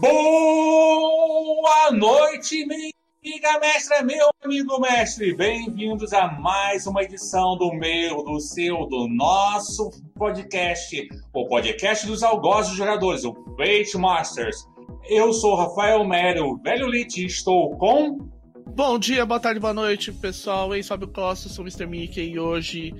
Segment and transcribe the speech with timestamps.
[0.00, 2.90] Boa noite, minha
[3.24, 5.34] amiga mestre, meu amigo mestre.
[5.34, 12.22] Bem-vindos a mais uma edição do meu, do seu, do nosso podcast, o podcast dos
[12.22, 14.66] algozes jogadores, o Fate Masters.
[15.08, 18.18] Eu sou Rafael Mero, velho Lit, e estou com
[18.74, 20.68] Bom dia, boa tarde, boa noite, pessoal.
[20.70, 21.86] Sou Fábio Costa, sou o Mr.
[21.86, 22.92] Mickey e hoje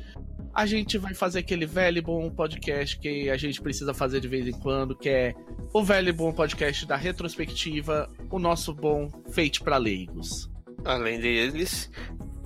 [0.56, 4.48] a gente vai fazer aquele velho bom podcast que a gente precisa fazer de vez
[4.48, 5.34] em quando, que é
[5.72, 10.50] o velho e bom podcast da retrospectiva, o nosso bom feito para leigos.
[10.84, 11.90] Além deles,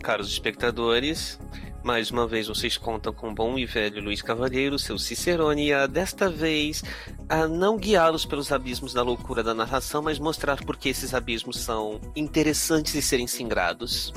[0.02, 1.38] caros espectadores,
[1.83, 5.73] mais uma vez vocês contam com o bom e velho Luiz Cavalheiro, seu Cicerone, e
[5.73, 6.83] a desta vez
[7.28, 11.59] a não guiá-los pelos abismos da loucura da narração, mas mostrar por que esses abismos
[11.59, 14.12] são interessantes de serem singrados.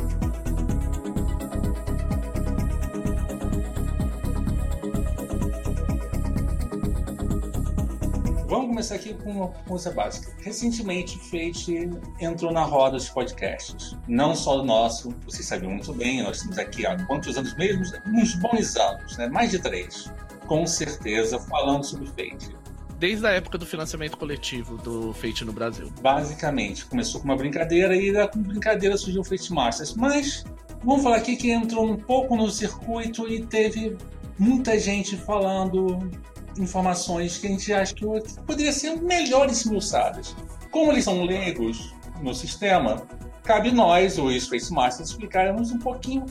[8.64, 10.32] Vamos começar aqui com uma coisa básica.
[10.42, 13.94] Recentemente, o Fate entrou na roda dos podcasts.
[14.08, 17.84] Não só o nosso, vocês sabem muito bem, nós estamos aqui há quantos anos mesmo?
[18.08, 19.28] Uns bons anos, né?
[19.28, 20.10] mais de três.
[20.48, 22.56] Com certeza, falando sobre Fate.
[22.98, 25.92] Desde a época do financiamento coletivo do Fate no Brasil.
[26.02, 29.94] Basicamente, começou com uma brincadeira e da brincadeira surgiu o Fate Masters.
[29.94, 30.46] Mas
[30.82, 33.98] vamos falar aqui que entrou um pouco no circuito e teve
[34.40, 36.10] muita gente falando
[36.58, 38.06] informações que a gente acha que
[38.46, 40.36] poderiam ser melhor esmiuçadas.
[40.72, 43.04] Como eles são leigos no sistema,
[43.44, 46.26] cabe nós, os Space Masters, explicarmos um pouquinho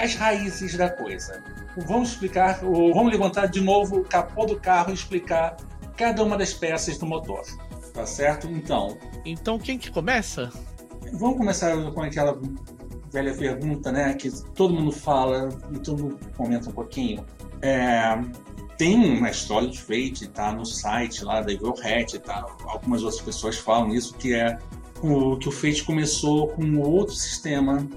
[0.00, 1.42] as raízes da coisa.
[1.86, 5.56] Vamos explicar, vamos levantar de novo o capô do carro e explicar
[5.96, 7.42] cada uma das peças do motor.
[7.92, 8.48] Tá certo?
[8.48, 8.96] Então.
[9.24, 10.50] Então quem que começa?
[11.12, 12.38] Vamos começar com aquela
[13.12, 14.14] velha pergunta, né?
[14.14, 17.24] Que todo mundo fala e todo mundo comenta um pouquinho.
[17.60, 18.18] É,
[18.82, 22.44] tem uma história de Fate, tá no site lá da Evil Hat, tá?
[22.64, 24.58] Algumas outras pessoas falam isso, que é
[25.00, 27.88] o, que o Fate começou com outro sistema,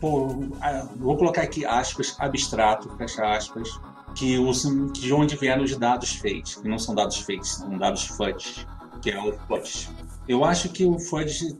[0.00, 3.80] vou colocar aqui aspas, abstrato, fecha aspas,
[4.14, 8.06] que usam, de onde vieram os dados Fate, que não são dados Fate, são dados
[8.06, 8.64] FUD,
[9.02, 9.88] que é o FUD.
[10.28, 11.58] Eu acho que o FUD,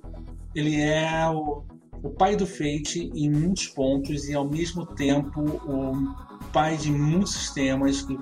[0.54, 1.64] ele é o,
[2.00, 6.14] o pai do Fate em muitos pontos e ao mesmo tempo o
[6.52, 8.16] pai de muitos sistemas que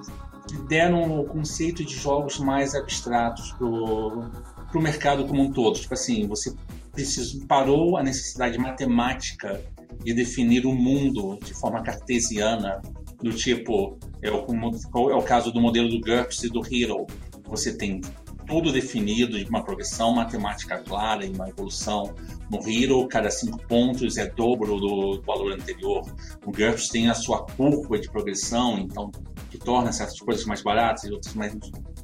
[0.69, 4.31] deram o conceito de jogos mais abstratos pro,
[4.71, 5.79] pro mercado como um todo.
[5.79, 6.55] Tipo assim, você
[6.93, 9.62] precisou, parou a necessidade matemática
[10.03, 12.81] de definir o mundo de forma cartesiana,
[13.23, 17.06] do tipo, é o, é o caso do modelo do GURPS e do Hero.
[17.49, 18.01] Você tem
[18.47, 22.15] tudo definido de uma progressão matemática clara e uma evolução.
[22.51, 26.03] No Hero, cada cinco pontos é dobro do valor anterior.
[26.45, 29.11] No GURPS tem a sua curva de progressão, então
[29.51, 31.56] que torna certas coisas mais baratas e outras mais,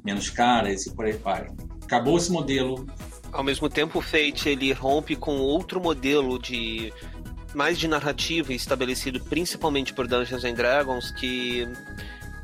[0.05, 1.47] menos caras e por aí vai.
[1.83, 2.87] Acabou esse modelo.
[3.33, 6.93] Ao mesmo tempo, o Fate ele rompe com outro modelo de
[7.55, 11.69] mais de narrativa estabelecido principalmente por Dungeons and Dragons, que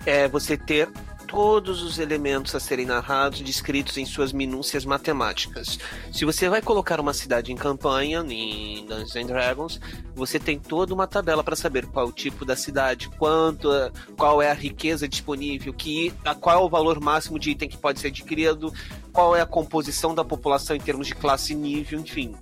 [0.07, 0.89] é você ter
[1.29, 5.79] todos os elementos a serem narrados descritos em suas minúcias matemáticas.
[6.11, 9.81] Se você vai colocar uma cidade em campanha em Dungeons and Dragons,
[10.15, 13.69] você tem toda uma tabela para saber qual o tipo da cidade, quanto,
[14.17, 18.01] qual é a riqueza disponível, que, qual é o valor máximo de item que pode
[18.01, 18.73] ser adquirido,
[19.13, 22.35] qual é a composição da população em termos de classe e nível, enfim.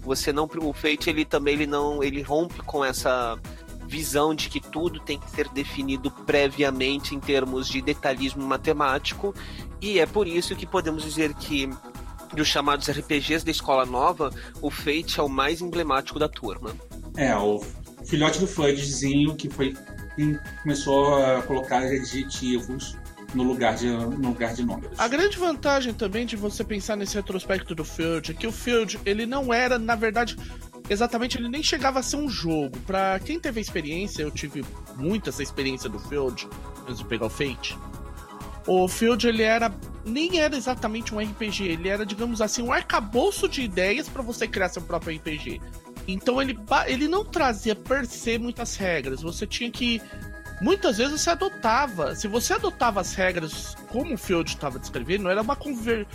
[0.00, 3.38] Você não o Fate ele também ele não ele rompe com essa
[3.86, 9.34] visão de que tudo tem que ser definido previamente em termos de detalhismo matemático,
[9.80, 11.70] e é por isso que podemos dizer que
[12.34, 14.30] dos chamados RPGs da escola nova,
[14.60, 16.74] o Fate é o mais emblemático da turma.
[17.16, 17.64] É, o
[18.04, 19.74] filhote do Fudgezinho que foi
[20.14, 22.96] quem começou a colocar adjetivos
[23.34, 24.98] no lugar de, no lugar de números.
[24.98, 28.98] A grande vantagem também de você pensar nesse retrospecto do Field é que o Field
[29.04, 30.36] ele não era, na verdade,
[30.88, 32.78] exatamente, ele nem chegava a ser um jogo.
[32.86, 34.64] Pra quem teve experiência, eu tive
[34.96, 36.48] muito essa experiência do Field,
[36.82, 37.76] antes de pegar o Fate.
[38.66, 39.72] O Field, ele era.
[40.04, 44.46] Nem era exatamente um RPG, ele era, digamos assim, um arcabouço de ideias para você
[44.46, 45.60] criar seu próprio RPG.
[46.06, 49.22] Então ele, ele não trazia per se muitas regras.
[49.22, 50.00] Você tinha que.
[50.60, 52.14] Muitas vezes você adotava.
[52.14, 56.06] Se você adotava as regras como o Field estava descrevendo, era uma, conver,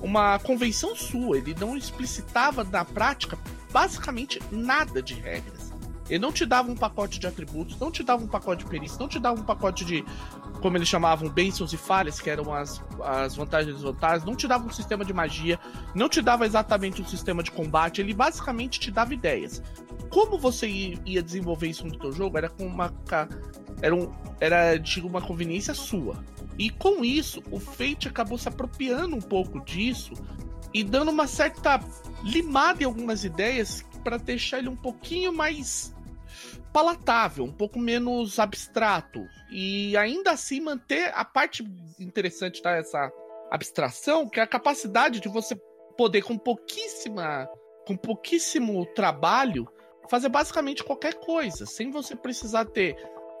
[0.00, 1.38] uma convenção sua.
[1.38, 3.38] Ele não explicitava na prática
[3.72, 5.72] basicamente nada de regras.
[6.08, 8.98] Ele não te dava um pacote de atributos, não te dava um pacote de perícia,
[8.98, 10.04] não te dava um pacote de,
[10.60, 14.48] como eles chamavam, bênçãos e falhas, que eram as, as vantagens e desvantagens, não te
[14.48, 15.60] dava um sistema de magia,
[15.94, 19.62] não te dava exatamente um sistema de combate, ele basicamente te dava ideias.
[20.08, 20.66] Como você
[21.04, 22.90] ia desenvolver isso no teu jogo era com uma
[23.82, 24.10] era, um,
[24.40, 26.16] era de uma conveniência sua.
[26.58, 30.12] E com isso, o Fate acabou se apropriando um pouco disso
[30.72, 31.78] e dando uma certa
[32.22, 35.94] limada em algumas ideias para deixar ele um pouquinho mais
[36.72, 41.64] palatável, um pouco menos abstrato e ainda assim manter a parte
[41.98, 43.10] interessante dessa
[43.50, 45.56] abstração, que é a capacidade de você
[45.96, 47.48] poder com pouquíssima
[47.86, 49.66] com pouquíssimo trabalho
[50.10, 52.96] fazer basicamente qualquer coisa, sem você precisar ter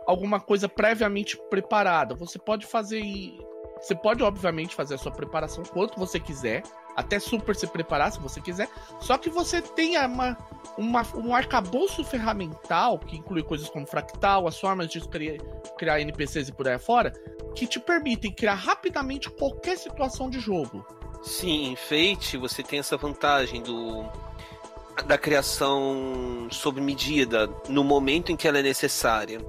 [0.06, 2.14] alguma coisa previamente preparada.
[2.14, 3.02] Você pode fazer
[3.80, 6.62] você pode obviamente fazer a sua preparação quanto você quiser,
[6.98, 8.68] até super se preparar se você quiser.
[9.00, 10.36] Só que você tenha uma,
[10.76, 15.38] uma, um arcabouço ferramental, que inclui coisas como fractal, as formas de criar,
[15.78, 17.12] criar NPCs e por aí fora,
[17.54, 20.84] que te permitem criar rapidamente qualquer situação de jogo.
[21.22, 24.04] Sim, em Fate você tem essa vantagem do
[25.06, 29.40] da criação sob medida no momento em que ela é necessária.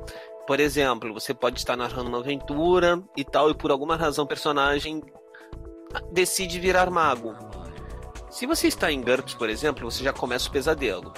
[0.46, 4.28] Por exemplo, você pode estar narrando uma aventura e tal, e por alguma razão o
[4.28, 5.02] personagem
[6.12, 7.36] decide virar mago.
[8.30, 11.14] Se você está em GURPS, por exemplo, você já começa o pesadelo.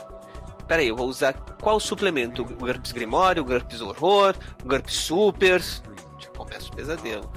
[0.68, 2.42] Peraí, eu vou usar qual suplemento?
[2.42, 5.62] O GURPS Grimório, o GURPS Horror, o GURPS Super.
[6.18, 7.30] Já começa o pesadelo.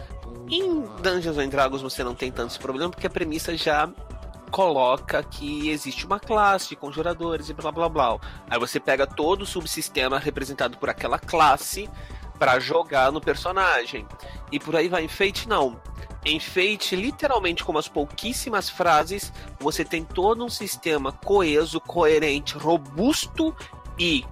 [0.49, 3.91] Em Dungeons and Dragons você não tem tantos problemas porque a premissa já
[4.51, 8.19] coloca que existe uma classe de conjuradores e blá blá blá.
[8.49, 11.91] Aí você pega todo o subsistema representado por aquela classe
[12.39, 14.07] para jogar no personagem.
[14.51, 15.05] E por aí vai.
[15.05, 15.81] Em Fate, não.
[16.25, 23.55] Em Fate, literalmente com umas pouquíssimas frases, você tem todo um sistema coeso, coerente, robusto
[23.99, 24.25] e,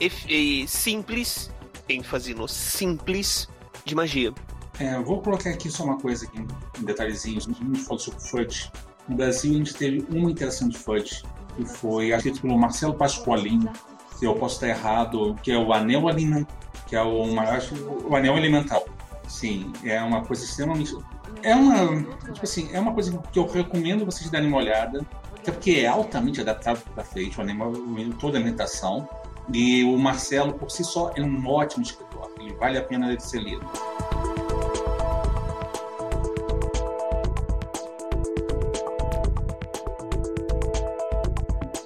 [0.00, 1.50] e, e simples,
[1.88, 3.48] ênfase no simples,
[3.84, 4.32] de magia.
[4.80, 6.44] É, vou colocar aqui só uma coisa aqui,
[6.78, 7.38] um detalhezinho.
[7.38, 8.72] A gente falou sobre FUD.
[9.08, 11.22] No Brasil, a gente teve uma interação de FUD,
[11.56, 13.70] que foi escrito pelo Marcelo Pasqualini,
[14.16, 16.52] se eu posso estar errado, que é o Anel Alimentar,
[16.88, 17.60] que é o maior,
[18.08, 18.84] o Anel Elemental.
[19.28, 20.94] Sim, é uma coisa extremamente
[21.42, 22.02] é uma,
[22.32, 25.04] tipo assim, é uma coisa que eu recomendo vocês darem uma olhada,
[25.36, 27.72] até porque é altamente adaptado para Fate, o animal,
[28.18, 29.08] toda a ambientação.
[29.52, 32.30] E o Marcelo, por si só, é um ótimo escritor.
[32.38, 33.66] Ele vale a pena ele ser lido.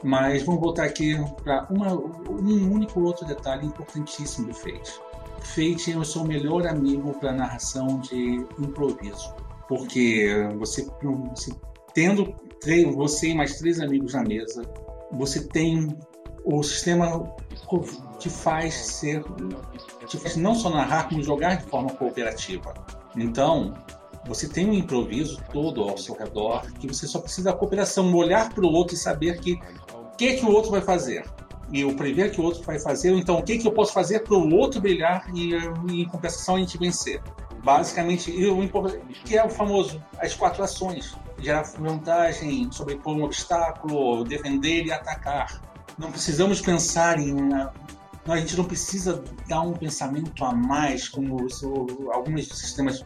[0.02, 1.68] Mas vamos voltar aqui para
[2.34, 5.00] um único outro detalhe importantíssimo do Fate.
[5.40, 9.34] Fate é o seu melhor amigo para narração de improviso
[9.72, 10.86] porque você,
[11.30, 11.50] você
[11.94, 14.62] tendo três, você e mais três amigos na mesa,
[15.10, 15.96] você tem
[16.44, 17.34] o sistema
[18.18, 19.24] te faz ser,
[20.06, 22.74] te faz não só narrar, como jogar de forma cooperativa.
[23.16, 23.72] Então,
[24.26, 28.52] você tem um improviso todo ao seu redor, que você só precisa da cooperação, olhar
[28.52, 29.54] para o outro e saber que
[29.94, 31.24] o que, que o outro vai fazer.
[31.72, 34.20] E eu prever que o outro vai fazer, então o que, que eu posso fazer
[34.20, 35.54] para o outro brilhar e,
[35.90, 37.20] em compensação a gente vencer
[37.64, 38.32] basicamente,
[39.24, 45.62] que é o famoso as quatro ações: gerar vantagem, sobrepor um obstáculo, defender e atacar.
[45.98, 47.34] Não precisamos pensar em
[48.24, 51.38] a gente não precisa dar um pensamento a mais, como
[52.12, 53.04] alguns sistemas.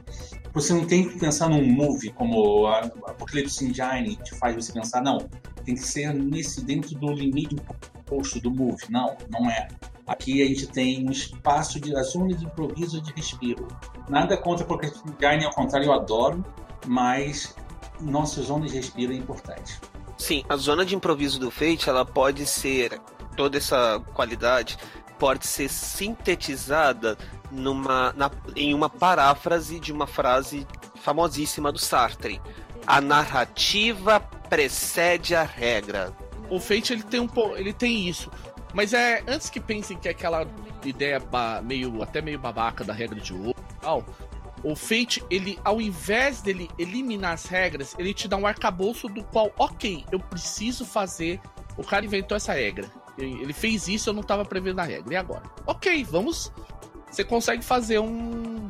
[0.53, 5.03] Você não tem que pensar num move, como a Apocalypse Engine te faz você pensar,
[5.03, 5.27] não.
[5.65, 7.57] Tem que ser nesse dentro do limite
[8.07, 8.83] posto do move.
[8.89, 9.69] Não, não é.
[10.07, 13.67] Aqui a gente tem um espaço de zona de improviso de respiro.
[14.09, 16.45] Nada contra porque Garden, ao contrário, eu adoro,
[16.87, 17.55] mas
[18.01, 19.81] nossa zona de respiro é importante.
[20.17, 23.01] Sim, a zona de improviso do Fate, ela pode ser
[23.37, 24.79] toda essa qualidade
[25.19, 27.17] pode ser sintetizada
[27.51, 32.41] numa, na, em uma paráfrase de uma frase famosíssima do Sartre.
[32.87, 36.13] A narrativa precede a regra.
[36.51, 38.31] O Fate ele tem um ele tem isso.
[38.73, 40.47] Mas é antes que pensem que é aquela
[40.85, 41.21] ideia
[41.63, 44.05] meio até meio babaca da regra de ouro tal,
[44.63, 49.23] o Fate, ele, ao invés dele eliminar as regras, ele te dá um arcabouço do
[49.23, 51.41] qual, ok, eu preciso fazer.
[51.77, 52.91] O cara inventou essa regra.
[53.17, 55.15] Ele fez isso, eu não estava prevendo a regra.
[55.15, 55.43] E agora?
[55.67, 56.53] Ok, vamos.
[57.11, 58.69] Você consegue fazer um,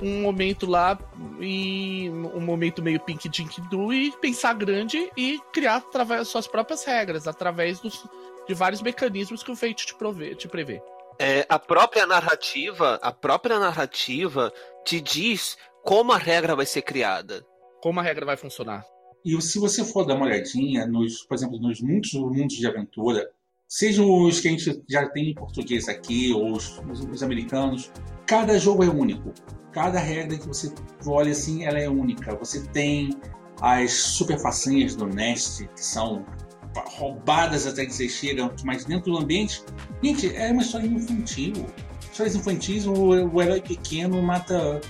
[0.00, 0.98] um momento lá
[1.40, 6.46] e um momento meio Pink Dink Do e pensar grande e criar através das suas
[6.46, 8.04] próprias regras, através dos,
[8.46, 10.82] de vários mecanismos que o Fate te, prove, te prevê.
[11.18, 14.52] É, a própria narrativa, a própria narrativa
[14.84, 17.46] te diz como a regra vai ser criada.
[17.80, 18.84] Como a regra vai funcionar.
[19.24, 23.28] E se você for dar uma olhadinha, nos, por exemplo, nos muitos mundos de aventura,
[23.68, 26.80] sejam os que a gente já tem em português aqui, ou os,
[27.10, 27.90] os, americanos,
[28.26, 29.32] cada jogo é único.
[29.72, 30.72] Cada regra que você
[31.06, 32.34] olha assim, ela é única.
[32.36, 33.10] Você tem
[33.60, 36.24] as super facinhas do Nest, que são
[36.74, 39.62] roubadas até que você chega, mas dentro do ambiente.
[40.02, 41.52] Gente, é uma história infantil.
[42.10, 44.80] Histórias infantis, o, o herói pequeno mata.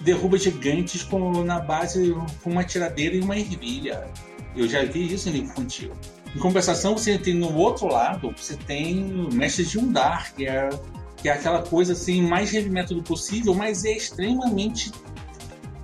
[0.00, 4.10] derruba gigantes com, na base com uma tiradeira e uma ervilha.
[4.56, 5.92] Eu já vi isso em infantil.
[6.34, 10.68] Em compensação, você tem no outro lado, você tem Mestres de Undar, que é,
[11.16, 14.92] que é aquela coisa assim, mais heavy metal possível, mas é extremamente.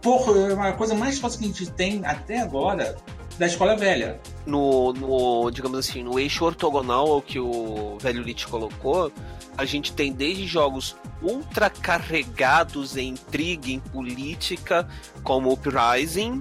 [0.00, 2.97] Porra, é uma coisa mais fácil que a gente tem até agora
[3.38, 4.21] da escola velha.
[4.47, 9.12] No, no, digamos assim, no eixo ortogonal ao que o velho Lich colocou,
[9.59, 14.88] a gente tem desde jogos ultra carregados em intriga, em política,
[15.23, 16.41] como Uprising,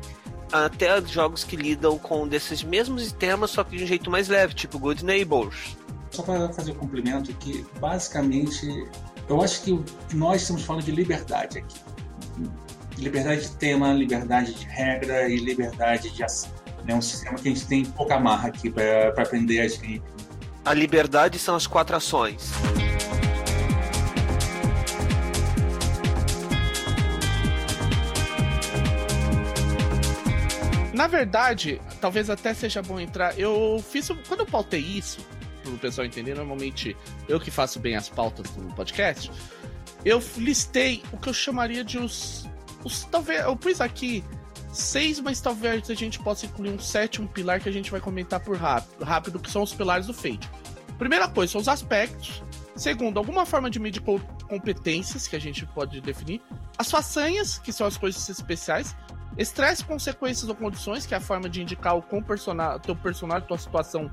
[0.51, 4.53] até jogos que lidam com desses mesmos temas, só que de um jeito mais leve,
[4.53, 5.75] tipo Good Neighbors.
[6.11, 8.67] Só para fazer o um complemento que basicamente
[9.27, 9.83] eu acho que
[10.13, 11.79] nós estamos falando de liberdade aqui.
[12.97, 16.51] Liberdade de tema, liberdade de regra e liberdade de ação.
[16.87, 20.03] É um sistema que a gente tem pouca marra aqui para aprender a gente.
[20.63, 22.51] A liberdade são as quatro ações.
[30.95, 33.37] Na verdade, talvez até seja bom entrar.
[33.37, 34.09] Eu fiz.
[34.29, 35.19] Quando eu pautei isso,
[35.61, 36.95] para o pessoal entender, normalmente
[37.27, 39.29] eu que faço bem as pautas do podcast,
[40.05, 42.47] eu listei o que eu chamaria de os.
[42.85, 43.41] os talvez.
[43.41, 44.23] Eu pus aqui
[44.71, 48.39] seis, mas talvez a gente possa incluir um sétimo pilar que a gente vai comentar
[48.39, 50.49] por rápido, rápido que são os pilares do Fate.
[50.97, 52.41] Primeira coisa, são os aspectos.
[52.73, 54.01] Segundo, alguma forma de medir
[54.47, 56.41] competências que a gente pode definir.
[56.77, 58.95] As façanhas, que são as coisas especiais.
[59.37, 63.47] Estresse, consequências ou condições, que é a forma de indicar o quão personagem, teu personagem,
[63.47, 64.09] tua situação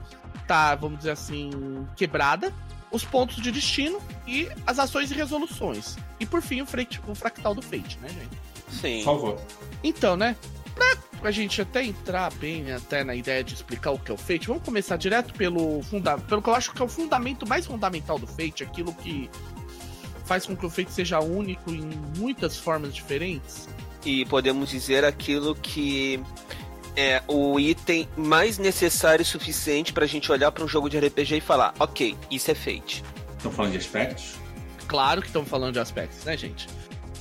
[0.46, 2.52] tá, vamos dizer assim, quebrada.
[2.90, 5.96] Os pontos de destino e as ações e resoluções.
[6.20, 8.80] E por fim, o, frete, o fractal do Fate, né, gente?
[8.80, 9.04] Sim.
[9.04, 9.40] Por favor.
[9.82, 10.36] Então, né?
[10.74, 14.18] Pra a gente até entrar bem até na ideia de explicar o que é o
[14.18, 17.64] Fate, vamos começar direto pelo, funda pelo que eu acho que é o fundamento mais
[17.64, 19.30] fundamental do Fate, aquilo que
[20.24, 23.68] faz com que o Fate seja único em muitas formas diferentes.
[24.04, 26.20] E podemos dizer aquilo que
[26.96, 31.36] é o item mais necessário e suficiente pra gente olhar para um jogo de RPG
[31.36, 33.02] e falar, ok, isso é Fate.
[33.36, 34.34] Estão falando de aspectos?
[34.86, 36.68] Claro que estão falando de aspectos, né, gente?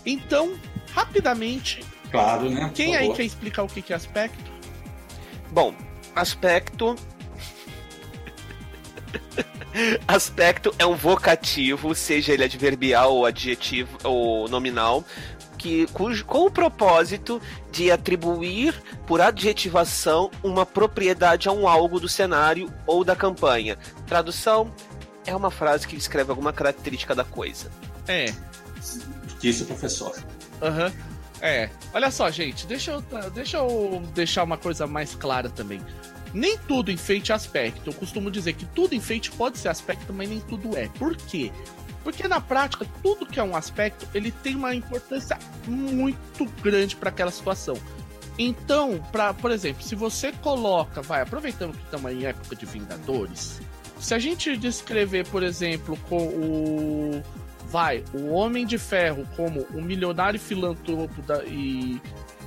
[0.06, 0.54] Então,
[0.94, 2.70] rapidamente, Claro, né?
[2.76, 4.52] Quem aí quer explicar o que que é aspecto?
[5.50, 5.74] Bom,
[6.14, 6.96] aspecto.
[10.06, 15.06] aspecto é um vocativo, seja ele adverbial ou adjetivo ou nominal,
[15.62, 17.40] que cujo, com o propósito
[17.72, 18.74] de atribuir
[19.06, 23.78] por adjetivação uma propriedade a um algo do cenário ou da campanha.
[24.08, 24.74] Tradução
[25.24, 27.72] é uma frase que descreve alguma característica da coisa.
[28.08, 28.34] É,
[29.40, 30.18] Disse o professor.
[30.62, 30.92] Aham.
[31.42, 31.70] É.
[31.94, 35.82] Olha só, gente, deixa eu, deixa eu deixar uma coisa mais clara também.
[36.34, 37.90] Nem tudo enfeite é aspecto.
[37.90, 40.88] Eu costumo dizer que tudo enfeite pode ser aspecto, mas nem tudo é.
[40.88, 41.52] Por quê?
[42.04, 47.10] Porque na prática, tudo que é um aspecto, ele tem uma importância muito grande para
[47.10, 47.78] aquela situação.
[48.38, 53.62] Então, pra, por exemplo, se você coloca, vai, aproveitando que estamos em época de Vingadores,
[54.00, 57.24] se a gente descrever, por exemplo, com o
[57.72, 62.02] vai, o Homem de Ferro como um milionário filantropo da, e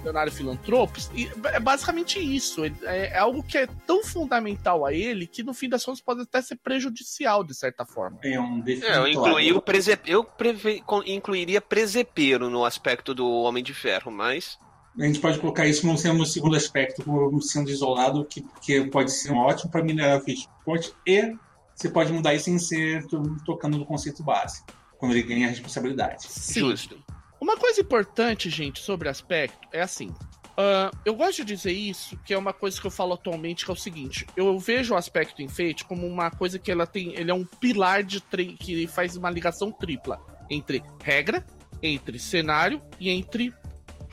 [0.04, 2.64] milionário filantropo, e é basicamente isso.
[2.64, 6.20] É, é algo que é tão fundamental a ele que no fim das contas pode
[6.20, 8.18] até ser prejudicial de certa forma.
[8.22, 9.56] É um É, eu, incluí definitório.
[9.56, 9.98] o prese...
[10.06, 10.82] eu preve...
[11.06, 14.58] incluiria presepeiro no aspecto do Homem de Ferro, mas.
[14.98, 18.84] A gente pode colocar isso como sendo um segundo aspecto, como sendo isolado, que, que
[18.90, 21.34] pode ser um ótimo para minerar o Fitpot, e
[21.74, 24.62] você pode mudar isso sem ser to- tocando no conceito base,
[24.96, 26.22] quando ele ganha a responsabilidade.
[26.28, 26.60] Sim.
[26.60, 27.03] Justo.
[27.44, 30.14] Uma coisa importante, gente, sobre aspecto é assim.
[30.56, 33.70] ah, eu gosto de dizer isso, que é uma coisa que eu falo atualmente, que
[33.70, 37.14] é o seguinte: eu vejo o aspecto enfeite como uma coisa que ela tem.
[37.14, 38.18] Ele é um pilar de
[38.58, 41.44] que faz uma ligação tripla entre regra,
[41.82, 43.52] entre cenário e entre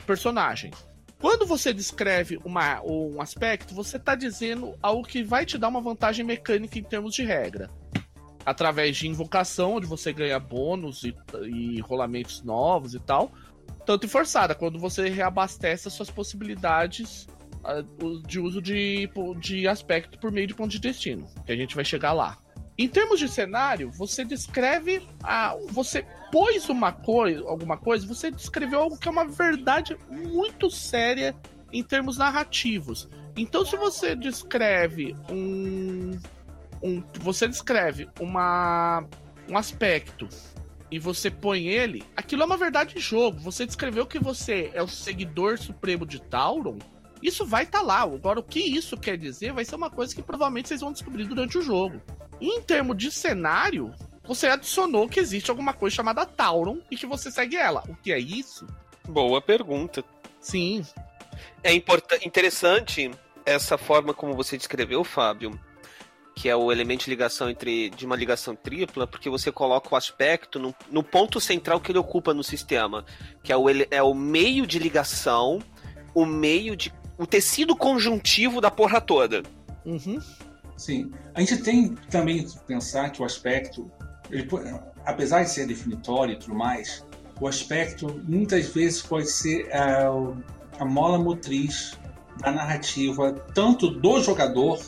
[0.06, 0.70] personagem.
[1.18, 5.80] Quando você descreve uma, um aspecto, você está dizendo algo que vai te dar uma
[5.80, 7.70] vantagem mecânica em termos de regra.
[8.44, 13.32] Através de invocação, onde você ganha bônus e, e rolamentos novos e tal.
[13.86, 17.26] Tanto forçada, quando você reabastece as suas possibilidades
[17.64, 17.82] ah,
[18.26, 19.08] de uso de,
[19.38, 21.28] de aspecto por meio de ponto de destino.
[21.46, 22.38] Que a gente vai chegar lá.
[22.76, 28.80] Em termos de cenário, você descreve a, você pôs uma coisa, alguma coisa, você descreveu
[28.80, 31.36] algo que é uma verdade muito séria
[31.72, 33.08] em termos narrativos.
[33.36, 36.01] Então, se você descreve um,
[36.82, 39.04] um você descreve uma
[39.48, 40.28] um aspecto
[40.90, 43.38] e você põe ele, aquilo é uma verdade de jogo.
[43.40, 46.78] Você descreveu que você é o seguidor supremo de Tauron,
[47.22, 48.02] isso vai estar lá.
[48.02, 51.24] Agora, o que isso quer dizer vai ser uma coisa que provavelmente vocês vão descobrir
[51.24, 52.02] durante o jogo.
[52.40, 57.06] E em termos de cenário, você adicionou que existe alguma coisa chamada Tauron e que
[57.06, 57.82] você segue ela.
[57.88, 58.66] O que é isso?
[59.08, 60.04] Boa pergunta.
[60.40, 60.84] Sim,
[61.62, 61.72] É
[62.24, 63.10] interessante
[63.46, 65.58] essa forma como você descreveu, Fábio,
[66.34, 69.96] que é o elemento de ligação entre de uma ligação tripla, porque você coloca o
[69.96, 73.04] aspecto no, no ponto central que ele ocupa no sistema,
[73.42, 75.60] que é o, é o meio de ligação,
[76.14, 76.92] o meio de.
[77.18, 79.42] o tecido conjuntivo da porra toda.
[79.84, 80.18] Uhum.
[80.76, 81.12] Sim.
[81.34, 83.90] A gente tem também que pensar que o aspecto,
[84.30, 84.48] ele,
[85.04, 87.04] apesar de ser definitório e tudo mais,
[87.40, 90.08] o aspecto muitas vezes pode ser a,
[90.78, 91.98] a mola motriz
[92.40, 94.80] da narrativa, tanto do jogador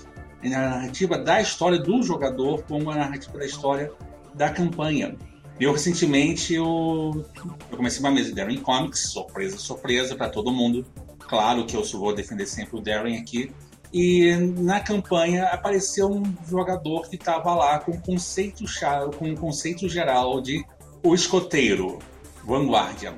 [0.52, 3.92] a narrativa da história do jogador como a narrativa da história
[4.34, 5.16] da campanha.
[5.60, 7.24] Eu recentemente eu,
[7.70, 10.84] eu comecei uma mesa de Darren Comics, surpresa, surpresa para todo mundo.
[11.20, 13.52] Claro que eu vou defender sempre o Darren aqui.
[13.92, 18.64] E na campanha apareceu um jogador que estava lá com conceito
[19.16, 20.64] com um conceito geral de
[21.00, 22.00] o escoteiro,
[22.44, 23.14] Vanguardian.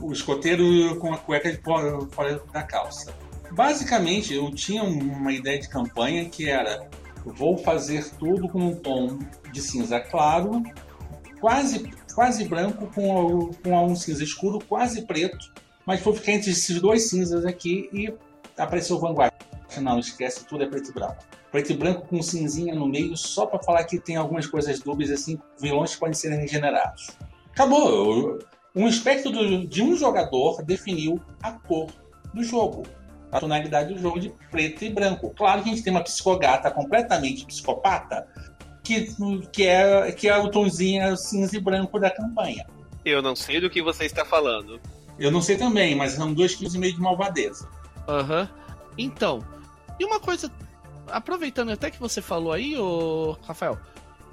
[0.00, 3.12] O escoteiro com a cueca de fora da calça.
[3.52, 6.88] Basicamente, eu tinha uma ideia de campanha que era:
[7.24, 9.18] vou fazer tudo com um tom
[9.52, 10.62] de cinza claro,
[11.38, 15.52] quase, quase branco, com, com um cinza escuro, quase preto,
[15.84, 18.12] mas vou ficar entre esses dois cinzas aqui e
[18.56, 19.32] apareceu o Vanguard.
[19.80, 21.16] Não, esquece, tudo é preto e branco.
[21.50, 25.10] Preto e branco com cinzinha no meio, só para falar que tem algumas coisas dúbias,
[25.10, 27.10] assim, vilões que podem ser regenerados.
[27.50, 28.38] Acabou!
[28.74, 29.30] Um espectro
[29.66, 31.90] de um jogador definiu a cor
[32.32, 32.84] do jogo
[33.32, 35.30] a tonalidade do jogo de preto e branco.
[35.30, 38.28] Claro que a gente tem uma psicogata completamente psicopata,
[38.84, 39.08] que,
[39.50, 42.66] que, é, que é o tonzinho cinza e branco da campanha.
[43.04, 44.78] Eu não sei do que você está falando.
[45.18, 47.68] Eu não sei também, mas são dois quilos e meio de malvadeza.
[48.06, 48.42] Aham.
[48.42, 48.62] Uhum.
[48.98, 49.42] Então,
[49.98, 50.52] e uma coisa,
[51.08, 53.78] aproveitando até que você falou aí, ô Rafael,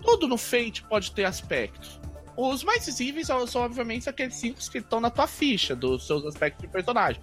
[0.03, 1.99] tudo no Fate pode ter aspectos.
[2.35, 6.25] Os mais visíveis são, são obviamente aqueles cinco que estão na tua ficha dos seus
[6.25, 7.21] aspectos de personagem.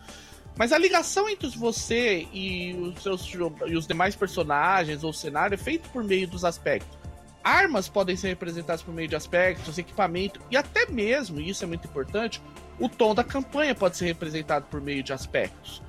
[0.57, 3.31] Mas a ligação entre você e os seus
[3.67, 6.97] e os demais personagens ou cenário é feito por meio dos aspectos.
[7.45, 11.67] Armas podem ser representadas por meio de aspectos, equipamento e até mesmo, e isso é
[11.67, 12.43] muito importante,
[12.81, 15.83] o tom da campanha pode ser representado por meio de aspectos.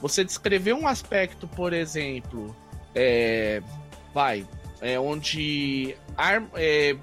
[0.00, 2.54] Você descrever um aspecto, por exemplo,
[2.94, 3.62] é,
[4.12, 4.46] vai,
[4.80, 5.96] é onde
[6.56, 6.96] é,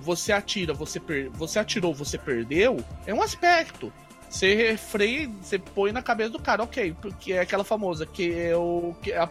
[0.00, 3.92] você atira, você, per, você atirou, você perdeu, é um aspecto.
[4.28, 8.56] Você freia, você põe na cabeça do cara, ok, porque é aquela famosa que é
[8.56, 9.28] o que a,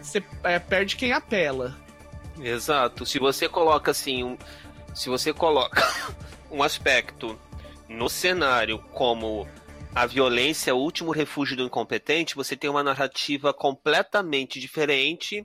[0.00, 1.76] você é, perde quem apela.
[2.40, 3.04] Exato.
[3.04, 4.38] Se você coloca assim, um,
[4.94, 5.82] se você coloca
[6.50, 7.38] um aspecto
[7.88, 9.46] no cenário como
[9.94, 15.44] a violência é o último refúgio do incompetente, você tem uma narrativa completamente diferente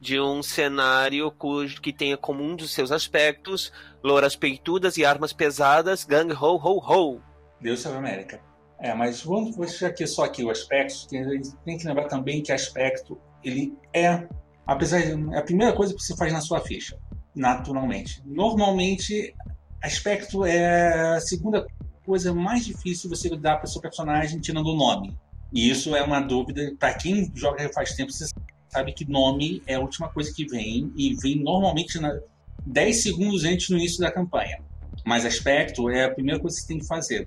[0.00, 3.70] de um cenário cujo, que tenha como um dos seus aspectos
[4.02, 7.29] louras peitudas e armas pesadas, gang ho ho ho.
[7.60, 8.40] Deus a América.
[8.78, 11.06] É, mas vamos deixar aqui só aqui o aspecto.
[11.08, 14.26] Tem que lembrar também que aspecto ele é,
[14.66, 16.98] apesar de, é a primeira coisa que você faz na sua ficha,
[17.34, 18.22] naturalmente.
[18.24, 19.34] Normalmente,
[19.82, 21.66] aspecto é a segunda
[22.04, 25.16] coisa mais difícil você dar para o seu personagem tirando o nome.
[25.52, 28.10] E isso é uma dúvida para quem joga faz tempo.
[28.12, 28.26] Você
[28.68, 32.18] sabe que nome é a última coisa que vem e vem normalmente na,
[32.66, 34.62] 10 segundos antes do início da campanha.
[35.04, 37.26] Mas aspecto é a primeira coisa que você tem que fazer.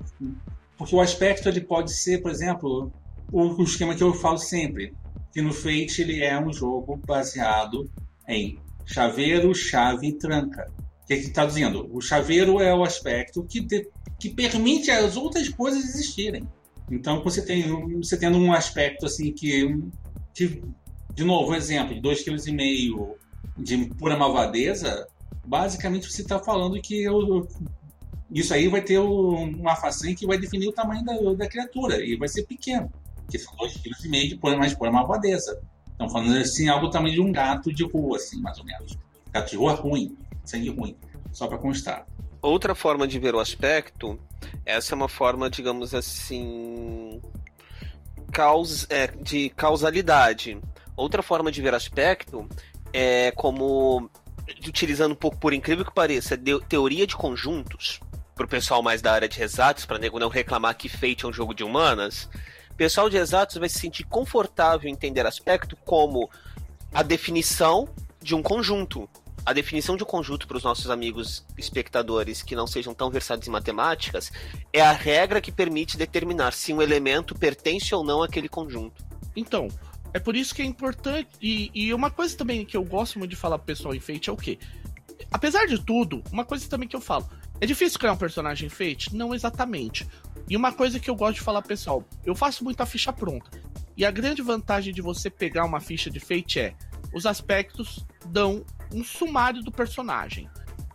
[0.78, 2.92] Porque o aspecto ele pode ser, por exemplo,
[3.32, 4.94] o, o esquema que eu falo sempre,
[5.32, 7.90] que no Fate ele é um jogo baseado
[8.28, 10.72] em chaveiro, chave e tranca.
[11.04, 11.90] O que está dizendo?
[11.92, 16.48] O chaveiro é o aspecto que, de, que permite as outras coisas existirem.
[16.90, 17.64] Então, você tem
[17.98, 19.76] você tendo um aspecto assim que,
[20.34, 20.62] que
[21.14, 23.24] de novo, um exemplo, de 2,5 kg
[23.58, 25.08] de pura malvadeza,
[25.46, 27.48] basicamente você está falando que eu,
[28.32, 32.16] isso aí vai ter uma façanha que vai definir o tamanho da, da criatura e
[32.16, 32.92] vai ser pequeno,
[33.30, 33.54] que são
[34.06, 35.62] meio de pôr mais pôr uma malvadeza.
[35.92, 38.98] Estão falando assim, algo do tamanho de um gato de rua, assim, mais ou menos.
[39.32, 40.98] Gato de rua ruim, sangue ruim,
[41.32, 42.08] só para constar.
[42.42, 44.20] Outra forma de ver o aspecto,
[44.66, 47.22] essa é uma forma, digamos assim,
[48.32, 50.60] caus, é, de causalidade.
[50.98, 52.48] Outra forma de ver aspecto
[52.92, 54.10] é como
[54.68, 58.00] utilizando um pouco, por incrível que pareça, de, teoria de conjuntos,
[58.36, 61.34] pro pessoal mais da área de exatos, para nego não reclamar que Fate é um
[61.34, 62.30] jogo de humanas,
[62.72, 66.30] o pessoal de exatos vai se sentir confortável em entender aspecto como
[66.92, 67.88] a definição
[68.22, 69.08] de um conjunto.
[69.46, 73.48] A definição de um conjunto para os nossos amigos espectadores que não sejam tão versados
[73.48, 74.32] em matemáticas
[74.72, 79.06] é a regra que permite determinar se um elemento pertence ou não àquele conjunto.
[79.36, 79.68] Então,
[80.14, 81.30] é por isso que é importante.
[81.42, 84.30] E, e uma coisa também que eu gosto muito de falar pro pessoal em Fate
[84.30, 84.60] é o quê?
[85.32, 87.28] Apesar de tudo, uma coisa também que eu falo.
[87.60, 89.16] É difícil criar um personagem em Fate?
[89.16, 90.08] Não exatamente.
[90.50, 93.50] E uma coisa que eu gosto de falar, pessoal, eu faço muita ficha pronta.
[93.96, 96.76] E a grande vantagem de você pegar uma ficha de Fate é
[97.14, 100.50] os aspectos dão um sumário do personagem.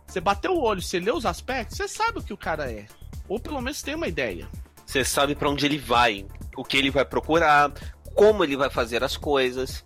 [0.05, 2.85] Você bateu o olho, você lê os aspectos, você sabe o que o cara é.
[3.27, 4.49] Ou pelo menos tem uma ideia.
[4.85, 6.25] Você sabe para onde ele vai,
[6.57, 7.71] o que ele vai procurar,
[8.15, 9.83] como ele vai fazer as coisas.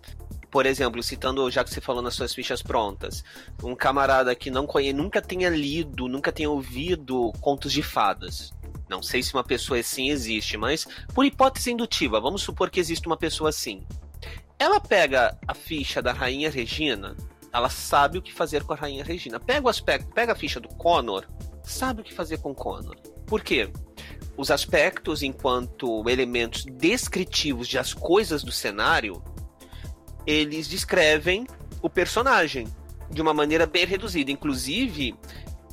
[0.50, 3.24] Por exemplo, citando, já que você falou nas suas fichas prontas,
[3.62, 8.52] um camarada que não conhece, nunca tenha lido, nunca tenha ouvido contos de fadas.
[8.88, 13.06] Não sei se uma pessoa assim existe, mas por hipótese indutiva, vamos supor que existe
[13.06, 13.84] uma pessoa assim.
[14.56, 17.16] Ela pega a ficha da Rainha Regina,
[17.52, 19.40] ela sabe o que fazer com a Rainha Regina.
[19.40, 21.24] Pega o aspecto, pega a ficha do Connor,
[21.62, 22.96] sabe o que fazer com Connor.
[23.26, 23.70] Por quê?
[24.36, 29.22] Os aspectos, enquanto elementos descritivos de as coisas do cenário,
[30.26, 31.46] eles descrevem
[31.80, 32.66] o personagem
[33.10, 34.30] de uma maneira bem reduzida.
[34.30, 35.14] Inclusive,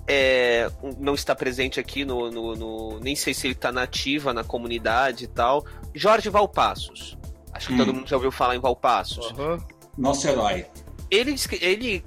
[0.08, 0.70] é,
[1.00, 5.26] não está presente aqui no, no, no, Nem sei se ele está nativa na comunidade
[5.26, 5.66] e tal.
[5.94, 7.18] Jorge Valpassos.
[7.54, 7.78] Acho que hum.
[7.78, 9.32] todo mundo já ouviu falar em Valpassos.
[9.32, 9.58] Uhum.
[9.98, 10.66] Nosso herói.
[11.10, 12.06] Ele, ele.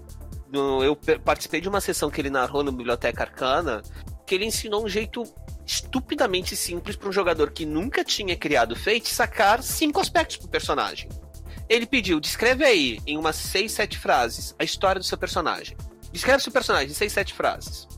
[0.53, 3.83] Eu participei de uma sessão que ele narrou no Biblioteca Arcana,
[4.27, 5.25] que ele ensinou um jeito
[5.67, 11.09] estupidamente simples para um jogador que nunca tinha criado Fate sacar cinco aspectos pro personagem.
[11.69, 15.77] Ele pediu, descreve aí, em umas seis, sete frases, a história do seu personagem.
[16.13, 17.89] Descreve seu personagem em seis, sete frases.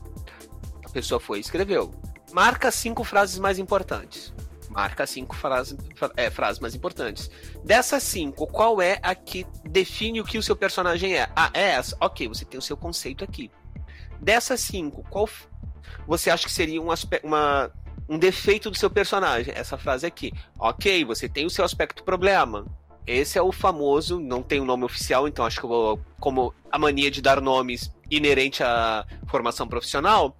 [0.85, 1.93] A pessoa foi e escreveu.
[2.31, 4.33] Marca cinco frases mais importantes.
[4.69, 5.77] Marca cinco frases,
[6.15, 7.29] é, frases mais importantes.
[7.63, 11.29] Dessas cinco, qual é a que define o que o seu personagem é?
[11.35, 11.97] Ah, é essa?
[11.99, 13.51] Ok, você tem o seu conceito aqui.
[14.21, 15.27] Dessas cinco, qual
[16.07, 16.87] você acha que seria um,
[17.23, 17.71] uma,
[18.07, 19.53] um defeito do seu personagem?
[19.55, 20.31] Essa frase aqui.
[20.59, 22.65] Ok, você tem o seu aspecto problema.
[23.05, 26.53] Esse é o famoso, não tem um nome oficial, então acho que eu vou, como
[26.69, 30.37] a mania de dar nomes inerente à formação profissional,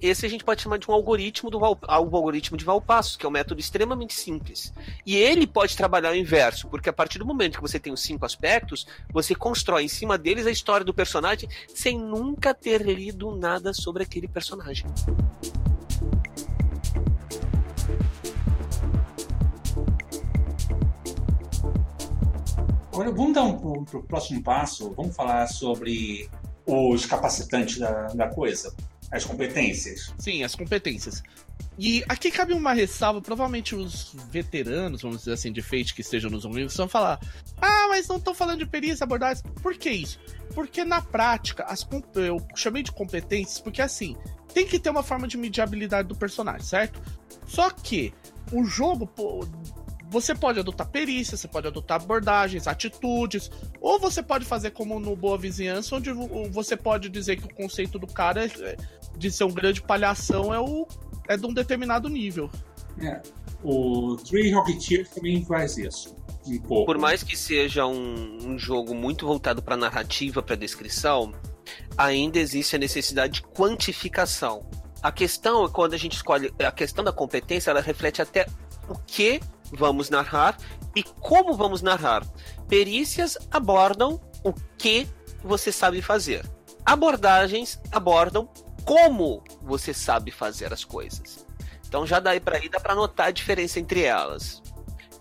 [0.00, 3.28] esse a gente pode chamar de um algoritmo do Val, algoritmo de Valpassos, que é
[3.28, 4.72] um método extremamente simples.
[5.04, 8.02] E ele pode trabalhar o inverso, porque a partir do momento que você tem os
[8.02, 13.34] cinco aspectos, você constrói em cima deles a história do personagem sem nunca ter lido
[13.34, 14.86] nada sobre aquele personagem.
[22.92, 26.30] Agora vamos dar um, para o próximo passo, vamos falar sobre
[26.66, 28.74] os capacitantes da, da coisa,
[29.10, 30.12] as competências.
[30.18, 31.22] Sim, as competências.
[31.78, 36.30] E aqui cabe uma ressalva, provavelmente os veteranos, vamos dizer assim, de Fate que estejam
[36.30, 37.20] nos ouvindo, vão falar:
[37.60, 39.42] Ah, mas não estão falando de perícia, abordagem.
[39.62, 40.18] Por que isso?
[40.54, 44.16] Porque na prática, as, eu chamei de competências porque assim,
[44.54, 47.00] tem que ter uma forma de medir a habilidade do personagem, certo?
[47.46, 48.14] Só que
[48.52, 49.06] o jogo,
[50.08, 55.16] você pode adotar perícia, você pode adotar abordagens, atitudes, ou você pode fazer como no
[55.16, 56.10] Boa Vizinhança, onde
[56.50, 58.76] você pode dizer que o conceito do cara é,
[59.16, 60.86] de ser um grande palhação é, o,
[61.28, 62.50] é de um determinado nível.
[63.00, 63.20] É.
[63.62, 66.14] O Three Rocketeer também faz isso.
[66.46, 66.86] Um pouco.
[66.86, 71.32] Por mais que seja um, um jogo muito voltado para narrativa, para descrição,
[71.98, 74.64] ainda existe a necessidade de quantificação.
[75.02, 78.46] A questão é quando a gente escolhe a questão da competência, ela reflete até
[78.88, 79.40] o que
[79.72, 80.56] vamos narrar
[80.94, 82.26] e como vamos narrar.
[82.68, 85.08] Perícias abordam o que
[85.42, 86.44] você sabe fazer.
[86.84, 88.48] Abordagens abordam
[88.84, 91.46] como você sabe fazer as coisas.
[91.88, 94.62] Então já daí para aí dá para notar a diferença entre elas.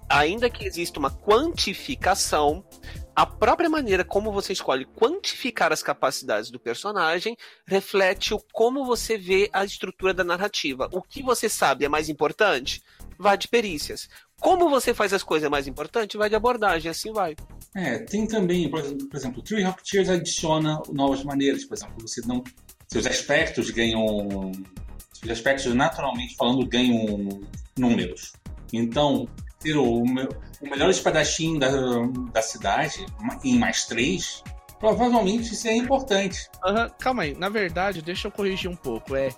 [0.08, 2.63] Ainda que exista uma quantificação,
[3.15, 9.17] a própria maneira como você escolhe quantificar as capacidades do personagem reflete o como você
[9.17, 10.89] vê a estrutura da narrativa.
[10.91, 12.84] O que você sabe é mais importante?
[13.17, 14.10] Vá de perícias.
[14.39, 17.35] Como você faz as coisas mais importantes, vai de abordagem, assim vai.
[17.75, 18.79] É, tem também, por
[19.13, 22.43] exemplo, o Tree Rocketeers adiciona novas maneiras, por exemplo, você não.
[22.87, 24.51] Seus aspectos ganham.
[25.13, 27.41] Seus aspectos, naturalmente falando, ganham
[27.77, 28.33] números.
[28.71, 29.27] Então,
[29.59, 31.69] ter o, o melhor espadachim da,
[32.31, 33.05] da cidade
[33.43, 34.43] em mais três,
[34.85, 36.47] provavelmente isso é importante.
[36.63, 39.15] Uhum, calma aí, na verdade, deixa eu corrigir um pouco.
[39.15, 39.29] É,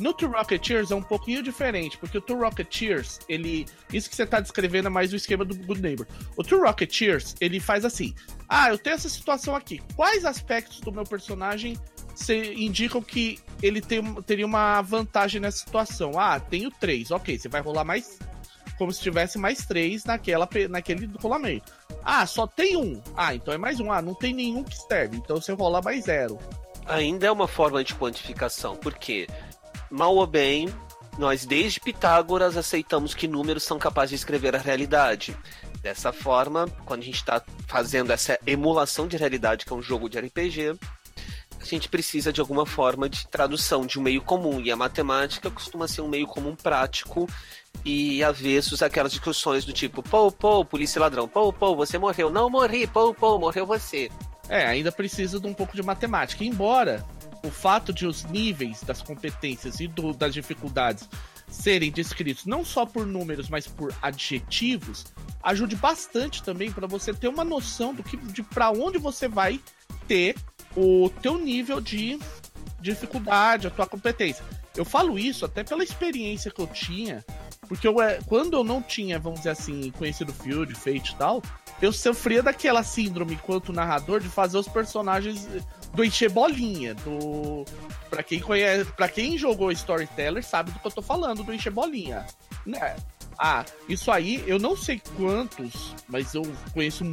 [0.00, 3.66] no Two Rocketeers é um pouquinho diferente, porque o Two Rocketeers, ele.
[3.92, 6.06] Isso que você tá descrevendo é mais o esquema do Good Neighbor.
[6.36, 8.14] O Two Rocketeers, ele faz assim:
[8.48, 9.80] Ah, eu tenho essa situação aqui.
[9.94, 11.78] Quais aspectos do meu personagem
[12.14, 16.18] se indicam que ele tem, teria uma vantagem nessa situação?
[16.18, 17.12] Ah, tenho três.
[17.12, 18.18] Ok, você vai rolar mais.
[18.78, 21.72] Como se tivesse mais três naquela, naquele rolamento.
[22.04, 23.02] Ah, só tem um.
[23.16, 23.90] Ah, então é mais um.
[23.90, 25.16] Ah, não tem nenhum que serve.
[25.16, 26.38] Então você rola mais zero
[26.86, 29.26] ainda é uma forma de quantificação, porque
[29.90, 30.68] mal ou bem,
[31.18, 35.36] nós desde Pitágoras aceitamos que números são capazes de escrever a realidade.
[35.82, 40.08] Dessa forma, quando a gente está fazendo essa emulação de realidade, que é um jogo
[40.08, 40.76] de RPG,
[41.60, 44.60] a gente precisa de alguma forma de tradução de um meio comum.
[44.60, 47.28] E a matemática costuma ser um meio comum prático
[47.84, 52.30] e avessos aquelas discussões do tipo, pô, pô, polícia ladrão, pô, pô, você morreu.
[52.30, 54.10] Não morri, pô, pô, morreu você.
[54.48, 56.44] É, ainda precisa de um pouco de matemática.
[56.44, 57.04] Embora
[57.44, 61.08] o fato de os níveis das competências e do, das dificuldades
[61.48, 65.06] serem descritos não só por números, mas por adjetivos,
[65.42, 69.60] ajude bastante também para você ter uma noção do que de para onde você vai
[70.08, 70.34] ter
[70.76, 72.18] o teu nível de
[72.80, 74.44] dificuldade, a tua competência.
[74.76, 77.24] Eu falo isso até pela experiência que eu tinha,
[77.68, 81.42] porque eu, é, quando eu não tinha, vamos dizer assim, conhecido Field, Fate e tal,
[81.80, 85.48] eu sofria daquela síndrome enquanto narrador de fazer os personagens
[85.94, 87.64] do encher bolinha, do
[88.10, 91.72] para quem conhece, para quem jogou Storyteller sabe do que eu tô falando, do encher
[91.72, 92.26] bolinha,
[92.64, 92.96] né?
[93.38, 97.04] Ah, isso aí, eu não sei quantos, mas eu conheço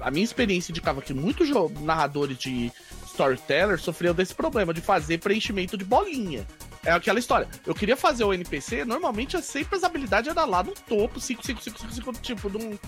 [0.00, 2.72] a minha experiência indicava que muitos narradores de
[3.06, 6.46] Storyteller sofriam desse problema de fazer preenchimento de bolinha.
[6.84, 7.48] É aquela história.
[7.66, 11.44] Eu queria fazer o NPC, normalmente é sempre as habilidades eram lá no topo, 5,
[11.44, 12.78] 5, 5, 5, 5, tipo, de um,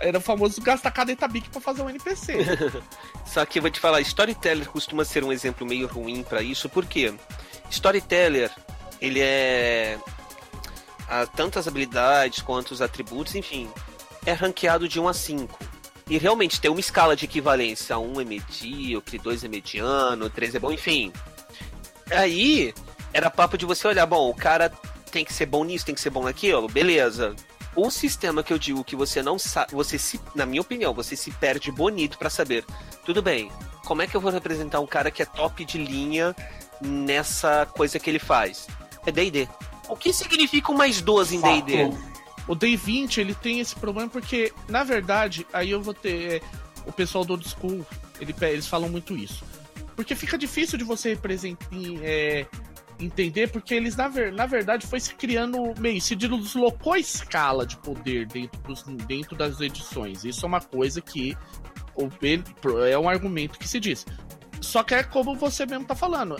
[0.00, 2.38] era o famoso gastar caneta Bic pra fazer um NPC.
[3.26, 6.68] Só que eu vou te falar, Storyteller costuma ser um exemplo meio ruim para isso,
[6.68, 7.14] porque
[7.70, 8.50] Storyteller,
[9.00, 9.98] ele é.
[11.08, 13.68] Há tantas habilidades quanto os atributos, enfim,
[14.24, 15.58] é ranqueado de 1 a 5.
[16.08, 17.98] E realmente tem uma escala de equivalência.
[17.98, 21.12] 1 é medíocre, 2 é mediano, 3 é bom, enfim.
[22.10, 22.72] Aí,
[23.12, 24.70] era papo de você olhar, bom, o cara
[25.10, 27.34] tem que ser bom nisso, tem que ser bom naquilo, beleza.
[27.74, 31.14] O sistema que eu digo que você não sabe, você se, na minha opinião, você
[31.16, 32.64] se perde bonito para saber.
[33.04, 33.50] Tudo bem,
[33.84, 36.34] como é que eu vou representar um cara que é top de linha
[36.80, 38.66] nessa coisa que ele faz?
[39.06, 39.48] É D&D.
[39.88, 42.10] O que significa um mais 12 em D&D?
[42.46, 46.40] O D20, ele tem esse problema porque, na verdade, aí eu vou ter é,
[46.86, 47.86] o pessoal do old school,
[48.20, 49.44] ele, eles falam muito isso.
[49.94, 51.66] Porque fica difícil de você representar,
[52.02, 52.46] é,
[53.00, 57.66] entender, porque eles, na, ver, na verdade, foi se criando meio, se deslocou a escala
[57.66, 60.24] de poder dentro, dos, dentro das edições.
[60.24, 61.36] Isso é uma coisa que
[62.88, 64.06] é um argumento que se diz.
[64.60, 66.36] Só que é como você mesmo tá falando.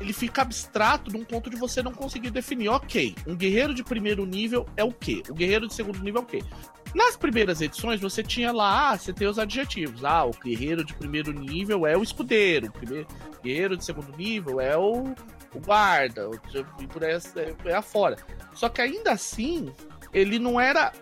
[0.00, 4.26] Ele fica abstrato num ponto de você não conseguir definir, ok, um guerreiro de primeiro
[4.26, 5.22] nível é o quê?
[5.28, 6.42] O guerreiro de segundo nível é o quê?
[6.94, 10.04] Nas primeiras edições, você tinha lá, ah, você tem os adjetivos.
[10.04, 12.66] Ah, o guerreiro de primeiro nível é o escudeiro.
[12.66, 15.14] O guerreiro de segundo nível é o
[15.54, 16.30] o guarda,
[16.80, 17.18] e por aí
[17.64, 18.16] é afora.
[18.54, 19.72] Só que ainda assim,
[20.12, 20.92] ele não era.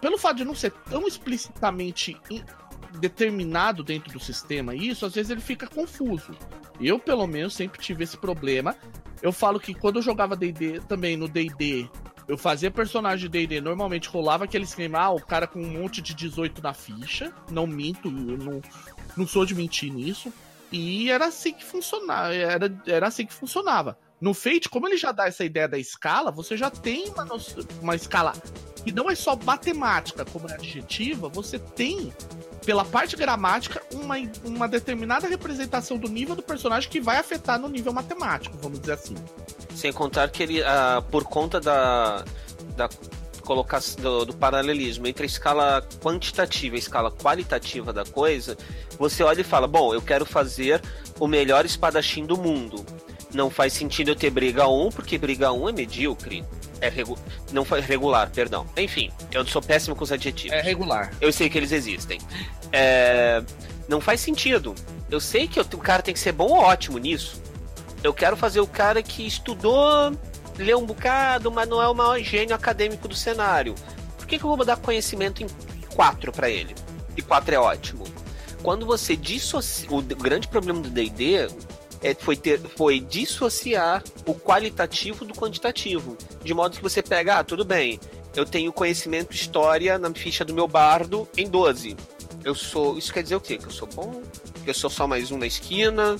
[0.00, 2.20] Pelo fato de não ser tão explicitamente
[2.98, 6.32] determinado dentro do sistema, isso às vezes ele fica confuso.
[6.80, 8.76] Eu, pelo menos, sempre tive esse problema.
[9.22, 11.88] Eu falo que quando eu jogava DD também no DD,
[12.26, 16.00] eu fazia personagem de D&D, normalmente rolava aquele esquema, ah, o cara com um monte
[16.00, 18.62] de 18 na ficha, não minto, eu não,
[19.16, 20.32] não sou de mentir nisso.
[20.74, 22.34] E era assim que funcionava.
[22.34, 23.96] Era, era assim que funcionava.
[24.20, 27.28] No Fate, como ele já dá essa ideia da escala, você já tem uma,
[27.80, 28.32] uma escala
[28.84, 32.12] que não é só matemática, como é adjetiva, você tem,
[32.66, 37.68] pela parte gramática, uma, uma determinada representação do nível do personagem que vai afetar no
[37.68, 39.14] nível matemático, vamos dizer assim.
[39.74, 42.24] Sem contar que ele, uh, por conta da,
[42.76, 42.88] da
[43.44, 48.56] colocação do, do, paralelismo entre a escala quantitativa e a escala qualitativa da coisa,
[48.98, 50.82] você olha e fala: bom, eu quero fazer
[51.20, 52.84] o melhor espadachim do mundo.
[53.32, 56.44] Não faz sentido eu ter briga 1, porque briga 1 é medíocre.
[56.80, 57.18] É regu...
[57.52, 58.66] Não foi regular, perdão.
[58.76, 60.56] Enfim, eu sou péssimo com os adjetivos.
[60.56, 61.12] É regular.
[61.20, 62.20] Eu sei que eles existem.
[62.70, 63.42] É...
[63.88, 64.74] Não faz sentido.
[65.10, 67.42] Eu sei que o cara tem que ser bom ou ótimo nisso.
[68.02, 70.12] Eu quero fazer o cara que estudou
[70.56, 73.74] lê um bocado, mas não é o maior gênio acadêmico do cenário.
[74.16, 75.46] Por que, que eu vou dar conhecimento em
[75.94, 76.74] 4 para ele?
[77.16, 78.04] E 4 é ótimo.
[78.62, 79.88] Quando você dissocia.
[79.90, 81.48] O grande problema do DD
[82.02, 86.16] é, foi, ter, foi dissociar o qualitativo do quantitativo.
[86.42, 88.00] De modo que você pega, ah, tudo bem,
[88.34, 91.96] eu tenho conhecimento história na ficha do meu bardo em 12.
[92.42, 92.98] Eu sou.
[92.98, 93.56] Isso quer dizer o quê?
[93.56, 94.22] Que eu sou bom?
[94.62, 96.16] Que eu sou só mais um na esquina?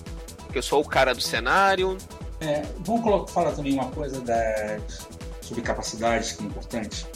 [0.52, 1.98] Que eu sou o cara do cenário?
[2.44, 4.78] É, vamos colocar, falar também uma coisa da,
[5.40, 7.06] sobre capacidades que é importante.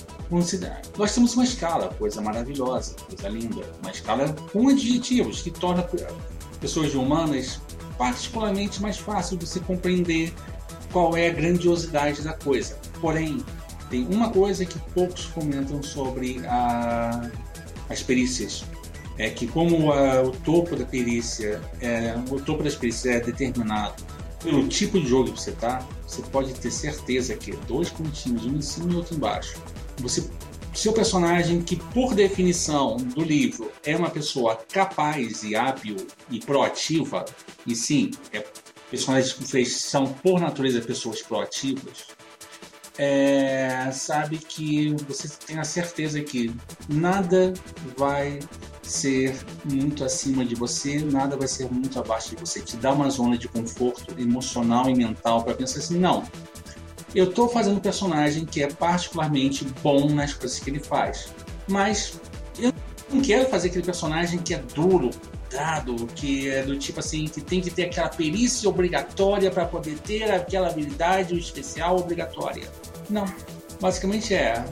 [0.96, 5.86] Nós temos uma escala, coisa maravilhosa, coisa linda, uma escala com adjetivos que torna
[6.60, 7.60] pessoas humanas
[7.96, 10.32] particularmente mais fácil de se compreender
[10.92, 12.78] qual é a grandiosidade da coisa.
[13.00, 13.42] Porém,
[13.90, 17.30] tem uma coisa que poucos comentam sobre a,
[17.88, 18.64] as perícias.
[19.16, 23.94] É que como a, o topo da perícia, é, o topo das perícias é determinado
[24.42, 28.56] pelo tipo de jogo que você tá, você pode ter certeza que dois pontinhos, um
[28.56, 29.60] em cima e outro embaixo.
[29.98, 30.30] Você,
[30.74, 35.96] seu personagem, que por definição do livro é uma pessoa capaz e hábil
[36.30, 37.24] e proativa,
[37.66, 38.44] e sim, é
[38.90, 42.06] personagens que são, por natureza, pessoas proativas,
[42.96, 46.52] é, sabe que você tem a certeza que
[46.88, 47.54] nada
[47.96, 48.40] vai
[48.90, 52.60] ser muito acima de você, nada vai ser muito abaixo de você.
[52.60, 56.24] Te dá uma zona de conforto emocional e mental para pensar assim: não,
[57.14, 61.28] eu estou fazendo um personagem que é particularmente bom nas coisas que ele faz,
[61.66, 62.20] mas
[62.58, 62.72] eu
[63.12, 65.10] não quero fazer aquele personagem que é duro,
[65.50, 69.98] dado, que é do tipo assim, que tem que ter aquela perícia obrigatória para poder
[69.98, 72.68] ter aquela habilidade especial obrigatória.
[73.08, 73.24] Não.
[73.80, 74.64] Basicamente é,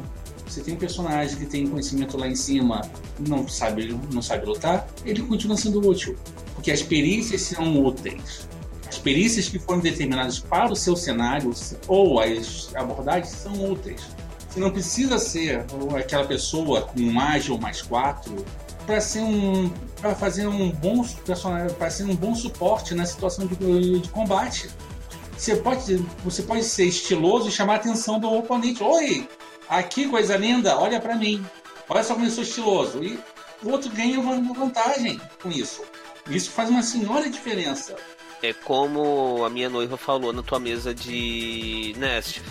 [0.46, 2.82] você tem um personagem que tem conhecimento lá em cima,
[3.26, 6.16] não sabe, não sabe lutar, ele continua sendo útil.
[6.54, 8.48] Porque as perícias são úteis.
[8.88, 11.52] As perícias que foram determinadas para o seu cenário
[11.88, 14.02] ou as abordagens são úteis.
[14.48, 15.66] Você não precisa ser
[15.98, 18.32] aquela pessoa com um ágil mais 4
[18.87, 23.46] para ser um para fazer um bom personagem, para ser um bom suporte na situação
[23.46, 24.68] de, de combate.
[25.37, 28.82] Você pode, você pode ser estiloso e chamar a atenção do oponente.
[28.82, 29.28] Oi,
[29.68, 31.44] aqui coisa linda, olha para mim.
[31.88, 33.02] Olha só como eu sou estiloso.
[33.02, 33.18] E
[33.62, 35.83] o outro ganha uma vantagem com isso.
[36.29, 37.96] Isso faz uma senhora diferença.
[38.42, 42.42] É como a minha noiva falou na tua mesa de Nest.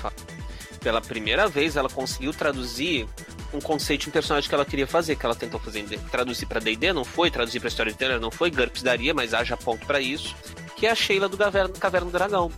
[0.80, 3.08] Pela primeira vez ela conseguiu traduzir
[3.54, 6.92] um conceito um personagem que ela queria fazer, que ela tentou fazer traduzir para D&D,
[6.94, 10.36] não foi, traduzir para Storyteller, não foi, GURPS daria, mas haja ponto para isso,
[10.76, 12.52] que é a Sheila do Caverna, Caverna do Dragão.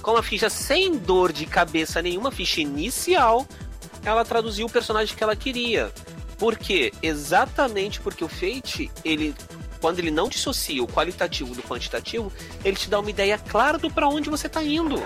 [0.00, 3.46] Com uma ficha sem dor de cabeça nenhuma, ficha inicial,
[4.04, 5.92] ela traduziu o personagem que ela queria.
[6.38, 6.92] Por quê?
[7.02, 9.34] Exatamente porque o Fate, ele
[9.80, 12.32] quando ele não dissocia o qualitativo do quantitativo,
[12.64, 14.96] ele te dá uma ideia clara do para onde você está indo.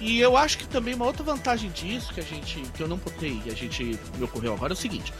[0.00, 2.96] E eu acho que também uma outra vantagem disso que a gente que eu não
[2.96, 5.12] botei e a gente me ocorreu agora é o seguinte: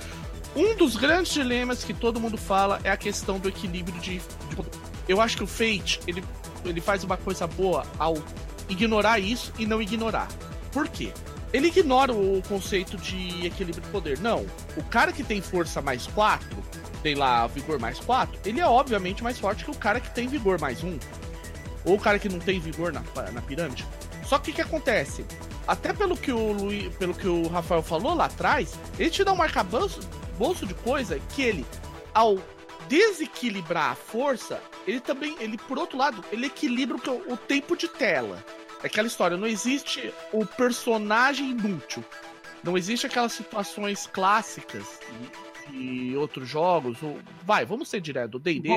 [0.57, 4.57] um dos grandes dilemas que todo mundo fala é a questão do equilíbrio de, de
[5.07, 6.25] eu acho que o Fate ele,
[6.65, 8.17] ele faz uma coisa boa ao
[8.69, 10.29] ignorar isso e não ignorar.
[10.73, 11.13] Por quê?
[11.53, 14.19] Ele ignora o conceito de equilíbrio de poder.
[14.19, 14.47] Não.
[14.77, 16.47] O cara que tem força mais 4,
[17.03, 20.29] tem lá vigor mais 4, ele é obviamente mais forte que o cara que tem
[20.29, 20.99] vigor mais 1.
[21.85, 23.87] Ou o cara que não tem vigor na, na pirâmide.
[24.25, 25.25] Só que o que acontece?
[25.67, 26.55] Até pelo que o
[26.99, 30.01] pelo que o Rafael falou lá atrás, ele te dá um arcabouço
[30.41, 31.67] bolso de coisa que ele,
[32.15, 32.39] ao
[32.89, 37.87] desequilibrar a força, ele também, ele por outro lado, ele equilibra o, o tempo de
[37.87, 38.43] tela.
[38.83, 42.05] É aquela história, não existe o personagem inútil.
[42.63, 45.01] Não existe aquelas situações clássicas
[45.71, 47.03] de, de outros jogos.
[47.03, 48.71] Ou, vai, vamos ser direto, do D&D.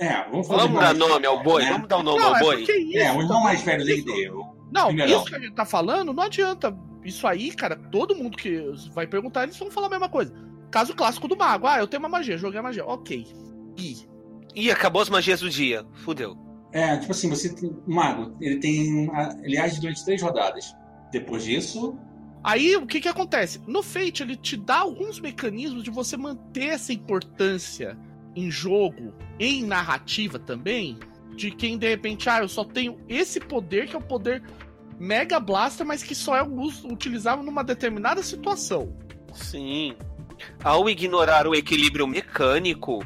[0.00, 1.72] É, vamos, vamos dar nome ao boi, né?
[1.72, 2.56] vamos dar o um nome não, ao é boi.
[2.56, 4.30] É, isso, é, o irmão mais velho D&D.
[4.72, 6.76] Não, isso que a gente tá falando, não adianta.
[7.04, 8.60] Isso aí, cara, todo mundo que
[8.92, 10.34] vai perguntar, eles vão falar a mesma coisa.
[10.70, 11.66] Caso clássico do mago.
[11.68, 12.84] Ah, eu tenho uma magia, joguei a magia.
[12.84, 13.24] Ok.
[13.78, 14.08] E?
[14.54, 15.86] E acabou as magias do dia.
[15.92, 16.36] Fudeu.
[16.74, 17.70] É, tipo assim, você tem.
[17.70, 19.08] O mago, ele tem.
[19.44, 20.74] Ele age durante três rodadas.
[21.12, 21.96] Depois disso.
[22.42, 23.60] Aí o que que acontece?
[23.64, 27.96] No Fate, ele te dá alguns mecanismos de você manter essa importância
[28.34, 30.98] em jogo, em narrativa também,
[31.36, 34.42] de quem de repente, ah, eu só tenho esse poder que é o poder
[34.98, 38.92] Mega Blaster, mas que só é utilizado numa determinada situação.
[39.32, 39.94] Sim.
[40.62, 43.02] Ao ignorar o equilíbrio mecânico,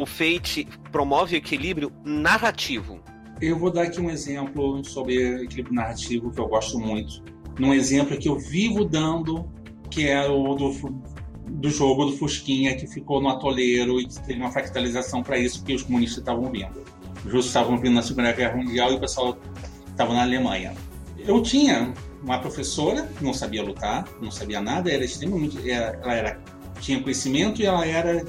[0.00, 3.00] o Fate promove equilíbrio narrativo.
[3.40, 7.22] Eu vou dar aqui um exemplo sobre equilíbrio narrativo que eu gosto muito.
[7.58, 9.46] Num exemplo que eu vivo dando,
[9.90, 10.72] que é o do,
[11.48, 15.62] do jogo do Fusquinha, que ficou no atoleiro e que teve uma fractalização para isso
[15.64, 16.82] que os comunistas estavam vendo.
[17.24, 19.36] Os russos estavam vindo na Segunda Guerra Mundial e o pessoal
[19.86, 20.74] estava na Alemanha.
[21.18, 26.40] Eu tinha uma professora que não sabia lutar, não sabia nada, era extremamente, ela era
[26.80, 28.24] tinha conhecimento e ela era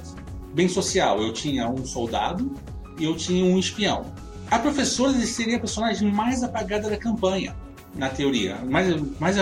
[0.54, 1.22] bem social.
[1.22, 2.54] Eu tinha um soldado
[2.98, 4.06] e eu tinha um espião.
[4.50, 7.56] A professora seria a personagem mais apagada da campanha,
[7.96, 8.58] na teoria.
[8.66, 8.88] Mais,
[9.20, 9.38] mais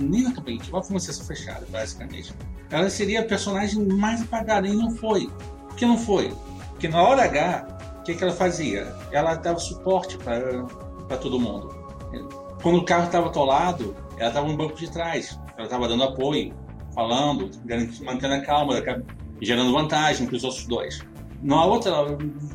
[0.00, 2.32] nem na campanha, igual foi uma sessão fechada, basicamente.
[2.70, 5.28] Ela seria a personagem mais apagada e não foi.
[5.68, 6.32] Por que não foi?
[6.70, 7.66] Porque na hora H,
[7.98, 8.94] o que, que ela fazia?
[9.12, 11.74] Ela dava suporte para todo mundo.
[12.62, 15.38] Quando o carro estava atolado, ela estava no banco de trás.
[15.56, 16.54] Ela estava dando apoio,
[16.94, 17.50] falando,
[18.02, 18.80] mantendo a calma,
[19.44, 21.00] gerando vantagem para os outros dois.
[21.42, 21.92] Na outra,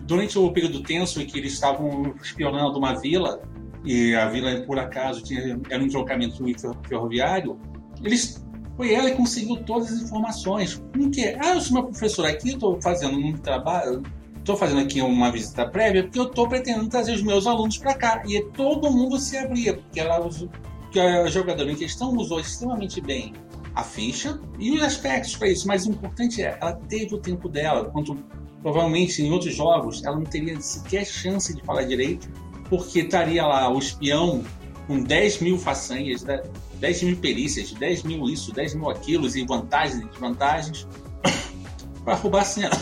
[0.07, 3.41] durante o período tenso em que eles estavam espionando uma vila,
[3.85, 6.43] e a vila, por acaso, tinha, era um deslocamento
[6.87, 7.59] ferroviário,
[8.03, 8.43] eles
[8.75, 10.81] foi ela que conseguiu todas as informações.
[10.93, 14.01] Como que Ah, eu sou uma professora aqui, estou fazendo um trabalho,
[14.37, 17.93] estou fazendo aqui uma visita prévia porque eu estou pretendendo trazer os meus alunos para
[17.93, 18.23] cá.
[18.25, 23.33] E todo mundo se abria, porque ela a jogadora em questão usou extremamente bem
[23.75, 25.67] a ficha e os aspectos para isso.
[25.67, 28.17] Mas o importante é, ela teve o tempo dela, quanto
[28.61, 32.29] provavelmente em outros jogos ela não teria sequer chance de falar direito.
[32.69, 34.43] porque estaria lá o espião
[34.85, 36.23] com 10 mil façanhas,
[36.79, 40.87] 10 mil perícias, 10 mil isso, 10 mil aquilo, e vantagens e desvantagens,
[42.05, 42.77] para roubar a cena.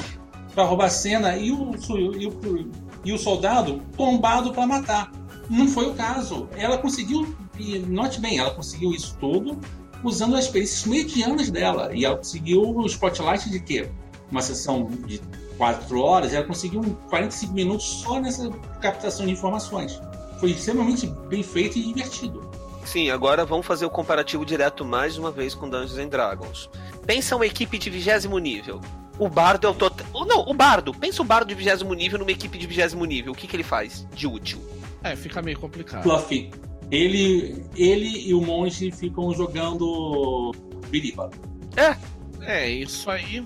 [0.54, 1.72] Para roubar a cena e o,
[2.18, 2.72] e o,
[3.06, 5.12] e o soldado tombado para matar.
[5.50, 6.50] Não foi o caso.
[6.58, 9.58] Ela conseguiu, e note bem, ela conseguiu isso tudo
[10.04, 11.94] usando as perícias medianas dela.
[11.94, 13.90] E ela conseguiu o spotlight de quê?
[14.32, 15.22] Uma sessão de
[15.58, 18.50] 4 horas, ela conseguiu 45 minutos só nessa
[18.82, 20.00] captação de informações.
[20.40, 22.50] Foi extremamente bem feito e divertido.
[22.86, 26.70] Sim, agora vamos fazer o comparativo direto mais uma vez com Dungeons and Dragons.
[27.06, 28.80] Pensa uma equipe de vigésimo nível.
[29.20, 30.06] O bardo é o total.
[30.26, 30.94] Não, o bardo.
[30.94, 33.34] Pensa o bardo de vigésimo nível numa equipe de vigésimo nível.
[33.34, 34.62] O que, que ele faz de útil?
[35.04, 36.04] É, fica meio complicado.
[36.04, 36.52] Fluffy.
[36.90, 40.54] Ele, ele e o monge ficam jogando
[40.90, 41.30] biriba.
[41.76, 41.98] É,
[42.42, 43.46] é isso aí.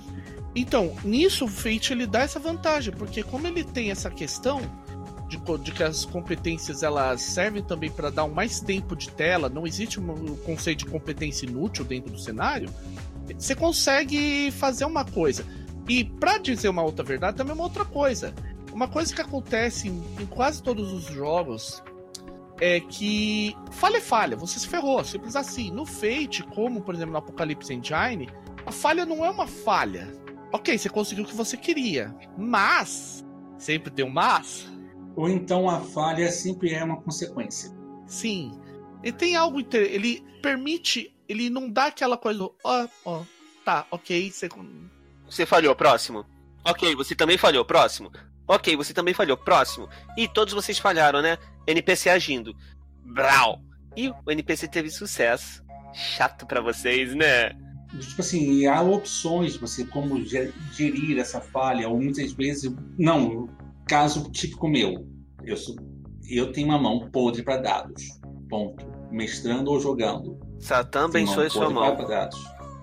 [0.56, 4.62] Então, nisso o Fate ele dá essa vantagem, porque como ele tem essa questão
[5.28, 9.48] de, de que as competências elas servem também para dar um mais tempo de tela,
[9.48, 12.70] não existe um conceito de competência inútil dentro do cenário,
[13.38, 15.46] você consegue fazer uma coisa.
[15.88, 18.34] E para dizer uma outra verdade, também é uma outra coisa.
[18.74, 21.82] Uma coisa que acontece em, em quase todos os jogos
[22.62, 25.72] é que falha é falha, você se ferrou, simples assim.
[25.72, 28.30] No Fate, como por exemplo no Apocalypse Engine,
[28.66, 30.08] a falha não é uma falha.
[30.54, 33.26] Ok, você conseguiu o que você queria, mas
[33.58, 34.70] sempre tem um mas.
[35.16, 37.72] Ou então a falha sempre é uma consequência.
[38.06, 38.52] Sim.
[39.02, 43.26] Ele tem algo ele permite, ele não dá aquela coisa, ó, oh, ó, oh,
[43.66, 44.48] tá, ok, você
[45.28, 46.26] você falhou, próximo.
[46.64, 48.12] Ok, você também falhou, próximo.
[48.48, 49.88] Ok, você também falhou, próximo.
[50.18, 51.38] E todos vocês falharam, né?
[51.68, 52.56] NPC agindo.
[53.04, 53.62] Brau.
[53.96, 55.64] E o NPC teve sucesso.
[55.94, 57.52] Chato para vocês, né?
[58.00, 62.74] Tipo assim, há opções você como gerir essa falha, ou muitas vezes.
[62.98, 63.50] Não,
[63.86, 65.06] caso típico meu.
[65.44, 65.76] Eu, sou,
[66.30, 68.04] eu tenho uma mão podre para dados.
[68.50, 68.86] Ponto.
[69.12, 70.40] Mestrando ou jogando.
[70.60, 71.98] Satã abençoe sua mão.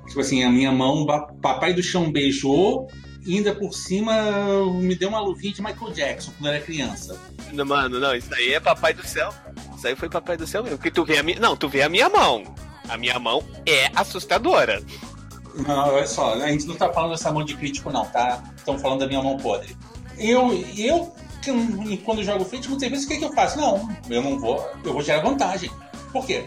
[0.06, 1.06] Tipo assim, a minha mão,
[1.40, 2.88] papai do chão beijou,
[3.28, 4.14] e ainda por cima
[4.72, 7.20] me deu uma luvinha de Michael Jackson quando eu era criança.
[7.52, 9.34] Mano, não, isso aí é papai do céu.
[9.76, 10.78] Isso aí foi papai do céu mesmo.
[10.78, 11.38] Porque tu vê a minha.
[11.38, 12.42] Não, tu vê a minha mão.
[12.88, 14.82] A minha mão é assustadora.
[15.54, 18.42] Não, olha só, a gente não tá falando dessa mão de crítico, não, tá?
[18.56, 19.76] Estamos falando da minha mão podre.
[20.16, 21.14] Eu, eu
[22.02, 23.58] quando eu jogo frente, muitas vezes o que, é que eu faço?
[23.58, 25.70] Não, eu não vou, eu vou gerar vantagem.
[26.10, 26.46] Por quê?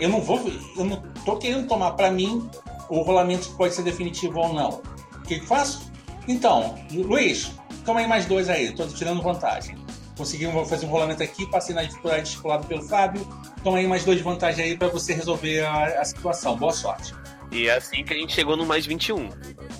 [0.00, 0.40] Eu não vou,
[0.78, 2.48] eu não tô querendo tomar para mim
[2.88, 4.82] o rolamento pode ser definitivo ou não.
[5.16, 5.91] O que, que faço?
[6.26, 7.52] Então, Luiz,
[7.84, 9.76] toma aí mais dois aí, estou tirando vantagem.
[10.16, 13.26] Conseguimos fazer um rolamento aqui, passei na dificuldade estipulada pelo Fábio.
[13.64, 16.56] Toma aí mais dois de vantagem aí para você resolver a, a, situação.
[16.56, 17.14] Boa sorte.
[17.50, 19.30] E é assim que a gente chegou no mais 21.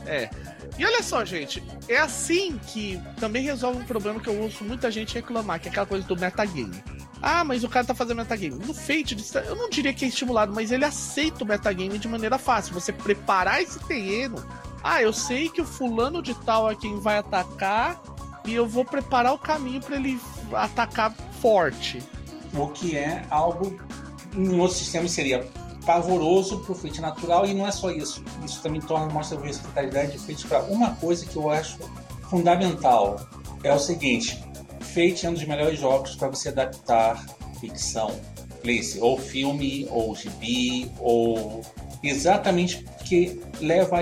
[0.07, 0.31] É.
[0.79, 4.91] E olha só, gente, é assim que também resolve um problema que eu ouço muita
[4.91, 6.83] gente reclamar, que é aquela coisa do metagame.
[7.21, 8.65] Ah, mas o cara tá fazendo metagame.
[8.67, 9.17] No Fate,
[9.47, 12.75] eu não diria que é estimulado, mas ele aceita o metagame de maneira fácil.
[12.75, 14.45] Você preparar esse terreno.
[14.83, 18.03] Ah, eu sei que o fulano de tal é quem vai atacar
[18.45, 20.21] e eu vou preparar o caminho para ele
[20.53, 22.03] atacar forte.
[22.55, 23.79] O que é algo
[24.37, 25.49] em outro sistema seria
[25.87, 28.25] pavoroso pro Fate natural e não é só isso.
[28.45, 31.79] Isso também torna mostra a versatilidade de Fate para uma coisa que eu acho
[32.29, 33.21] fundamental.
[33.63, 34.43] É o seguinte,
[34.81, 37.25] Fate é um dos melhores jogos para você adaptar
[37.61, 38.11] ficção.
[39.01, 41.63] Ou filme, ou gibi, ou
[42.01, 43.99] exatamente porque leva,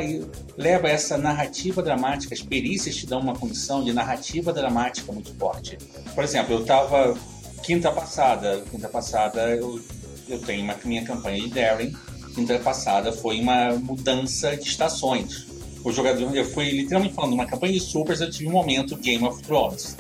[0.57, 5.77] leva essa narrativa dramática, as perícias te dão uma condição de narrativa dramática muito forte.
[6.15, 7.19] Por exemplo, eu estava
[7.65, 9.81] quinta passada, quinta passada eu,
[10.29, 11.93] eu tenho uma minha campanha de Daring,
[12.37, 15.49] quinta passada foi uma mudança de estações.
[15.83, 19.25] O jogador, eu fui literalmente falando, uma campanha de supers, eu tive um momento Game
[19.25, 19.97] of Thrones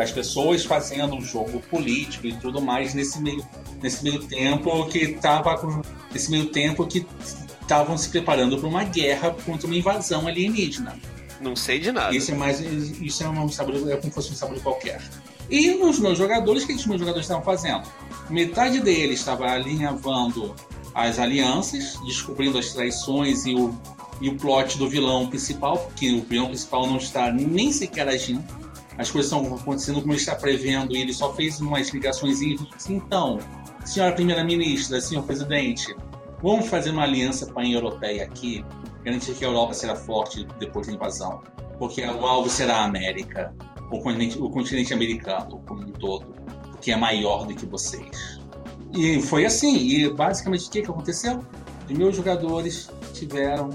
[0.00, 3.46] as pessoas fazendo um jogo político e tudo mais nesse meio,
[3.80, 5.82] nesse meio tempo que estava
[6.12, 7.06] nesse meio tempo que
[7.72, 10.98] estavam se preparando para uma guerra contra uma invasão alienígena.
[11.40, 12.14] Não sei de nada.
[12.14, 15.02] Isso é mais isso é um sabor, é como se fosse um sabor qualquer.
[15.50, 17.82] E os meus jogadores, o que os meus jogadores estavam fazendo?
[18.30, 20.54] Metade deles estava alinhavando
[20.94, 23.74] as alianças, descobrindo as traições e o,
[24.20, 28.44] e o plot do vilão principal, porque o vilão principal não está nem sequer agindo
[28.98, 32.40] as coisas estão acontecendo como ele está prevendo, e ele só fez umas ligações
[32.88, 33.38] então,
[33.86, 35.96] senhora primeira-ministra, senhor presidente,
[36.42, 38.64] vamos fazer uma aliança pan-europeia aqui,
[39.04, 41.40] garantir que a Europa será forte depois da invasão,
[41.78, 43.54] porque o alvo será a América,
[43.90, 46.34] o continente, o continente americano como um todo,
[46.80, 48.40] que é maior do que vocês.
[48.94, 51.40] E foi assim, e basicamente o que, aconteceu?
[51.88, 53.70] Os meus jogadores tiveram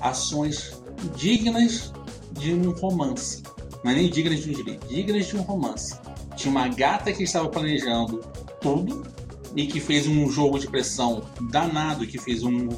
[0.00, 0.80] ações
[1.16, 1.92] dignas
[2.32, 3.42] de um romance
[3.82, 5.98] não é nem dignas de um gibi, dignas de um romance.
[6.36, 8.18] tinha uma gata que estava planejando
[8.60, 9.02] tudo
[9.56, 12.68] e que fez um jogo de pressão danado, que fez um,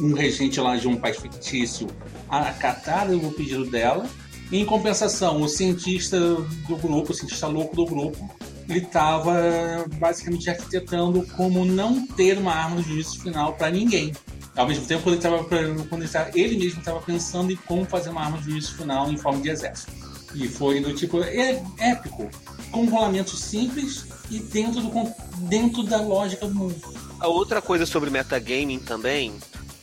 [0.00, 1.86] um regente lá de um país fictício
[2.28, 4.06] acatar o pedido dela.
[4.50, 8.30] E, em compensação, o cientista do grupo, o cientista louco do grupo,
[8.68, 14.12] ele estava basicamente arquitetando como não ter uma arma de juízo final para ninguém.
[14.56, 18.10] Ao mesmo tempo, ele, tava, quando ele, tava, ele mesmo estava pensando em como fazer
[18.10, 19.92] uma arma de juízo final em forma de exército.
[20.34, 22.28] E foi do tipo é, épico,
[22.70, 25.14] com rolamento simples e dentro, do,
[25.48, 26.94] dentro da lógica do mundo.
[27.18, 29.34] A outra coisa sobre metagaming também,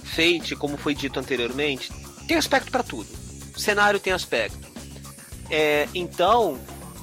[0.03, 1.91] Fate, como foi dito anteriormente,
[2.27, 3.07] tem aspecto para tudo.
[3.55, 4.67] O cenário tem aspecto.
[5.49, 6.59] É, então,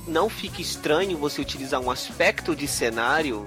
[0.07, 3.45] não fique estranho você utilizar um aspecto de cenário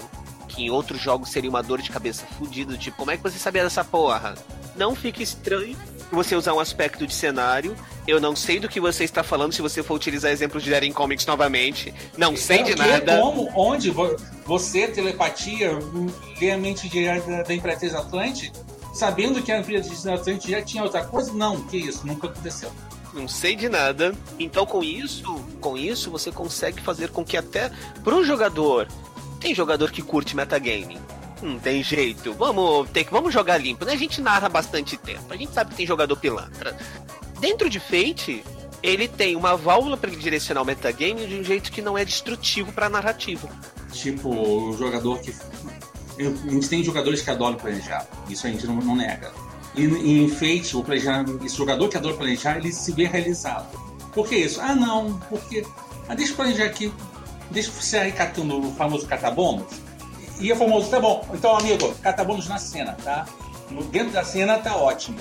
[0.48, 3.38] que em outros jogos seria uma dor de cabeça fodida, tipo, como é que você
[3.38, 4.36] sabia dessa porra?
[4.76, 5.78] Não fique estranho
[6.12, 7.76] você usar um aspecto de cenário.
[8.08, 10.94] Eu não sei do que você está falando se você for utilizar exemplos de Daring
[10.94, 11.94] Comics novamente.
[12.18, 13.20] Não sei de nada.
[13.20, 13.92] Como, onde
[14.46, 15.72] você, telepatia,
[16.40, 18.52] lê a mente da, da Imperatriz Atlante,
[18.94, 21.34] sabendo que a Imperatriz Atlante já tinha outra coisa?
[21.34, 22.72] Não, que isso, nunca aconteceu
[23.14, 24.14] não sei de nada.
[24.40, 27.72] Então com isso, com isso você consegue fazer com que até
[28.04, 28.88] pro jogador,
[29.40, 31.00] tem jogador que curte metagaming.
[31.42, 32.34] Não tem jeito.
[32.34, 33.94] Vamos, ter, vamos jogar limpo, né?
[33.94, 35.26] A gente narra bastante tempo.
[35.30, 36.76] A gente sabe que tem jogador pilantra.
[37.40, 38.44] Dentro de Fate,
[38.82, 42.72] ele tem uma válvula para direcionar o metagame de um jeito que não é destrutivo
[42.72, 43.50] para a narrativa.
[43.92, 45.34] Tipo, o jogador que.
[46.20, 48.08] A gente tem jogadores que adoram planejar.
[48.28, 49.32] Isso a gente não, não nega.
[49.76, 53.78] E, em Fate, o planejar, esse jogador que adora planejar, ele se vê realizado.
[54.12, 54.60] Por que isso?
[54.60, 55.64] Ah, não, porque.
[56.10, 56.92] Ah, deixa eu planejar aqui.
[57.52, 59.87] Deixa eu ser aí catando o famoso catabônus
[60.40, 63.26] e o famoso, tá bom, então amigo, catabônus na cena, tá?
[63.92, 65.20] Dentro da cena tá ótimo.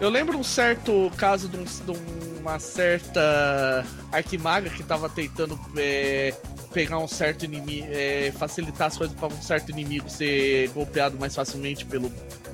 [0.00, 6.32] Eu lembro um certo caso de, um, de uma certa arquimaga que tava tentando é,
[6.72, 11.34] pegar um certo inimigo, é, facilitar as coisas para um certo inimigo ser golpeado mais
[11.34, 12.12] facilmente pelo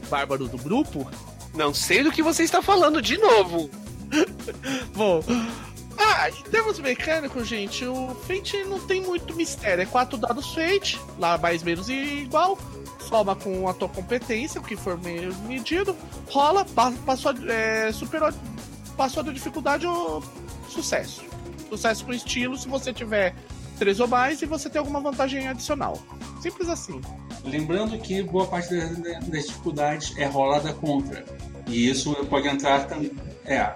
[0.09, 1.07] bárbaro do grupo.
[1.55, 3.69] Não sei do que você está falando de novo.
[4.97, 5.23] Bom,
[5.99, 9.83] ah, em termos mecânicos, gente, o Fate não tem muito mistério.
[9.83, 12.59] É quatro dados Fate, lá mais menos igual.
[13.01, 15.97] Soma com a tua competência, o que for medido.
[16.31, 16.65] Rola,
[17.05, 18.33] passou, é, superou,
[18.97, 20.23] passou da dificuldade ou
[20.69, 21.23] sucesso.
[21.69, 23.35] Sucesso com estilo se você tiver
[23.79, 25.99] três ou mais e você tem alguma vantagem adicional.
[26.41, 27.01] Simples assim.
[27.45, 31.25] Lembrando que boa parte das, das dificuldades é rolada contra.
[31.67, 33.13] E isso pode entrar também.
[33.45, 33.73] É,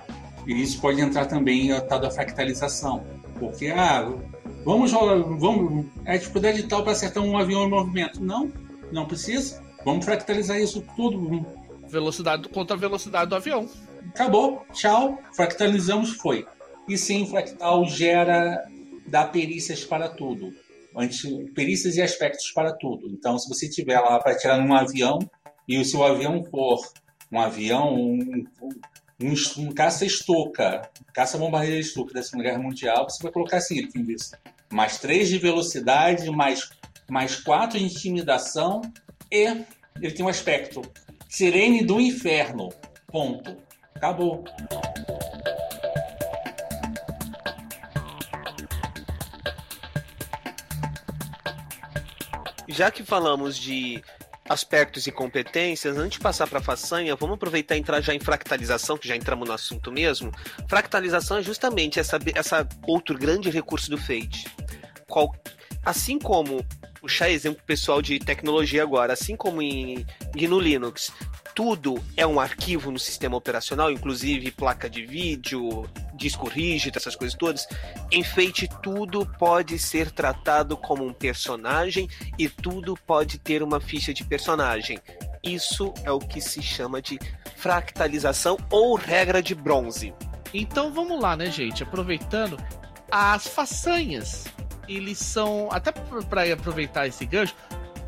[0.48, 3.04] e isso pode entrar também a tal da fractalização.
[3.38, 4.10] Porque, ah,
[4.64, 8.18] vamos rolar, vamos, é dificuldade tal para acertar um avião em movimento.
[8.24, 8.50] Não,
[8.90, 9.62] não precisa.
[9.84, 11.46] Vamos fractalizar isso tudo.
[11.86, 13.68] Velocidade contra a velocidade do avião.
[14.08, 16.46] Acabou, tchau, fractalizamos, foi.
[16.88, 18.66] E sim, fractal gera
[19.06, 20.50] dá perícias para tudo.
[21.54, 23.06] Perícias e aspectos para tudo.
[23.08, 25.18] Então, se você tiver lá para tirar num avião
[25.68, 26.80] e o seu avião for
[27.30, 28.70] um avião, um, um,
[29.20, 34.36] um caça-estoca, caça-bombardeiro estoca da Segunda Guerra Mundial, você vai colocar assim, ele tem isso.
[34.72, 36.70] Mais 3 de velocidade, mais,
[37.10, 38.80] mais 4 de intimidação
[39.30, 39.64] e
[40.00, 40.82] ele tem um aspecto
[41.28, 42.68] Sirene do Inferno.
[43.08, 43.56] Ponto.
[43.94, 44.44] Acabou.
[52.68, 54.00] Já que falamos de
[54.48, 58.20] aspectos e competências, antes de passar para a façanha, vamos aproveitar e entrar já em
[58.20, 60.32] fractalização, que já entramos no assunto mesmo.
[60.68, 64.46] Fractalização é justamente essa, essa outro grande recurso do Fate.
[65.06, 65.34] Qual,
[65.84, 66.64] assim como
[67.00, 71.12] puxar exemplo pessoal de tecnologia agora, assim como em GNU Linux,
[71.58, 77.36] tudo é um arquivo no sistema operacional, inclusive placa de vídeo, disco rígido, essas coisas
[77.36, 77.66] todas.
[78.12, 84.14] Em Fate, tudo pode ser tratado como um personagem e tudo pode ter uma ficha
[84.14, 85.00] de personagem.
[85.42, 87.18] Isso é o que se chama de
[87.56, 90.14] fractalização ou regra de bronze.
[90.54, 91.82] Então vamos lá, né, gente?
[91.82, 92.56] Aproveitando
[93.10, 94.44] as façanhas,
[94.88, 97.56] eles são até para aproveitar esse gancho,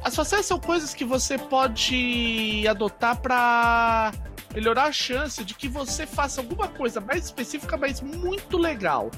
[0.02, 4.12] as façanhas são coisas que você pode adotar para
[4.54, 9.10] melhorar a chance de que você faça alguma coisa mais específica, mas muito legal.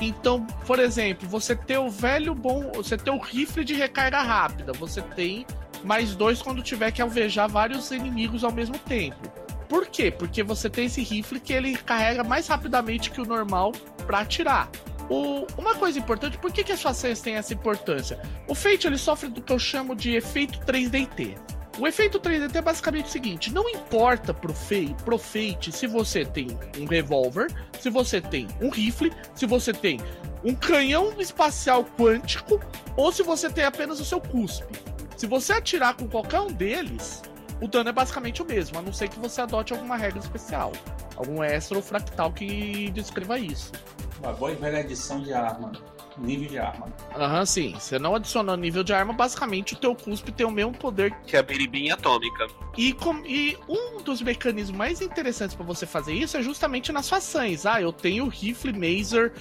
[0.00, 4.72] Então, por exemplo, você ter o velho bom, você ter o rifle de recarga rápida,
[4.72, 5.46] você tem
[5.82, 9.30] mais dois quando tiver que alvejar vários inimigos ao mesmo tempo.
[9.68, 10.10] Por quê?
[10.10, 13.72] Porque você tem esse rifle que ele carrega mais rapidamente que o normal
[14.06, 14.70] para atirar.
[15.08, 18.20] O, uma coisa importante, por que, que as façanhas têm essa importância?
[18.48, 21.38] O Fate ele sofre do que eu chamo de efeito 3DT.
[21.78, 26.24] O efeito 3DT é basicamente o seguinte: não importa pro, fei, pro Fate se você
[26.24, 26.48] tem
[26.78, 30.00] um revólver, se você tem um rifle, se você tem
[30.42, 32.60] um canhão espacial quântico
[32.96, 34.74] ou se você tem apenas o seu cuspe.
[35.16, 37.22] Se você atirar com qualquer um deles,
[37.60, 40.72] o dano é basicamente o mesmo, a não ser que você adote alguma regra especial,
[41.16, 43.72] algum extra ou fractal que descreva isso.
[44.20, 45.72] Uma boa e velha adição de arma
[46.18, 46.86] nível de arma.
[47.14, 47.74] Aham, uhum, sim.
[47.78, 51.36] Você não adiciona nível de arma, basicamente o teu cuspe tem o mesmo poder que
[51.36, 52.46] a biribinha atômica.
[52.76, 57.08] E, com, e um dos mecanismos mais interessantes para você fazer isso é justamente nas
[57.08, 57.66] façanhas.
[57.66, 59.32] Ah, eu tenho rifle Mazer,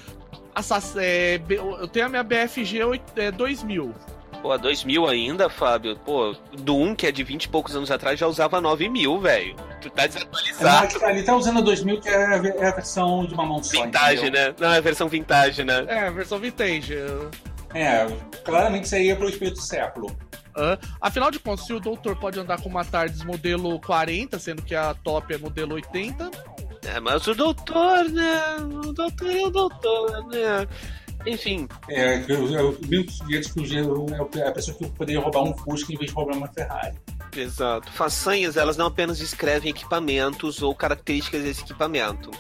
[0.54, 2.80] assass é, eu tenho a minha BFG
[3.36, 3.94] 2000.
[4.46, 5.98] Pô, a 2000 ainda, Fábio?
[6.06, 9.56] Pô, do 1, que é de 20 e poucos anos atrás, já usava 9000, velho.
[9.82, 11.04] Tu tá desatualizado.
[11.04, 13.82] É, ali tá usando a 2000, que é a, é versão de uma mão só.
[13.82, 14.50] Vintage, entendeu?
[14.50, 14.56] né?
[14.60, 15.86] Não, é a versão vintage, né?
[15.88, 16.94] É, a versão vintage.
[17.74, 18.06] É,
[18.44, 20.16] claramente seria pro espírito século.
[20.56, 24.62] Uh, afinal de contas, se o doutor pode andar com uma TARDIS modelo 40, sendo
[24.62, 26.30] que a top é modelo 80.
[26.94, 28.58] É, mas o doutor, né?
[28.60, 30.68] O doutor é o doutor, né?
[31.26, 31.68] Enfim.
[31.90, 35.98] É, eu, eu, eu sujeito que é a pessoa que poderia roubar um Fusca em
[35.98, 36.98] vez de roubar uma Ferrari.
[37.36, 37.92] Exato.
[37.92, 42.32] Façanhas, elas não apenas descrevem equipamentos ou características desse equipamento.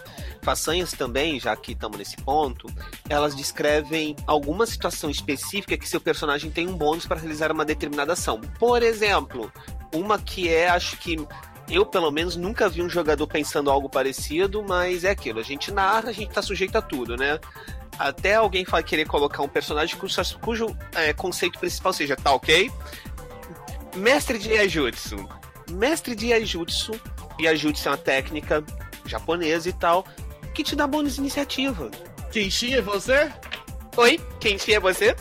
[0.41, 2.67] Façanhas também, já que estamos nesse ponto,
[3.09, 8.13] elas descrevem alguma situação específica que seu personagem tem um bônus para realizar uma determinada
[8.13, 8.39] ação.
[8.59, 9.51] Por exemplo,
[9.91, 11.17] uma que é, acho que
[11.69, 15.39] eu, pelo menos, nunca vi um jogador pensando algo parecido, mas é aquilo.
[15.39, 17.39] A gente narra, a gente tá sujeito a tudo, né?
[17.97, 22.71] Até alguém querer colocar um personagem cujo, cujo é, conceito principal seja, tá ok?
[23.95, 25.27] Mestre de Yajutsu.
[25.71, 26.99] Mestre de Yajutsu.
[27.39, 28.63] Yajutsu é uma técnica
[29.05, 30.05] japonesa e tal,
[30.53, 31.89] que te dá bônus de iniciativa.
[32.31, 33.31] Kenshin é você?
[33.97, 35.15] Oi, Kenshin é você?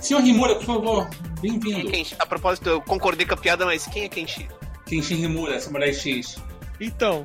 [0.00, 1.10] Senhor Rimura, por favor,
[1.40, 1.90] bem-vindo.
[1.94, 4.48] É a propósito, eu concordei com a piada, mas quem é Kenshin?
[4.86, 6.36] Kenshin Rimura, Samurai X.
[6.80, 7.22] Então,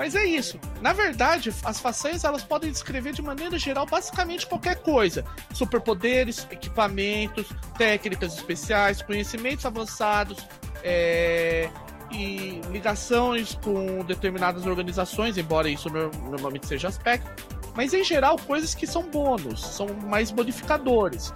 [0.00, 0.58] mas é isso.
[0.80, 5.22] Na verdade, as façanhas elas podem descrever de maneira geral basicamente qualquer coisa:
[5.52, 7.46] superpoderes, equipamentos,
[7.76, 10.38] técnicas especiais, conhecimentos avançados,
[10.82, 11.68] é,
[12.10, 17.30] e ligações com determinadas organizações, embora isso normalmente seja aspecto.
[17.74, 21.30] Mas em geral, coisas que são bônus, são mais modificadores.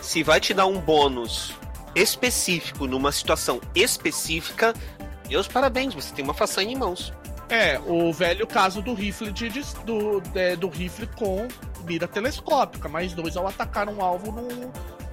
[0.00, 1.54] Se vai te dar um bônus
[1.94, 4.74] específico numa situação específica,
[5.30, 7.10] meus parabéns, você tem uma façanha em mãos.
[7.52, 9.50] É, o velho caso do rifle de,
[9.84, 11.46] do, é, do rifle com
[11.84, 14.34] mira telescópica, mais dois ao atacar um alvo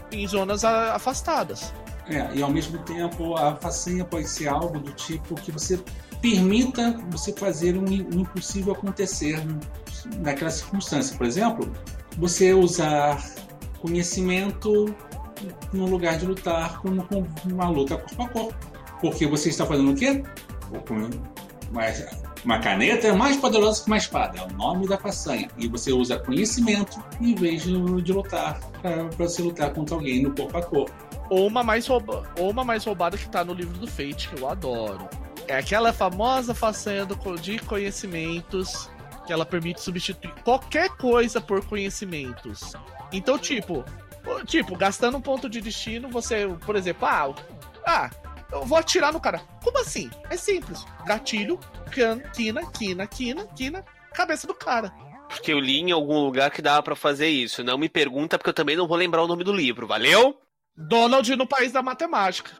[0.10, 1.74] em zonas afastadas.
[2.08, 5.78] É, e ao mesmo tempo a façanha pode ser algo do tipo que você
[6.22, 9.38] permita você fazer um, um impossível acontecer
[10.20, 11.18] naquela circunstância.
[11.18, 11.70] Por exemplo,
[12.18, 13.22] você usar
[13.82, 14.96] conhecimento
[15.74, 18.70] no lugar de lutar como com uma luta corpo a corpo.
[19.02, 20.24] Porque você está fazendo o quê?
[21.72, 25.50] Mas uma caneta é mais poderosa que uma espada, é o nome da façanha.
[25.58, 30.58] E você usa conhecimento em vez de, lutar para você lutar contra alguém no corpo
[30.58, 30.94] a corpo.
[31.30, 34.42] Ou uma mais, rouba, ou uma mais roubada que tá no livro do Fate, que
[34.42, 35.08] eu adoro.
[35.48, 38.90] É aquela famosa façanha do, de conhecimentos
[39.26, 42.74] que ela permite substituir qualquer coisa por conhecimentos.
[43.12, 43.84] Então, tipo,
[44.46, 47.34] tipo, gastando um ponto de destino, você, por exemplo, ah,
[47.86, 48.10] ah
[48.52, 49.42] eu vou atirar no cara.
[49.64, 50.10] Como assim?
[50.30, 50.86] É simples.
[51.06, 51.60] Gatilho,
[51.92, 54.92] can, quina, quina, quina, quina, cabeça do cara.
[55.30, 57.64] Porque eu li em algum lugar que dava para fazer isso.
[57.64, 60.40] Não me pergunta, porque eu também não vou lembrar o nome do livro, valeu?
[60.76, 62.52] Donald no País da Matemática.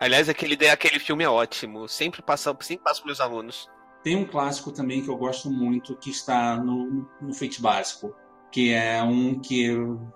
[0.00, 1.88] Aliás, aquele, aquele filme é ótimo.
[1.88, 3.68] Sempre passa, sempre passa para meus alunos.
[4.02, 8.14] Tem um clássico também que eu gosto muito, que está no, no Fate Básico,
[8.50, 9.68] que é um que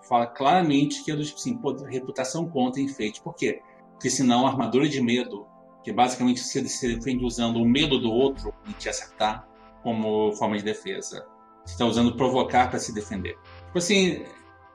[0.09, 3.21] fala claramente que é do tipo assim, pô, reputação conta em Fate.
[3.21, 3.61] Por quê?
[4.03, 5.47] Porque senão a armadura de medo,
[5.85, 9.47] que basicamente você se defende usando o medo do outro em te acertar
[9.81, 11.25] como forma de defesa.
[11.65, 13.39] Você está usando provocar para se defender.
[13.67, 14.25] Tipo assim,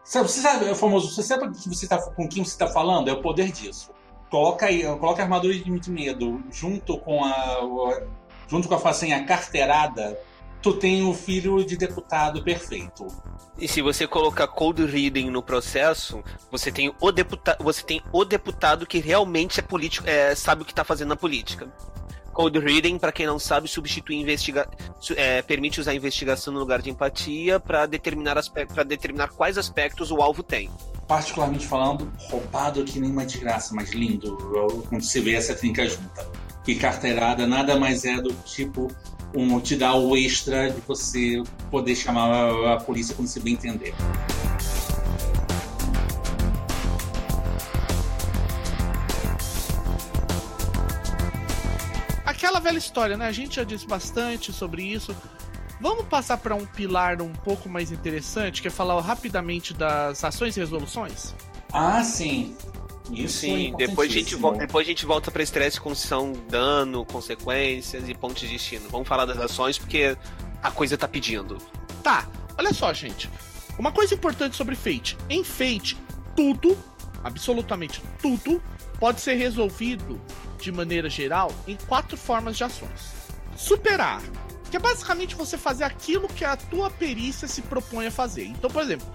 [0.02, 3.10] sabe, você sabe, é famoso, você sabe que você tá, com quem você está falando?
[3.10, 3.92] É o poder disso.
[4.32, 8.00] Coloca aí, coloca a armadura de medo junto com a,
[8.48, 10.18] junto com a façanha carteirada
[10.68, 13.08] tu tem o filho de deputado perfeito.
[13.58, 18.26] E se você colocar cold reading no processo, você tem o deputado, você tem o
[18.26, 21.72] deputado que realmente é político, é, sabe o que está fazendo na política.
[22.34, 24.70] Cold reading, para quem não sabe, substitui investiga
[25.16, 30.22] é, permite usar investigação no lugar de empatia para determinar para determinar quais aspectos o
[30.22, 30.70] alvo tem.
[31.08, 34.38] Particularmente falando, roubado que nem uma desgraça, mas lindo
[34.90, 36.30] quando você vê essa trinca junta.
[36.64, 38.90] Que carteirada nada mais é do tipo
[39.36, 43.94] um, te dá o extra de você poder chamar a polícia quando você bem entender.
[52.38, 53.28] aquela velha história, né?
[53.28, 55.16] A gente já disse bastante sobre isso.
[55.82, 60.56] Vamos passar para um pilar um pouco mais interessante, que é falar rapidamente das ações
[60.56, 61.36] e resoluções?
[61.72, 62.56] Ah, sim.
[63.12, 66.34] Isso Sim, é depois a gente volta, depois a gente volta para estresse com são
[66.50, 68.90] dano, consequências e pontos de destino.
[68.90, 70.18] Vamos falar das ações porque
[70.62, 71.58] a coisa tá pedindo.
[72.04, 72.28] Tá,
[72.58, 73.30] olha só, gente.
[73.78, 75.18] Uma coisa importante sobre Fate.
[75.30, 75.98] Em Fate,
[76.36, 76.78] tudo,
[77.24, 78.62] absolutamente tudo,
[79.00, 80.20] pode ser resolvido
[80.60, 83.14] de maneira geral em quatro formas de ações.
[83.56, 84.22] Superar,
[84.70, 88.46] que é basicamente você fazer aquilo que a tua perícia se propõe a fazer.
[88.46, 89.08] Então, por exemplo,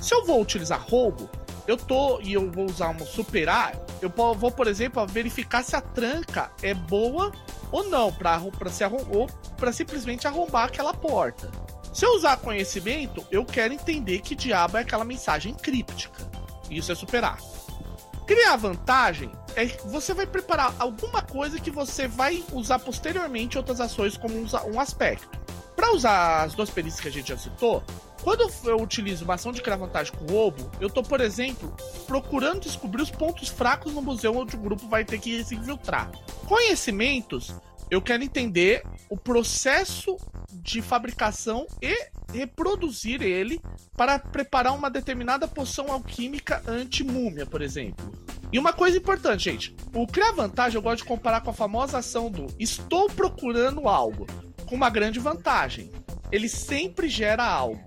[0.00, 1.30] se eu vou utilizar roubo,
[1.66, 5.80] eu tô e eu vou usar um superar, eu vou, por exemplo, verificar se a
[5.80, 7.32] tranca é boa
[7.72, 11.50] ou não, pra, pra se ou pra simplesmente arrombar aquela porta.
[11.92, 16.28] Se eu usar conhecimento, eu quero entender que diabo é aquela mensagem críptica.
[16.70, 17.38] Isso é superar.
[18.26, 23.80] Criar vantagem é que você vai preparar alguma coisa que você vai usar posteriormente outras
[23.80, 25.40] ações como um aspecto.
[25.74, 27.82] Para usar as duas perícias que a gente já citou,
[28.26, 31.72] quando eu utilizo uma ação de criar vantagem com roubo, eu tô, por exemplo,
[32.08, 36.10] procurando descobrir os pontos fracos no museu onde o grupo vai ter que se infiltrar.
[36.44, 37.54] Conhecimentos,
[37.88, 40.16] eu quero entender o processo
[40.50, 41.96] de fabricação e
[42.32, 43.60] reproduzir ele
[43.96, 48.12] para preparar uma determinada poção alquímica anti-múmia, por exemplo.
[48.52, 51.98] E uma coisa importante, gente: o criar vantagem eu gosto de comparar com a famosa
[51.98, 54.26] ação do estou procurando algo,
[54.66, 55.92] com uma grande vantagem.
[56.32, 57.80] Ele sempre gera algo.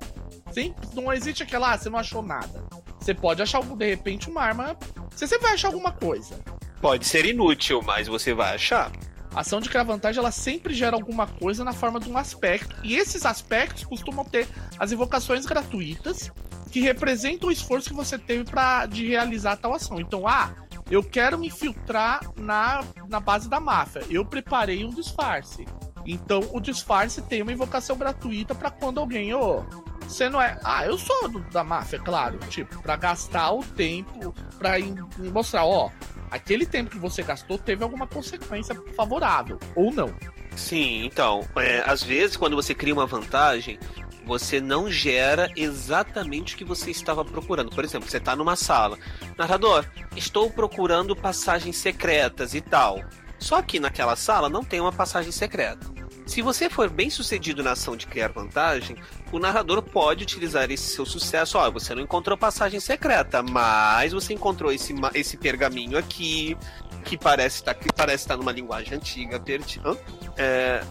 [0.52, 2.64] Sempre, não existe aquela, ah, você não achou nada.
[3.00, 4.78] Você pode achar, de repente, uma arma.
[5.10, 6.39] Você sempre vai achar alguma coisa.
[6.82, 8.91] Pode ser inútil, mas você vai achar.
[9.34, 12.76] A ação de criar vantagem ela sempre gera alguma coisa na forma de um aspecto.
[12.84, 14.47] E esses aspectos costumam ter
[14.78, 16.32] as invocações gratuitas
[16.72, 20.00] que representam o esforço que você teve para de realizar tal ação.
[20.00, 20.54] Então, ah,
[20.89, 24.04] eu quero me infiltrar na, na base da máfia.
[24.10, 25.66] Eu preparei um disfarce.
[26.06, 29.64] Então, o disfarce tem uma invocação gratuita para quando alguém, ô,
[30.10, 30.57] você não é.
[30.64, 32.38] Ah, eu sou do- da máfia, claro.
[32.49, 34.95] Tipo, pra gastar o tempo pra in-
[35.32, 35.89] mostrar, ó,
[36.32, 39.60] aquele tempo que você gastou teve alguma consequência favorável.
[39.76, 40.14] Ou não.
[40.55, 43.80] Sim, então, é, às vezes quando você cria uma vantagem,
[44.26, 47.70] você não gera exatamente o que você estava procurando.
[47.72, 48.97] Por exemplo, você está numa sala.
[49.38, 49.86] Narrador,
[50.16, 53.01] estou procurando passagens secretas e tal.
[53.39, 55.88] Só que naquela sala não tem uma passagem secreta.
[56.30, 58.95] Se você for bem sucedido na ação de criar vantagem,
[59.32, 61.57] o narrador pode utilizar esse seu sucesso.
[61.57, 66.55] Ó, você não encontrou passagem secreta, mas você encontrou esse, esse pergaminho aqui,
[67.03, 69.97] que parece estar que parece estar numa linguagem antiga, perdida.
[70.38, 70.84] É,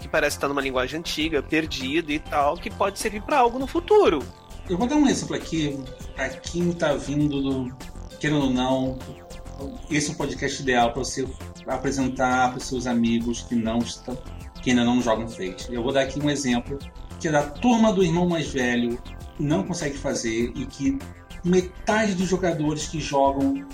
[0.00, 3.66] que parece estar numa linguagem antiga, perdido e tal, que pode servir para algo no
[3.66, 4.24] futuro.
[4.70, 5.78] Eu vou dar um exemplo aqui,
[6.14, 7.76] pra quem tá vindo do.
[8.18, 8.98] Querendo ou não,
[9.90, 11.28] esse é um podcast ideal para você
[11.66, 14.16] apresentar para seus amigos que não estão,
[14.62, 15.72] que ainda não jogam Fate.
[15.72, 16.78] Eu vou dar aqui um exemplo
[17.18, 18.98] que é da turma do irmão mais velho
[19.38, 20.98] não consegue fazer e que
[21.44, 23.66] metade dos jogadores que jogam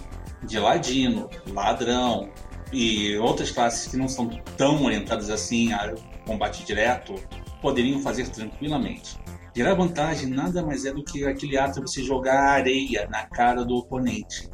[0.42, 2.30] de ladino, ladrão
[2.72, 5.94] e outras classes que não são tão orientadas assim a
[6.26, 7.14] combate direto
[7.62, 9.18] poderiam fazer tranquilamente.
[9.56, 13.64] Gerar vantagem nada mais é do que aquele ato de você jogar areia na cara
[13.64, 14.50] do oponente.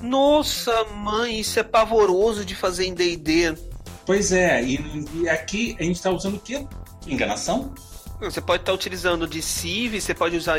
[0.00, 3.73] Nossa, mãe, isso é pavoroso de fazer em D&D.
[4.06, 6.66] Pois é, e, e aqui a gente está usando o quê?
[7.06, 7.72] Enganação?
[8.20, 10.58] Você pode estar utilizando Deceive, você pode usar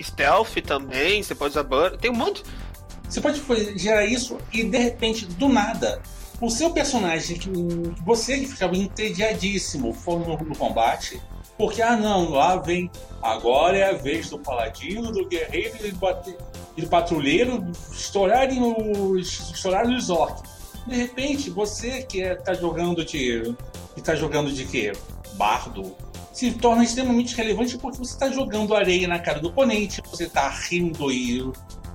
[0.00, 1.96] Stealth também, você pode usar Burn.
[1.98, 2.42] Tem um monte.
[3.08, 3.42] Você pode
[3.78, 6.02] gerar isso e de repente, do nada,
[6.40, 7.48] o seu personagem, que
[8.04, 11.20] você que ficava entediadíssimo for no, combate,
[11.56, 12.90] porque, ah não, lá vem,
[13.22, 15.92] agora é a vez do paladino, do guerreiro e
[16.76, 20.42] e do patrulheiro estourarem os, estourarem os orcs.
[20.86, 23.54] De repente, você que está jogando de.
[23.94, 24.92] que tá jogando de quê?
[25.34, 25.94] Bardo.
[26.32, 30.48] Se torna extremamente relevante porque você está jogando areia na cara do oponente, você está
[30.48, 31.42] rindo e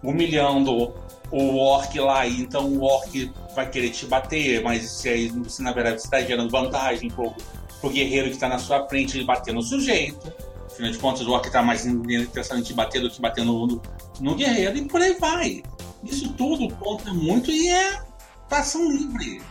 [0.03, 0.93] humilhando
[1.31, 5.71] o orc lá, e então o orc vai querer te bater, mas aí, se na
[5.73, 7.33] verdade você está gerando vantagem pro,
[7.81, 10.31] pro guerreiro que está na sua frente ele bater no sujeito.
[10.67, 13.65] Afinal de contas, o orc está mais interessado em te bater do que bater no,
[13.65, 13.81] no,
[14.21, 15.63] no guerreiro, e por aí vai.
[16.03, 18.06] Isso tudo conta muito e é
[18.55, 19.41] ação livre.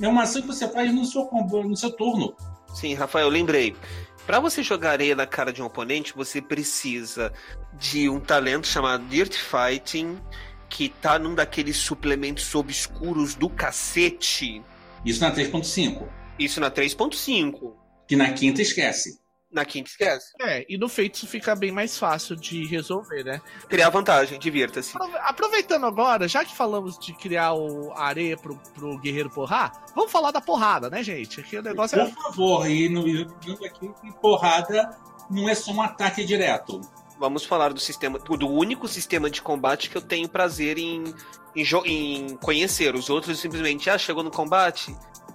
[0.00, 2.34] É uma ação que você faz no seu, no seu turno.
[2.74, 3.74] Sim, Rafael, lembrei.
[4.26, 7.32] Pra você jogar areia na cara de um oponente, você precisa
[7.74, 10.18] de um talento chamado Dirt Fighting,
[10.68, 14.62] que tá num daqueles suplementos obscuros do cacete.
[15.04, 16.08] Isso na 3.5.
[16.38, 17.72] Isso na 3.5.
[18.08, 19.20] Que na quinta esquece.
[19.50, 20.32] Na quinta esquece.
[20.40, 23.40] É, e no feito isso fica bem mais fácil de resolver, né?
[23.68, 24.94] Criar vantagem, divirta-se.
[25.20, 30.32] Aproveitando agora, já que falamos de criar o areia pro, pro guerreiro porrar, vamos falar
[30.32, 31.40] da porrada, né, gente?
[31.40, 32.10] Aqui o negócio Por é...
[32.10, 33.02] favor, e no
[33.64, 34.98] aqui que porrada
[35.30, 36.80] não é só um ataque direto.
[37.18, 41.04] Vamos falar do sistema, do único sistema de combate que eu tenho prazer em,
[41.54, 42.94] em, em conhecer.
[42.94, 44.94] Os outros simplesmente, ah, chegou no combate,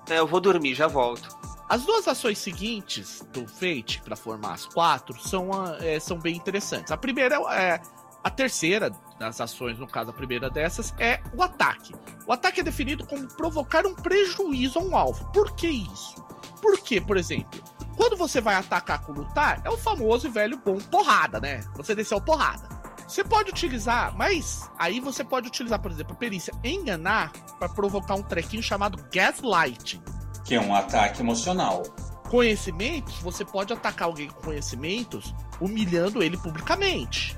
[0.10, 1.28] é, eu vou dormir, já volto.
[1.72, 6.92] As duas ações seguintes do Fate, para formar as quatro, são, é, são bem interessantes.
[6.92, 7.82] A primeira é.
[8.22, 11.96] A terceira das ações, no caso a primeira dessas, é o ataque.
[12.28, 15.32] O ataque é definido como provocar um prejuízo a um alvo.
[15.32, 16.16] Por que isso?
[16.62, 17.64] Porque, por exemplo,
[17.96, 21.62] quando você vai atacar com lutar, é o famoso e velho bom porrada, né?
[21.78, 22.68] Você desceu porrada.
[23.08, 28.16] Você pode utilizar, mas aí você pode utilizar, por exemplo, a perícia enganar para provocar
[28.16, 30.04] um trequinho chamado gaslighting
[30.52, 31.82] que é um ataque emocional.
[32.30, 37.38] Conhecimentos, você pode atacar alguém com conhecimentos humilhando ele publicamente.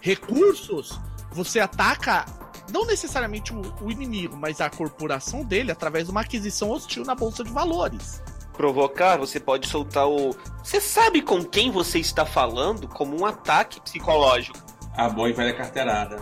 [0.00, 0.96] Recursos,
[1.32, 2.24] você ataca
[2.72, 7.16] não necessariamente o, o inimigo, mas a corporação dele através de uma aquisição hostil na
[7.16, 8.22] bolsa de valores.
[8.52, 10.30] Provocar, você pode soltar o.
[10.62, 14.56] Você sabe com quem você está falando como um ataque psicológico.
[14.96, 16.16] A boa e velha carteirada.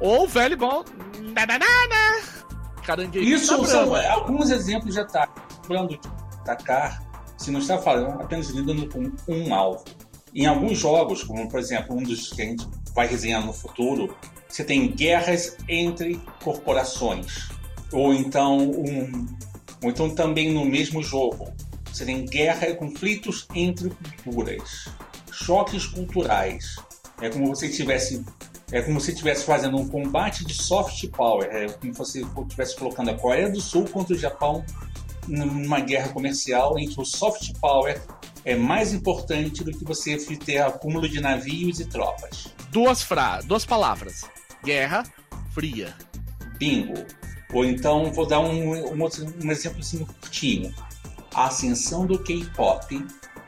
[0.00, 0.84] Ou velho bom.
[2.82, 3.28] Caranguejo.
[3.28, 5.43] Isso são alguns exemplos de ataque
[5.88, 6.00] de
[6.40, 7.02] atacar
[7.36, 9.84] se não está falando apenas lidando com um alvo.
[10.34, 14.16] Em alguns jogos, como por exemplo um dos que a gente vai resenhar no futuro,
[14.48, 17.48] você tem guerras entre corporações.
[17.92, 19.26] Ou então, um,
[19.82, 21.52] ou então também no mesmo jogo,
[21.92, 23.90] você tem guerra e conflitos entre
[24.22, 24.88] culturas,
[25.30, 26.76] choques culturais.
[27.20, 28.24] É como se estivesse
[28.72, 32.76] é como se estivesse fazendo um combate de soft power, é como se você estivesse
[32.76, 34.64] colocando a Coreia do Sul contra o Japão
[35.26, 38.00] numa guerra comercial em que o soft power
[38.44, 42.48] é mais importante do que você ter acúmulo de navios e tropas.
[42.70, 44.24] Duas, fra duas palavras:
[44.62, 45.04] guerra
[45.52, 45.94] fria.
[46.58, 47.04] Bingo.
[47.52, 50.74] Ou então, vou dar um, um, outro, um exemplo assim curtinho:
[51.34, 53.06] a ascensão do K-pop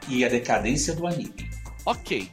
[0.09, 1.51] e a decadência do anime.
[1.85, 2.31] Ok.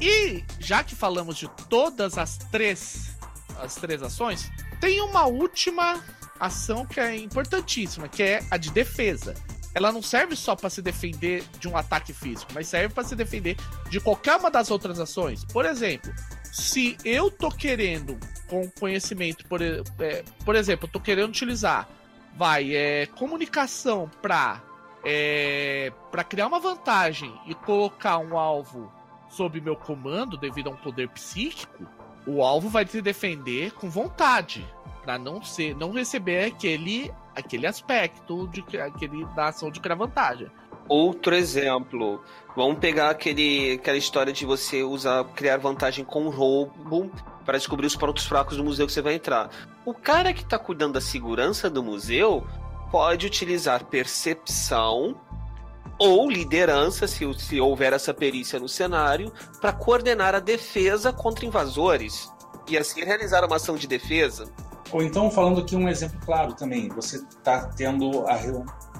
[0.00, 3.16] E já que falamos de todas as três,
[3.58, 6.02] as três ações, tem uma última
[6.38, 9.34] ação que é importantíssima, que é a de defesa.
[9.74, 13.14] Ela não serve só para se defender de um ataque físico, mas serve para se
[13.14, 13.56] defender
[13.90, 15.44] de qualquer uma das outras ações.
[15.44, 16.12] Por exemplo,
[16.50, 18.18] se eu tô querendo
[18.48, 21.86] com conhecimento, por, é, por exemplo, tô querendo utilizar,
[22.34, 24.62] vai, é, comunicação para
[25.04, 28.92] é, para criar uma vantagem e colocar um alvo
[29.28, 31.86] sob meu comando devido a um poder psíquico,
[32.26, 34.66] o alvo vai se defender com vontade
[35.06, 40.50] para não ser, não receber aquele aquele aspecto de aquele da ação de criar vantagem.
[40.88, 42.22] Outro exemplo,
[42.56, 47.10] vamos pegar aquele, aquela história de você usar criar vantagem com roubo
[47.44, 49.50] para descobrir os pontos fracos do museu que você vai entrar.
[49.84, 52.44] O cara que está cuidando da segurança do museu
[52.90, 55.20] pode utilizar percepção
[55.98, 62.30] ou liderança, se, se houver essa perícia no cenário, para coordenar a defesa contra invasores
[62.68, 64.52] e assim realizar uma ação de defesa.
[64.92, 68.36] Ou então, falando aqui um exemplo claro também, você está tendo a,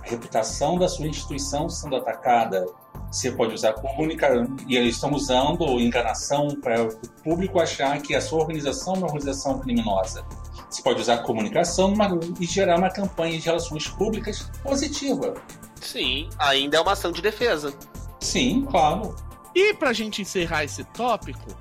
[0.02, 2.64] reputação da sua instituição sendo atacada.
[3.10, 6.88] Você pode usar comunicação, e eles estão usando enganação para o
[7.22, 10.24] público achar que a sua organização é uma organização criminosa.
[10.68, 11.94] Você pode usar comunicação
[12.40, 15.34] e gerar uma campanha de relações públicas positiva.
[15.80, 17.72] Sim, ainda é uma ação de defesa.
[18.20, 19.14] Sim, claro.
[19.54, 21.54] E para a gente encerrar esse tópico,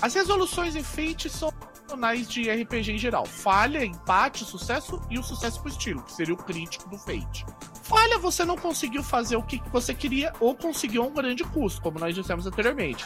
[0.00, 1.50] as resoluções em Fate são
[1.90, 3.26] opcionais de RPG em geral.
[3.26, 7.44] Falha, empate, sucesso e o sucesso pro estilo, que seria o crítico do Fate.
[7.82, 11.98] Falha, você não conseguiu fazer o que você queria ou conseguiu um grande custo, como
[11.98, 13.04] nós dissemos anteriormente.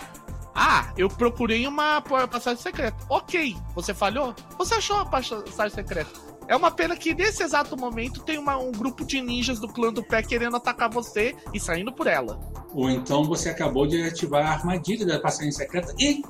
[0.55, 2.97] Ah, eu procurei uma passagem secreta.
[3.09, 4.35] Ok, você falhou?
[4.59, 6.11] Você achou uma passagem secreta?
[6.47, 9.93] É uma pena que nesse exato momento tem uma, um grupo de ninjas do clã
[9.93, 12.39] do pé querendo atacar você e saindo por ela.
[12.73, 16.23] Ou então você acabou de ativar a armadilha da passagem secreta e,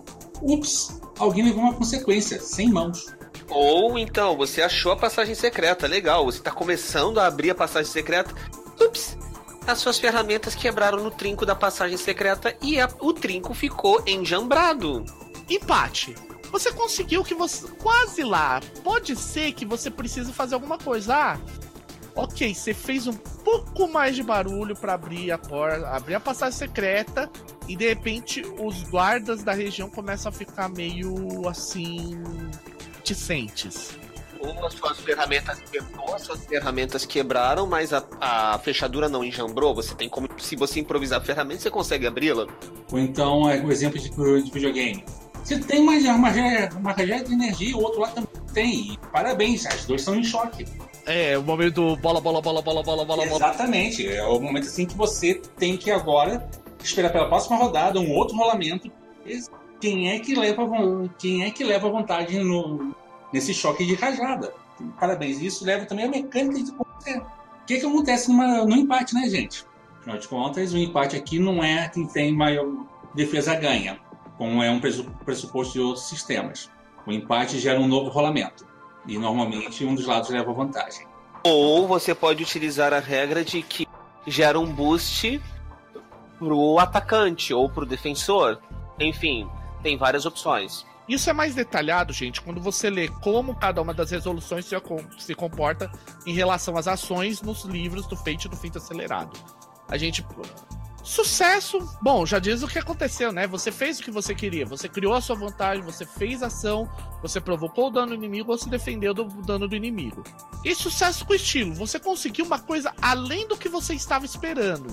[0.45, 3.07] ups, alguém levou uma consequência, sem mãos.
[3.49, 7.91] Ou então você achou a passagem secreta, legal, você está começando a abrir a passagem
[7.91, 8.35] secreta,
[8.81, 9.17] ups,
[9.67, 15.05] as suas ferramentas quebraram no trinco da passagem secreta e a, o trinco ficou enjambrado.
[15.49, 16.15] Empate.
[16.53, 17.67] Você conseguiu que você.
[17.83, 18.61] Quase lá.
[18.83, 21.15] Pode ser que você precise fazer alguma coisa.
[21.15, 21.39] Ah,
[22.15, 26.59] ok, você fez um pouco mais de barulho para abrir a porta, abrir a passagem
[26.59, 27.31] secreta
[27.69, 32.23] e de repente os guardas da região começam a ficar meio assim.
[32.97, 33.91] reticentes.
[34.41, 39.75] ou as suas ferramentas quebrou, as suas ferramentas quebraram, mas a, a fechadura não enjambrou.
[39.75, 42.47] Você tem como, se você improvisar a ferramenta, você consegue abri-la.
[42.93, 45.05] Ou então é o exemplo de, de videogame.
[45.43, 46.31] Você tem uma, uma,
[46.77, 48.93] uma rajada de energia, o outro lado também tem.
[48.93, 50.65] E parabéns, as duas estão em choque.
[51.07, 54.09] É, o momento do bola, bola, bola, bola, bola, bola, Exatamente.
[54.09, 56.49] É o momento assim que você tem que agora
[56.83, 58.91] esperar pela próxima rodada um outro rolamento.
[59.81, 60.63] Quem é que leva,
[61.19, 62.95] quem é que leva vantagem no,
[63.33, 64.53] nesse choque de rajada?
[64.99, 65.41] Parabéns.
[65.41, 69.65] Isso leva também a mecânica de O que, que acontece numa, no empate, né, gente?
[70.01, 72.67] Afinal de contas, o empate aqui não é quem tem maior
[73.15, 73.99] defesa ganha,
[74.37, 76.71] como é um pressuposto de outros sistemas.
[77.07, 78.67] O empate gera um novo rolamento.
[79.07, 81.07] E normalmente um dos lados leva vantagem.
[81.43, 83.87] Ou você pode utilizar a regra de que
[84.27, 85.41] gera um boost
[86.39, 88.59] pro atacante ou pro defensor.
[88.99, 89.49] Enfim,
[89.83, 90.87] tem várias opções.
[91.07, 94.67] Isso é mais detalhado, gente, quando você lê como cada uma das resoluções
[95.19, 95.93] se comporta
[96.27, 99.39] em relação às ações nos livros do Fate e do Fate Acelerado.
[99.87, 100.25] A gente
[101.05, 101.87] Sucesso!
[102.01, 103.47] Bom, já diz o que aconteceu, né?
[103.47, 106.89] Você fez o que você queria, você criou a sua vantagem, você fez ação,
[107.21, 110.25] você provocou o dano inimigo ou se defendeu do dano do inimigo.
[110.65, 114.87] E sucesso com estilo, você conseguiu uma coisa além do que você estava esperando.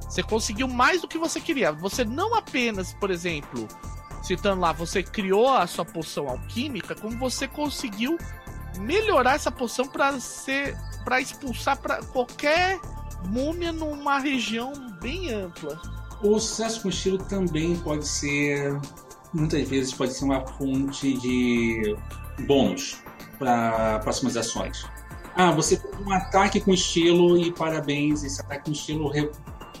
[0.00, 1.70] Você conseguiu mais do que você queria.
[1.70, 3.68] Você não apenas, por exemplo,
[4.20, 8.18] citando lá, você criou a sua poção alquímica, como você conseguiu
[8.80, 12.80] melhorar essa poção para ser para expulsar para qualquer
[13.28, 15.80] múmia numa região bem ampla.
[16.22, 18.78] O sucesso com estilo também pode ser,
[19.34, 21.96] muitas vezes, pode ser uma fonte de
[22.46, 22.98] bônus
[23.38, 24.86] para próximas ações.
[25.34, 29.08] Ah, você fez um ataque com estilo e parabéns, esse ataque com estilo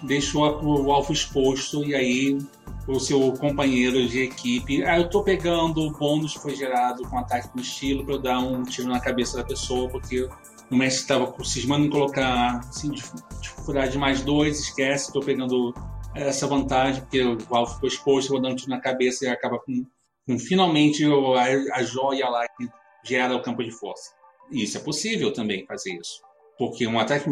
[0.02, 2.38] deixou o alvo exposto e aí
[2.86, 7.18] o seu companheiro de equipe, ah, eu tô pegando o bônus que foi gerado com
[7.18, 10.28] ataque com estilo para eu dar um tiro na cabeça da pessoa porque
[10.70, 15.72] o mestre estava cismando em colocar assim, dificuldade de mais dois, esquece, estou pegando
[16.14, 19.58] essa vantagem, porque o Val ficou exposto, vou dar um tiro na cabeça e acaba
[19.58, 19.84] com,
[20.26, 22.68] com finalmente a, a joia lá que
[23.04, 24.12] gera o campo de força.
[24.50, 26.20] Isso é possível também fazer isso.
[26.58, 27.30] Porque um ataque.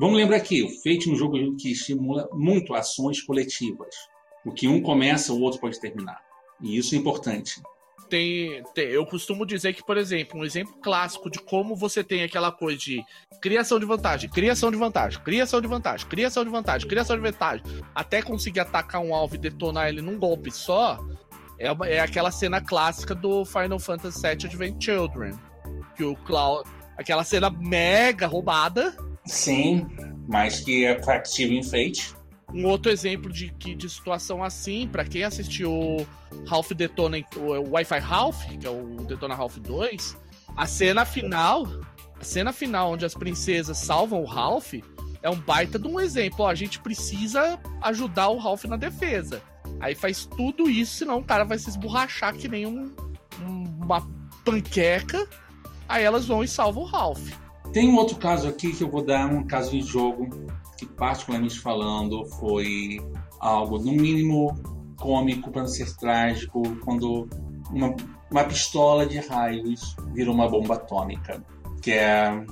[0.00, 3.94] Vamos lembrar aqui, o Fate é um jogo que estimula muito ações coletivas.
[4.46, 6.18] O que um começa, o outro pode terminar.
[6.60, 7.60] E isso é importante
[8.10, 12.24] tem, tem, eu costumo dizer que, por exemplo, um exemplo clássico de como você tem
[12.24, 13.04] aquela coisa de
[13.40, 17.64] criação de vantagem, criação de vantagem, criação de vantagem, criação de vantagem, criação de vantagem,
[17.94, 20.98] até conseguir atacar um alvo e detonar ele num golpe só,
[21.56, 25.38] é, é aquela cena clássica do Final Fantasy VII Advent Children.
[25.96, 26.68] Que o Cloud.
[26.96, 28.94] Aquela cena mega roubada.
[29.24, 29.86] Sim,
[30.28, 32.14] mas que é factível em Fate.
[32.52, 36.06] Um outro exemplo de, de situação assim, para quem assistiu
[36.46, 40.16] Ralph Detona, o Wi-Fi Ralph, que é o Detona Ralph 2,
[40.56, 41.66] a cena final,
[42.20, 44.74] a cena final onde as princesas salvam o Ralph,
[45.22, 46.44] é um baita de um exemplo.
[46.44, 49.42] Ó, a gente precisa ajudar o Ralph na defesa.
[49.78, 52.94] Aí faz tudo isso, senão o cara vai se esborrachar que nem um,
[53.80, 54.06] uma
[54.44, 55.26] panqueca.
[55.88, 57.30] Aí elas vão e salvam o Ralph.
[57.72, 60.28] Tem um outro caso aqui que eu vou dar, um caso de jogo
[60.76, 63.00] que, particularmente falando, foi
[63.38, 64.54] algo, no mínimo,
[64.96, 67.28] cômico para não ser trágico, quando
[67.70, 67.94] uma,
[68.30, 71.42] uma pistola de raios virou uma bomba atômica.
[71.80, 72.44] Que é.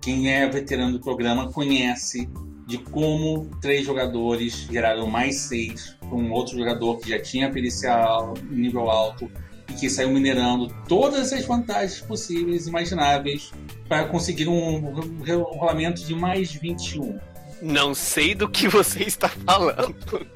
[0.00, 2.28] Quem é veterano do programa conhece
[2.66, 8.34] de como três jogadores geraram mais seis com um outro jogador que já tinha pericial
[8.50, 9.30] nível alto
[9.68, 13.52] e que saiu minerando todas as vantagens possíveis, imagináveis,
[13.88, 17.18] para conseguir um, um rolamento de mais 21.
[17.62, 20.26] Não sei do que você está falando.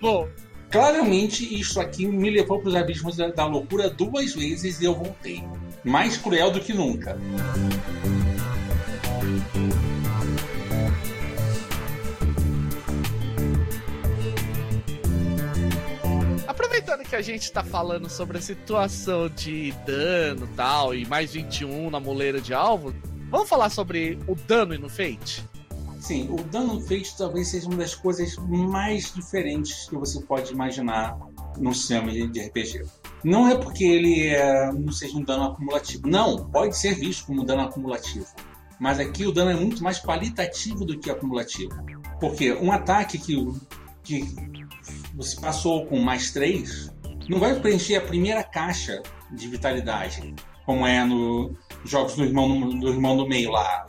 [0.00, 0.28] Bom,
[0.70, 4.94] claramente isso aqui me levou para os abismos da, da loucura duas vezes e eu
[4.94, 5.42] voltei.
[5.84, 7.18] Mais cruel do que nunca.
[16.86, 21.90] Aproveitando que a gente está falando sobre a situação de dano tal, e mais 21
[21.90, 22.94] na moleira de alvo,
[23.28, 25.44] vamos falar sobre o dano no Fate?
[25.98, 31.18] Sim, o dano feito talvez seja uma das coisas mais diferentes que você pode imaginar
[31.58, 32.84] no sistema de RPG.
[33.24, 36.06] Não é porque ele é, não seja um dano acumulativo.
[36.06, 38.28] Não, pode ser visto como dano acumulativo.
[38.78, 41.74] Mas aqui o dano é muito mais qualitativo do que acumulativo.
[42.20, 43.52] Porque um ataque que,
[44.04, 44.24] que
[45.16, 46.94] você passou com mais 3
[47.28, 49.02] não vai preencher a primeira caixa
[49.32, 53.86] de vitalidade, como é no jogos do irmão, do irmão do meio lá,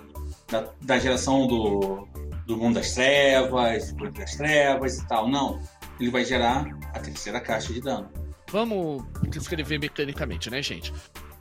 [0.47, 2.07] da, da geração do,
[2.45, 5.29] do mundo das trevas, do das trevas e tal.
[5.29, 5.59] Não.
[5.99, 8.09] Ele vai gerar a terceira caixa de dano.
[8.51, 10.93] Vamos descrever mecanicamente, né, gente?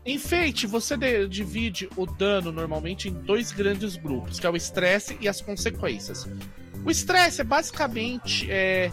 [0.04, 5.16] Em Fate, você divide o dano normalmente em dois grandes grupos, que é o estresse
[5.20, 6.28] e as consequências.
[6.84, 8.50] O estresse é basicamente.
[8.50, 8.90] É,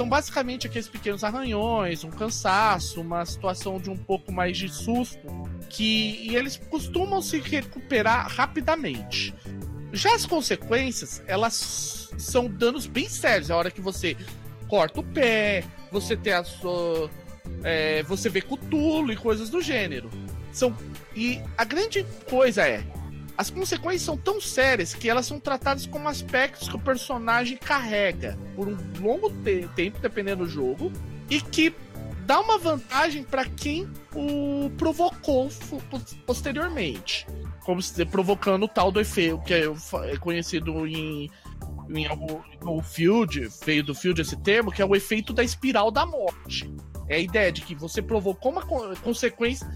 [0.00, 5.18] são basicamente aqueles pequenos arranhões, um cansaço, uma situação de um pouco mais de susto,
[5.68, 9.34] que e eles costumam se recuperar rapidamente.
[9.92, 13.50] Já as consequências, elas são danos bem sérios.
[13.50, 14.16] É a hora que você
[14.68, 17.10] corta o pé, você tem a sua.
[17.62, 20.08] É, você vê cutulo e coisas do gênero.
[20.50, 20.74] São,
[21.14, 22.82] e a grande coisa é.
[23.40, 28.38] As consequências são tão sérias que elas são tratadas como aspectos que o personagem carrega
[28.54, 30.92] por um longo te tempo, dependendo do jogo,
[31.30, 31.74] e que
[32.26, 35.48] dá uma vantagem para quem o provocou
[36.26, 37.26] posteriormente.
[37.64, 41.30] Como se provocando o tal do efeito, que é, é conhecido em
[41.88, 42.06] em,
[42.62, 46.70] no Field, veio do Field esse termo, que é o efeito da espiral da morte.
[47.08, 48.66] É a ideia de que você provocou uma
[48.96, 49.66] consequência.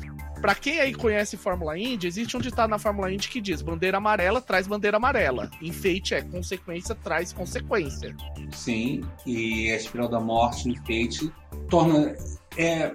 [0.44, 3.96] Para quem aí conhece Fórmula Indy, existe um ditado na Fórmula Indy que diz: bandeira
[3.96, 5.50] amarela traz bandeira amarela.
[5.62, 8.14] Enfeite é consequência traz consequência.
[8.52, 11.32] Sim, e a espiral da morte enfeite
[11.70, 12.14] torna.
[12.58, 12.94] É,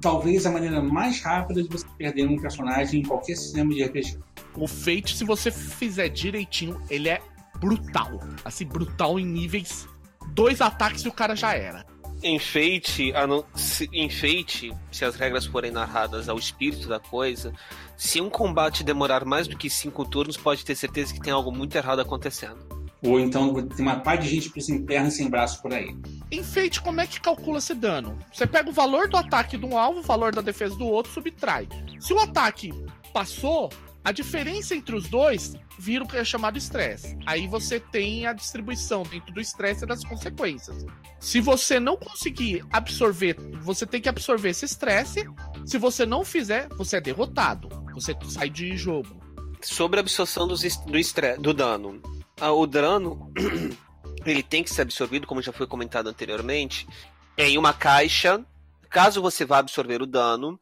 [0.00, 4.18] talvez a maneira mais rápida de você perder um personagem em qualquer sistema de RPG.
[4.54, 7.20] O Fate, se você fizer direitinho, ele é
[7.60, 8.22] brutal.
[8.42, 9.86] Assim, brutal em níveis.
[10.28, 11.84] Dois ataques e o cara já era.
[12.22, 13.12] Enfeite,
[13.54, 17.52] se, enfeite, se as regras forem narradas ao espírito da coisa,
[17.96, 21.52] se um combate demorar mais do que cinco turnos, pode ter certeza que tem algo
[21.52, 22.76] muito errado acontecendo.
[23.04, 25.94] Ou então tem uma par de gente sem perna e sem braço por aí.
[26.32, 28.18] Enfeite, como é que calcula esse dano?
[28.32, 31.12] Você pega o valor do ataque de um alvo, o valor da defesa do outro,
[31.12, 31.68] subtrai.
[32.00, 32.72] Se o ataque
[33.12, 33.70] passou,
[34.06, 37.18] a diferença entre os dois vira o que é chamado estresse.
[37.26, 40.86] Aí você tem a distribuição dentro do estresse e das consequências.
[41.18, 45.28] Se você não conseguir absorver, você tem que absorver esse estresse.
[45.64, 47.68] Se você não fizer, você é derrotado.
[47.94, 49.20] Você sai de jogo.
[49.60, 52.00] Sobre a absorção do, do dano.
[52.40, 53.32] Ah, o dano
[54.24, 56.86] ele tem que ser absorvido, como já foi comentado anteriormente,
[57.36, 58.40] em uma caixa.
[58.88, 60.56] Caso você vá absorver o dano,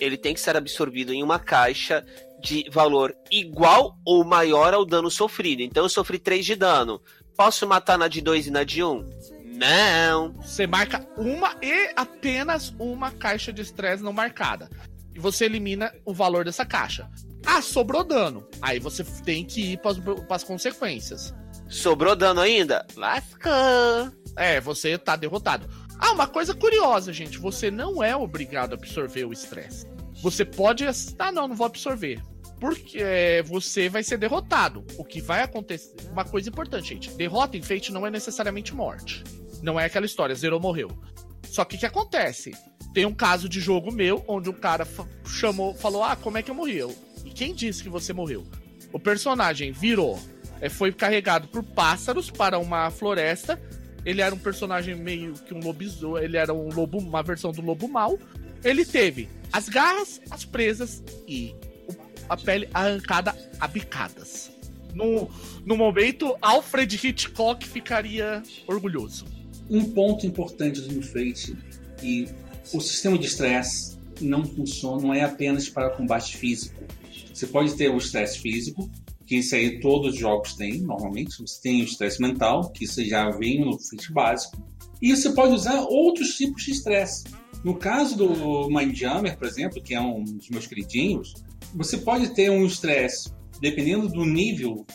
[0.00, 2.02] ele tem que ser absorvido em uma caixa
[2.40, 5.62] de valor igual ou maior ao dano sofrido.
[5.62, 7.00] Então eu sofri 3 de dano.
[7.36, 8.90] Posso matar na de 2 e na de 1?
[8.90, 9.04] Um?
[9.44, 10.32] Não.
[10.34, 14.70] Você marca uma e apenas uma caixa de estresse não marcada.
[15.14, 17.10] E você elimina o valor dessa caixa.
[17.44, 18.48] Ah, sobrou dano.
[18.62, 21.34] Aí você tem que ir para as consequências.
[21.68, 22.86] Sobrou dano ainda?
[22.96, 24.12] Lascou.
[24.36, 25.68] É, você tá derrotado.
[25.98, 27.38] Ah, uma coisa curiosa, gente.
[27.38, 29.86] Você não é obrigado a absorver o estresse.
[30.22, 30.84] Você pode.
[31.18, 32.20] Ah, não, não vou absorver.
[32.60, 34.84] Porque você vai ser derrotado.
[34.96, 35.94] O que vai acontecer.
[36.10, 37.10] Uma coisa importante, gente.
[37.10, 39.22] Derrota em Fate não é necessariamente morte.
[39.62, 40.90] Não é aquela história, zerou, morreu.
[41.44, 42.52] Só que o que acontece?
[42.92, 44.86] Tem um caso de jogo meu onde um cara
[45.24, 46.78] chamou, falou: Ah, como é que eu morri?
[46.78, 46.94] Eu,
[47.24, 48.44] e quem disse que você morreu?
[48.92, 50.18] O personagem virou,
[50.60, 53.60] é, foi carregado por pássaros para uma floresta.
[54.04, 57.60] Ele era um personagem meio que um lobisomem, ele era um lobo, uma versão do
[57.60, 58.18] lobo mal.
[58.64, 61.54] Ele teve as garras, as presas e
[62.28, 64.50] a pele arrancada a bicadas.
[64.94, 65.30] No,
[65.64, 69.26] no momento, Alfred Hitchcock ficaria orgulhoso.
[69.70, 71.56] Um ponto importante do Fate
[72.02, 72.26] e
[72.72, 76.82] o sistema de estresse não funciona, não é apenas para combate físico.
[77.32, 78.90] Você pode ter o estresse físico,
[79.26, 81.40] que isso aí todos os jogos têm, normalmente.
[81.40, 84.66] Você tem o estresse mental, que isso já vem no Fate básico.
[85.00, 87.24] E você pode usar outros tipos de estresse.
[87.64, 91.34] No caso do Mindjammer, por exemplo, que é um dos meus queridinhos,
[91.74, 94.86] você pode ter um estresse, dependendo do nível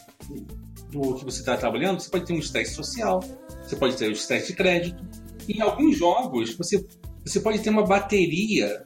[0.89, 3.19] do que você está trabalhando, você pode ter um estresse social,
[3.61, 5.03] você pode ter um estresse de crédito.
[5.47, 6.85] Em alguns jogos, você,
[7.25, 8.85] você pode ter uma bateria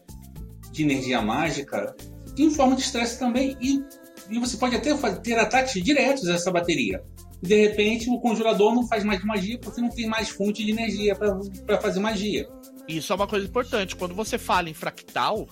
[0.72, 1.96] de energia mágica
[2.38, 3.84] em forma de estresse também, e,
[4.30, 7.04] e você pode até ter ataques diretos a essa bateria.
[7.42, 10.72] E de repente, o conjurador não faz mais magia porque não tem mais fonte de
[10.72, 12.48] energia para fazer magia.
[12.88, 13.96] Isso é uma coisa importante.
[13.96, 15.48] Quando você fala em fractal,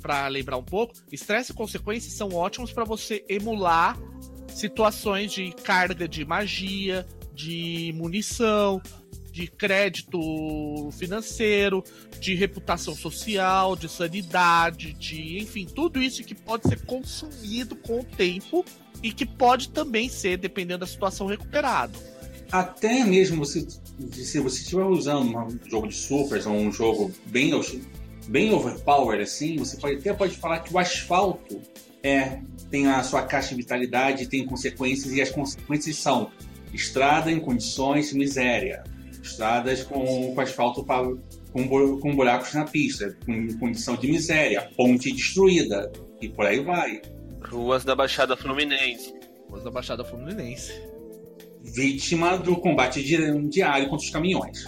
[0.00, 3.96] para lembrar um pouco, estresse e consequências são ótimos para você emular
[4.48, 8.82] situações de carga de magia, de munição,
[9.30, 11.82] de crédito financeiro,
[12.20, 18.04] de reputação social, de sanidade, de enfim, tudo isso que pode ser consumido com o
[18.04, 18.64] tempo
[19.02, 21.98] e que pode também ser, dependendo da situação, recuperado
[22.52, 23.66] até mesmo você,
[24.12, 27.50] se você estiver usando um jogo de supers ou um jogo bem,
[28.28, 31.58] bem overpowered assim, você pode, até pode falar que o asfalto
[32.02, 36.30] é tem a sua caixa de vitalidade, tem consequências e as consequências são
[36.74, 38.84] estrada em condições de miséria,
[39.22, 45.90] estradas com, com asfalto com, com buracos na pista, com condição de miséria, ponte destruída,
[46.20, 47.00] E por aí vai.
[47.42, 49.14] Ruas da Baixada Fluminense.
[49.48, 50.91] Ruas da Baixada Fluminense.
[51.62, 54.64] Vítima do combate diário contra os caminhões.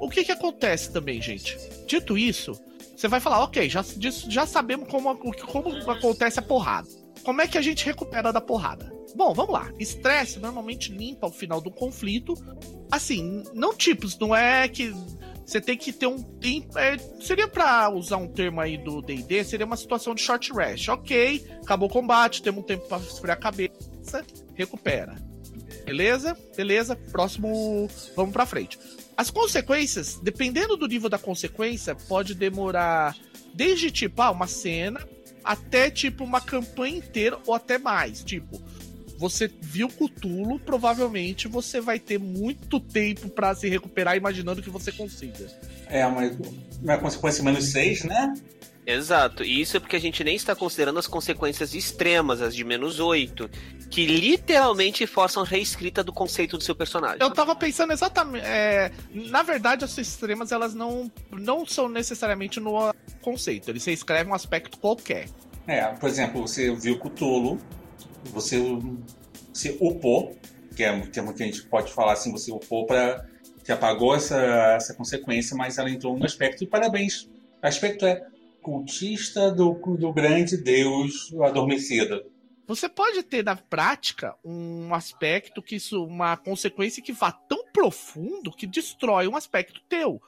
[0.00, 1.56] O que que acontece também, gente?
[1.86, 2.52] Dito isso,
[2.96, 3.84] você vai falar, ok, já,
[4.28, 6.88] já sabemos como, como acontece a porrada.
[7.22, 8.92] Como é que a gente recupera da porrada?
[9.14, 9.72] Bom, vamos lá.
[9.78, 12.34] Estresse normalmente limpa o final do conflito.
[12.90, 14.92] Assim, não tipos, não é que
[15.44, 16.78] você tem que ter um tempo.
[16.78, 20.88] É, seria para usar um termo aí do DD, seria uma situação de short rest.
[20.88, 25.16] Ok, acabou o combate, temos um tempo para esfriar a cabeça, recupera.
[25.88, 26.36] Beleza?
[26.56, 26.96] Beleza.
[26.96, 28.78] Próximo, vamos para frente.
[29.16, 33.16] As consequências, dependendo do nível da consequência, pode demorar
[33.54, 35.00] desde tipo ah, uma cena
[35.42, 38.22] até tipo uma campanha inteira ou até mais.
[38.22, 38.62] Tipo,
[39.18, 44.92] você viu Cthulhu, provavelmente você vai ter muito tempo para se recuperar imaginando que você
[44.92, 45.50] consiga.
[45.88, 46.30] É, uma,
[46.80, 48.32] uma consequência menos 6, né?
[48.90, 52.64] Exato, e isso é porque a gente nem está considerando as consequências extremas, as de
[52.64, 53.46] menos 8,
[53.90, 57.18] que literalmente forçam a reescrita do conceito do seu personagem.
[57.20, 58.46] Eu tava pensando exatamente.
[58.46, 64.34] É, na verdade, as extremas elas não, não são necessariamente no conceito, eles reescrevem um
[64.34, 65.28] aspecto qualquer.
[65.66, 67.58] É, por exemplo, você viu Cthulhu,
[68.32, 68.56] você
[69.52, 70.34] se upou,
[70.74, 73.22] que é um termo que a gente pode falar assim, você upou para
[73.62, 74.40] que apagou essa,
[74.76, 77.28] essa consequência, mas ela entrou no aspecto, e parabéns.
[77.62, 78.24] O aspecto é
[78.68, 82.22] cultista do, do grande deus adormecido.
[82.66, 88.52] Você pode ter na prática um aspecto que isso, uma consequência que vá tão profundo
[88.52, 90.20] que destrói um aspecto teu.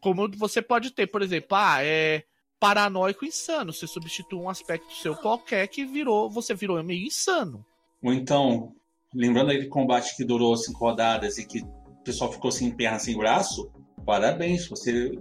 [0.00, 2.24] Como você pode ter, por exemplo, ah, é
[2.58, 3.72] paranoico insano.
[3.72, 7.64] Você substitui um aspecto seu qualquer que virou, você virou meio insano.
[8.02, 8.74] Ou então,
[9.14, 13.16] lembrando aquele combate que durou cinco rodadas e que o pessoal ficou sem perna, sem
[13.16, 13.70] braço,
[14.04, 15.12] parabéns, você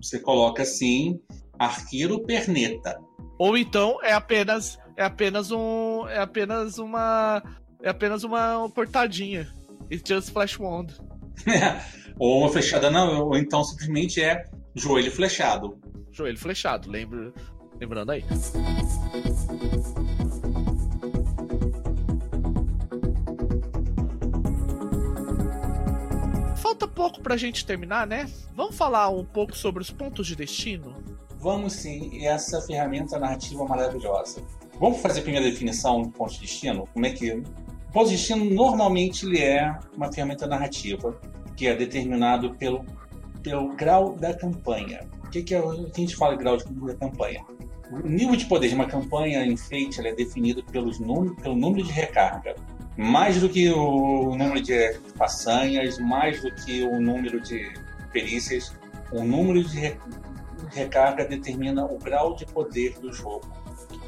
[0.00, 1.20] você coloca assim,
[1.58, 2.98] arqueiro perneta.
[3.38, 7.42] Ou então é apenas é apenas um é apenas uma
[7.82, 9.48] é apenas uma cortadinha.
[9.90, 10.94] It's just flash wound.
[12.18, 15.78] ou uma flechada não, ou então simplesmente é joelho flechado.
[16.12, 17.32] Joelho flechado, lembra,
[17.80, 18.24] lembrando aí.
[26.78, 28.30] Falta pouco pra gente terminar, né?
[28.54, 30.94] Vamos falar um pouco sobre os pontos de destino?
[31.40, 34.42] Vamos sim, essa ferramenta narrativa maravilhosa.
[34.78, 36.88] Vamos fazer a primeira definição do ponto de destino?
[36.94, 37.32] Como é que.
[37.32, 41.18] O ponto de destino normalmente ele é uma ferramenta narrativa
[41.56, 42.84] que é determinado pelo,
[43.42, 45.00] pelo grau da campanha.
[45.24, 47.44] O que, que, é, que a gente fala de grau de, da campanha?
[47.90, 51.82] O nível de poder de uma campanha em feite é definido pelos número, pelo número
[51.82, 52.54] de recarga
[52.98, 57.72] mais do que o número de façanhas, mais do que o número de
[58.12, 58.74] perícias,
[59.12, 59.96] o número de
[60.72, 63.46] recarga determina o grau de poder do jogo.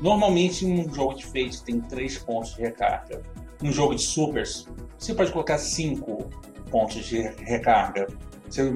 [0.02, 3.22] Normalmente, um jogo de Fate tem três pontos de recarga.
[3.62, 4.66] Um jogo de supers,
[4.98, 6.28] você pode colocar cinco
[6.68, 8.08] pontos de recarga.
[8.48, 8.74] Você,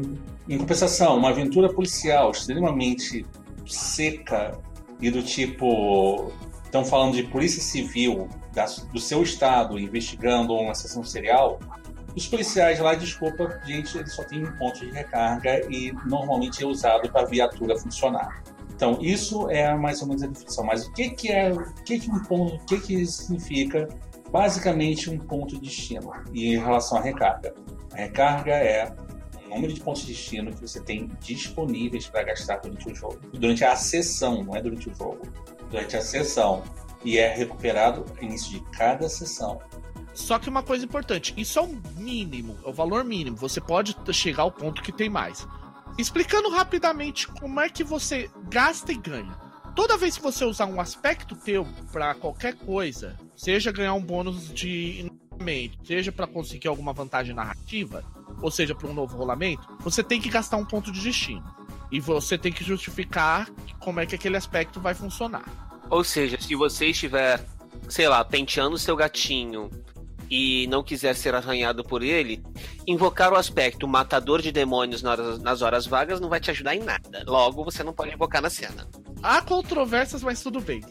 [0.48, 3.26] em compensação, uma aventura policial extremamente
[3.66, 4.56] seca
[5.00, 6.30] e do tipo.
[6.64, 11.58] Estão falando de polícia civil da, do seu estado investigando uma assassino serial,
[12.16, 16.66] os policiais lá, desculpa, gente, ele só tem um ponto de recarga e normalmente é
[16.66, 18.42] usado para a viatura funcionar.
[18.74, 20.64] Então, isso é mais ou menos a definição.
[20.64, 23.88] Mas o que, que é, o que, que um ponto, o que, que significa
[24.30, 27.52] basicamente um ponto de destino e em relação à recarga?
[27.92, 28.92] A recarga é
[29.46, 33.18] o número de pontos de destino que você tem disponíveis para gastar durante o jogo,
[33.32, 35.20] durante a sessão, não é durante o jogo,
[35.70, 36.62] durante a sessão
[37.04, 39.60] e é recuperado no início de cada sessão.
[40.14, 43.36] Só que uma coisa importante, isso é o mínimo, é o valor mínimo.
[43.36, 45.46] Você pode chegar ao ponto que tem mais.
[45.98, 49.36] Explicando rapidamente como é que você gasta e ganha.
[49.74, 54.52] Toda vez que você usar um aspecto teu para qualquer coisa, seja ganhar um bônus
[54.52, 55.10] de
[55.84, 58.04] seja para conseguir alguma vantagem narrativa,
[58.40, 61.44] ou seja para um novo rolamento, você tem que gastar um ponto de destino.
[61.90, 63.48] E você tem que justificar
[63.80, 65.44] como é que aquele aspecto vai funcionar.
[65.90, 67.44] Ou seja, se você estiver,
[67.88, 69.70] sei lá, penteando seu gatinho
[70.30, 72.42] e não quiser ser arranhado por ele,
[72.86, 77.22] invocar o aspecto matador de demônios nas horas vagas não vai te ajudar em nada.
[77.26, 78.88] Logo, você não pode invocar na cena.
[79.22, 80.82] Há controvérsias, mas tudo bem.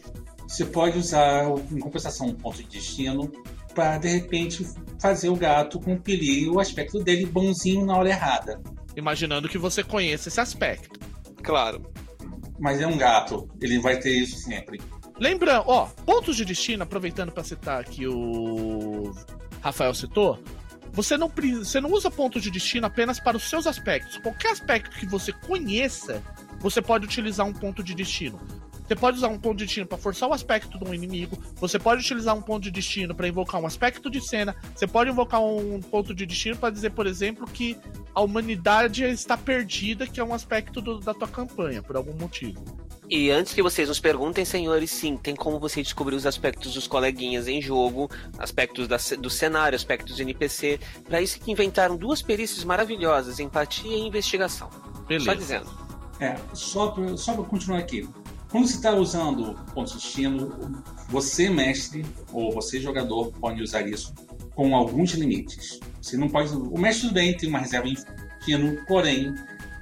[0.48, 3.32] Você pode usar, em compensação, um ponto de destino
[3.74, 4.68] para, de repente,
[5.02, 8.61] fazer o gato compilir o aspecto dele bonzinho na hora errada.
[8.95, 10.99] Imaginando que você conheça esse aspecto.
[11.41, 11.93] Claro
[12.60, 13.50] mas é um gato.
[13.62, 14.82] Ele vai ter isso sempre.
[15.20, 19.14] Lembrando, ó, pontos de destino, aproveitando para citar que o
[19.62, 20.40] Rafael citou,
[20.92, 24.18] você não, você não usa pontos de destino apenas para os seus aspectos.
[24.18, 26.22] Qualquer aspecto que você conheça,
[26.60, 28.40] você pode utilizar um ponto de destino.
[28.88, 31.38] Você pode usar um ponto de destino para forçar o aspecto de um inimigo.
[31.55, 34.55] Você pode utilizar um ponto de destino para invocar um aspecto de cena.
[34.76, 37.77] Você pode invocar um ponto de destino para dizer, por exemplo, que
[38.14, 42.64] a humanidade está perdida, que é um aspecto do, da tua campanha, por algum motivo.
[43.10, 46.88] E antes que vocês nos perguntem, senhores, sim, tem como você descobrir os aspectos dos
[46.88, 50.80] coleguinhas em jogo, aspectos da, do cenário, aspectos do NPC.
[51.03, 54.69] Para isso que inventaram duas perícias maravilhosas, empatia e investigação.
[55.07, 55.26] Beleza.
[55.26, 55.69] Só dizendo.
[56.19, 58.07] É, só para continuar aqui.
[58.54, 64.14] Quando você está usando ponto de destino, você, mestre, ou você, jogador, pode usar isso
[64.54, 65.80] com alguns limites.
[66.00, 66.56] Você não pode.
[66.56, 69.34] O mestre do bem tem uma reserva infinita, porém,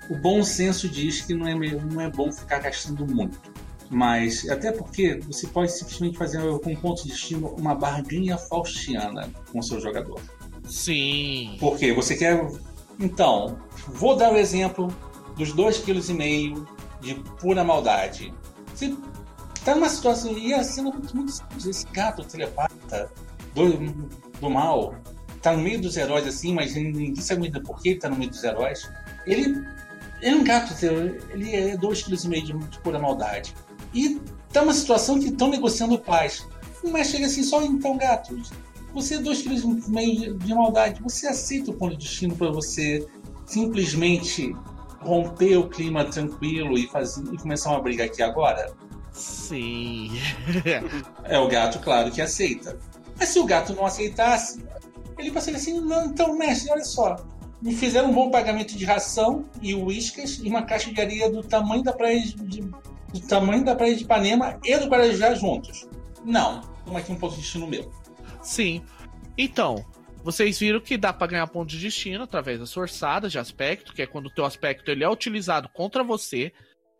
[0.10, 3.42] o bom senso diz que não é, não é bom ficar gastando muito.
[3.90, 9.60] Mas, até porque você pode simplesmente fazer com ponto de destino uma barganha faustiana com
[9.60, 10.22] o seu jogador.
[10.64, 11.58] Sim.
[11.60, 12.50] Porque você quer.
[12.98, 14.88] Então, vou dar o exemplo
[15.36, 18.34] dos 2,5 kg de pura maldade.
[18.82, 18.98] Você
[19.64, 20.36] tá numa situação.
[20.36, 21.66] E a cena muito, muito simples.
[21.66, 23.12] Esse gato telepata
[23.54, 23.78] do,
[24.40, 24.96] do mal
[25.40, 28.16] tá no meio dos heróis assim, mas ninguém sabe ainda por que ele tá no
[28.16, 28.90] meio dos heróis.
[29.28, 29.64] Ele
[30.22, 30.74] é um gato,
[31.30, 33.56] ele é 2,5 kg de pura maldade.
[33.94, 34.20] E
[34.52, 36.48] tá uma situação que estão negociando paz.
[36.84, 38.36] Mas chega assim, só então, gato.
[38.94, 41.02] Você é 2,5 kg de maldade.
[41.04, 43.08] Você aceita o ponto de destino para você
[43.46, 44.56] simplesmente
[45.02, 48.74] romper o clima tranquilo e, fazer, e começar uma briga aqui agora?
[49.12, 50.12] Sim.
[51.24, 52.78] é o gato, claro, que aceita.
[53.18, 54.64] Mas se o gato não aceitasse,
[55.18, 57.16] ele passaria assim: não, então, mestre, olha só.
[57.62, 61.44] Me fizeram um bom pagamento de ração e uíscas e uma caixa de areia do
[61.44, 65.88] tamanho da praia de, do tamanho da praia de Ipanema e do Guarajá juntos.
[66.26, 67.92] Não, toma aqui um ponto de destino meu.
[68.42, 68.82] Sim.
[69.38, 69.86] Então,
[70.24, 74.02] vocês viram que dá para ganhar ponto de destino através das forçadas de aspecto, que
[74.02, 76.52] é quando o teu aspecto ele é utilizado contra você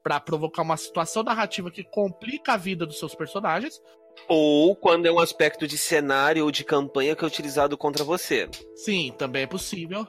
[0.04, 3.80] para provocar uma situação narrativa que complica a vida dos seus personagens.
[4.28, 8.50] Ou quando é um aspecto de cenário ou de campanha que é utilizado contra você.
[8.76, 10.06] Sim, também é possível.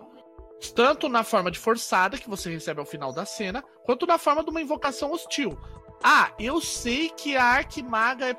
[0.75, 4.43] Tanto na forma de forçada, que você recebe ao final da cena, quanto na forma
[4.43, 5.59] de uma invocação hostil.
[6.03, 8.37] Ah, eu sei que a Arquimaga é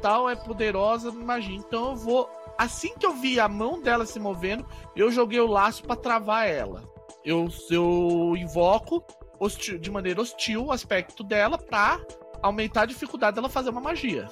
[0.00, 2.30] tal, é poderosa magia, então eu vou
[2.60, 6.46] assim que eu vi a mão dela se movendo, eu joguei o laço para travar
[6.46, 6.84] ela.
[7.24, 9.02] Eu, eu invoco
[9.38, 11.98] hostil, de maneira hostil o aspecto dela para
[12.42, 14.28] aumentar a dificuldade dela fazer uma magia.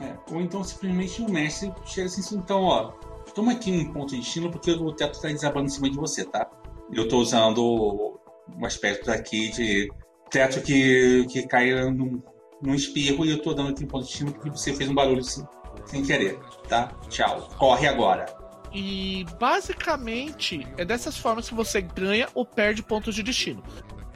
[0.00, 2.90] É, ou então simplesmente o mestre chega assim, então, ó,
[3.32, 6.24] toma aqui um ponto de destino porque o teto tá desabando em cima de você,
[6.24, 6.50] tá?
[6.92, 8.18] Eu tô usando
[8.56, 9.88] um aspecto aqui de
[10.30, 12.20] teto que, que cai num,
[12.60, 14.94] num espirro e eu tô dando aqui um ponto de destino porque você fez um
[14.94, 15.44] barulho assim
[15.88, 16.38] sem querer,
[16.68, 16.92] tá?
[17.08, 17.48] Tchau.
[17.56, 18.26] Corre agora.
[18.72, 23.62] E basicamente é dessas formas que você ganha ou perde pontos de destino.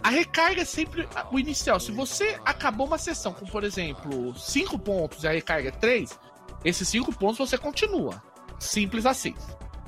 [0.03, 1.79] A recarga é sempre o inicial.
[1.79, 6.19] Se você acabou uma sessão com, por exemplo, 5 pontos e a recarga é 3,
[6.65, 8.23] esses 5 pontos você continua.
[8.59, 9.35] Simples assim.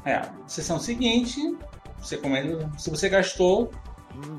[0.05, 1.56] É, sessão seguinte,
[1.98, 3.73] você começa, se você gastou.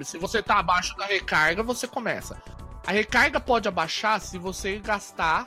[0.04, 2.42] Se você tá abaixo da recarga, você começa.
[2.88, 5.46] A recarga pode abaixar se você gastar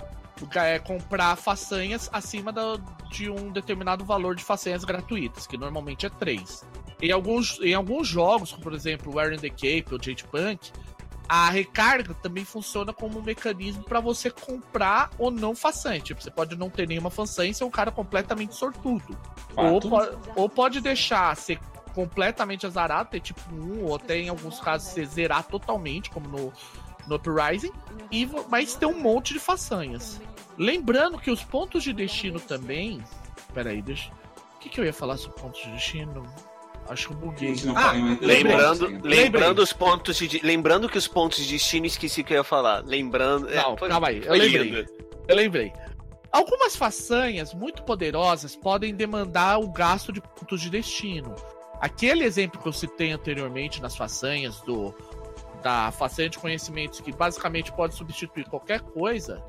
[0.54, 2.76] é, comprar façanhas acima da,
[3.10, 6.64] de um determinado valor de façanhas gratuitas, que normalmente é 3.
[7.00, 10.72] Em alguns, em alguns jogos, como por exemplo Wearing the Cape ou Jade Punk,
[11.28, 16.00] a recarga também funciona como um mecanismo para você comprar ou não façanha.
[16.00, 19.16] Tipo, você pode não ter nenhuma façanha e ser um cara completamente sortudo.
[19.54, 19.98] Ou, po
[20.34, 21.60] ou pode deixar ser
[21.94, 26.52] completamente azarado, ter tipo um, ou até em alguns casos você zerar totalmente, como no,
[27.06, 27.72] no Uprising,
[28.10, 30.20] e, mas ter um monte de façanhas.
[30.58, 33.02] Lembrando que os pontos de destino também.
[33.54, 34.10] Peraí, deixa.
[34.56, 36.26] O que, que eu ia falar sobre pontos de destino?
[36.88, 37.54] Acho que eu buguei.
[37.76, 40.40] Ah, lembrando, lembrando os pontos de.
[40.42, 42.84] Lembrando que os pontos de destino esqueci o que eu ia falar.
[42.84, 43.48] Lembrando.
[43.48, 44.62] É, Não, é, foi, calma aí, eu lembrei.
[44.62, 44.92] Lindo.
[45.28, 45.72] Eu lembrei.
[46.32, 51.34] Algumas façanhas muito poderosas podem demandar o gasto de pontos de destino.
[51.80, 54.94] Aquele exemplo que eu citei anteriormente nas façanhas do
[55.62, 59.42] da façanha de conhecimentos que basicamente pode substituir qualquer coisa,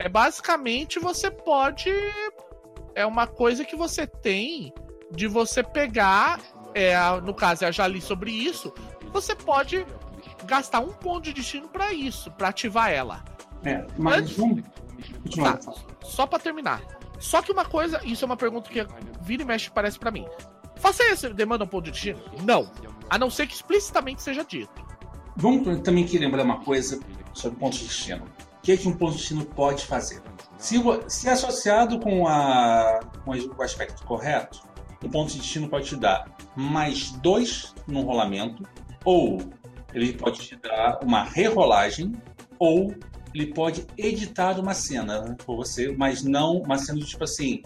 [0.00, 1.90] é basicamente você pode.
[2.94, 4.72] É uma coisa que você tem
[5.12, 6.40] de você pegar.
[6.74, 8.72] É, no caso, eu já li sobre isso.
[9.12, 9.86] Você pode
[10.46, 13.22] gastar um ponto de destino para isso, para ativar ela.
[13.62, 14.62] É, mas vamos.
[15.36, 15.58] Tá,
[16.02, 16.80] só para terminar.
[17.18, 18.86] Só que uma coisa, isso é uma pergunta que
[19.20, 20.26] vira e mexe parece para mim.
[20.76, 22.20] Faça isso, demanda um ponto de destino?
[22.42, 22.70] Não.
[23.10, 24.82] A não ser que explicitamente seja dito.
[25.36, 26.98] Vamos também aqui lembrar uma coisa
[27.34, 28.24] sobre pontos de destino
[28.76, 30.22] que, que um ponto de destino pode fazer.
[30.58, 30.76] Se,
[31.08, 34.62] se é associado com, a, com o aspecto correto,
[35.02, 38.62] o ponto de destino pode te dar mais dois no rolamento,
[39.04, 39.38] ou
[39.94, 42.12] ele pode te dar uma rerolagem,
[42.58, 42.94] ou
[43.34, 47.62] ele pode editar uma cena por você, mas não uma cena do tipo assim,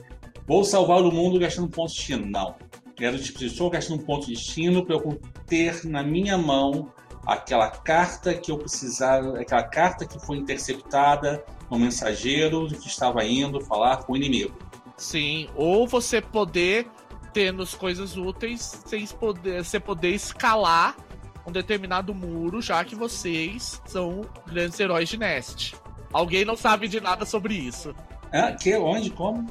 [0.46, 2.26] vou salvar o mundo gastando um ponto de destino.
[2.26, 2.54] Não.
[3.00, 6.92] Era do tipo, estou gastando um ponto de destino para eu ter na minha mão
[7.26, 13.60] aquela carta que eu precisava, aquela carta que foi interceptada no mensageiro que estava indo
[13.60, 14.56] falar com o inimigo.
[14.96, 16.86] Sim, ou você poder
[17.32, 20.96] ter nos coisas úteis sem poder, você poder escalar
[21.46, 25.74] um determinado muro, já que vocês são grandes heróis de Nest.
[26.12, 27.94] Alguém não sabe de nada sobre isso.
[28.30, 29.46] É, que, onde, como?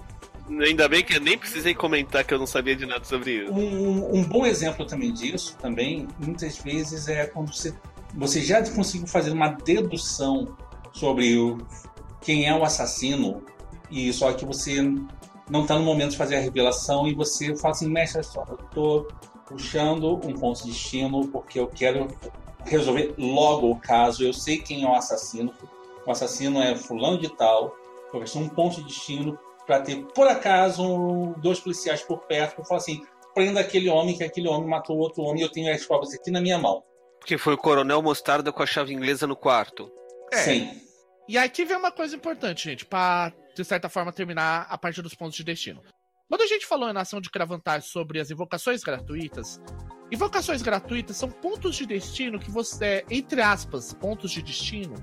[0.49, 3.53] Ainda bem que eu nem precisei comentar que eu não sabia de nada sobre isso.
[3.53, 7.74] Um, um bom exemplo também disso, também, muitas vezes, é quando você,
[8.14, 10.56] você já conseguiu fazer uma dedução
[10.91, 11.60] sobre o,
[12.22, 13.44] quem é o assassino,
[13.90, 14.82] e só que você
[15.49, 18.57] não está no momento de fazer a revelação e você fala assim, mestre, só, eu
[18.74, 19.07] tô
[19.48, 22.07] puxando um ponto de destino porque eu quero
[22.65, 25.53] resolver logo o caso, eu sei quem é o assassino,
[26.06, 27.76] o assassino é fulano de tal,
[28.14, 32.80] eu um ponto de destino para ter, por acaso, dois policiais por perto para falar
[32.80, 33.02] assim,
[33.34, 36.31] prenda aquele homem, que aquele homem matou outro homem e eu tenho as provas aqui
[36.31, 36.84] na minha mão.
[37.26, 39.91] Que foi o coronel Mostarda com a chave inglesa no quarto.
[40.31, 40.38] É.
[40.38, 40.81] Sim.
[41.27, 45.14] E aqui vem uma coisa importante, gente, para de certa forma terminar a parte dos
[45.14, 45.81] pontos de destino.
[46.27, 49.61] Quando a gente falou na ação de Cravantage sobre as invocações gratuitas,
[50.11, 54.95] invocações gratuitas são pontos de destino que você, entre aspas, pontos de destino,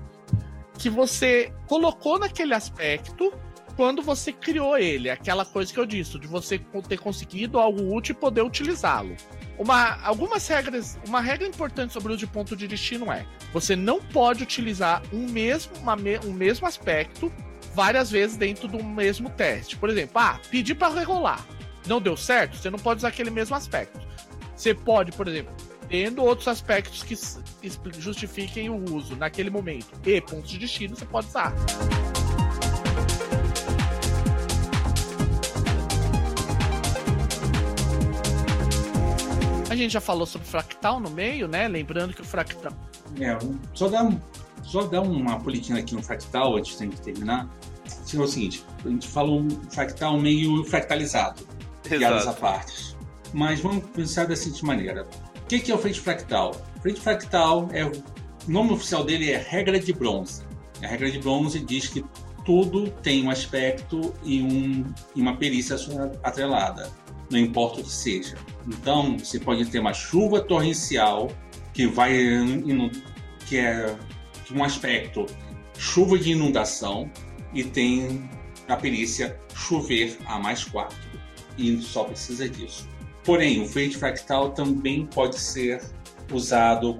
[0.77, 3.33] que você colocou naquele aspecto
[3.81, 8.13] quando você criou ele, aquela coisa que eu disse, de você ter conseguido algo útil
[8.13, 9.17] e poder utilizá-lo.
[9.57, 13.99] Uma, algumas regras, uma regra importante sobre o de ponto de destino é: você não
[13.99, 17.33] pode utilizar um mesmo, uma, um mesmo aspecto
[17.73, 19.75] várias vezes dentro do mesmo teste.
[19.75, 21.43] Por exemplo, ah, pedir para rerolar.
[21.87, 23.99] Não deu certo, você não pode usar aquele mesmo aspecto.
[24.55, 25.55] Você pode, por exemplo,
[25.89, 27.17] tendo outros aspectos que
[27.99, 31.51] justifiquem o uso naquele momento e pontos de destino, você pode usar.
[39.71, 41.65] A gente já falou sobre fractal no meio, né?
[41.65, 42.73] Lembrando que o fractal.
[43.17, 43.37] É,
[43.73, 44.11] só dar,
[44.63, 47.49] só dar uma politinha aqui no fractal antes de terminar.
[48.13, 51.47] É o seguinte: a gente falou um fractal meio fractalizado,
[51.83, 52.97] piadas à parte.
[53.31, 55.07] Mas vamos pensar da seguinte maneira:
[55.41, 56.51] o que é o frente fractal?
[56.75, 57.91] O frente fractal é o
[58.49, 60.43] nome oficial dele é regra de bronze.
[60.83, 62.03] A regra de bronze diz que
[62.43, 65.77] tudo tem um aspecto e, um, e uma perícia
[66.23, 66.91] atrelada
[67.31, 68.35] não importa o que seja.
[68.67, 71.31] Então, você pode ter uma chuva torrencial
[71.73, 72.13] que vai
[73.47, 73.95] que é
[74.53, 75.25] um aspecto
[75.77, 77.09] chuva de inundação
[77.53, 78.29] e tem
[78.67, 80.95] a perícia chover a mais 4
[81.57, 82.87] e só precisa disso.
[83.23, 85.81] Porém, o fade fractal também pode ser
[86.31, 86.95] usado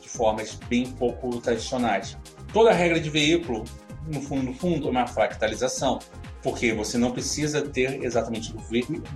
[0.00, 2.16] de formas bem pouco tradicionais.
[2.52, 3.64] Toda regra de veículo,
[4.06, 5.98] no fundo, no fundo, é uma fractalização
[6.46, 8.60] porque você não precisa ter exatamente do,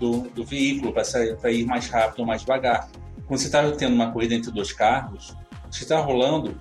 [0.00, 2.88] do, do veículo para ir mais rápido ou mais devagar.
[3.24, 5.36] Quando você está tendo uma corrida entre dois carros,
[5.70, 6.58] que está rolando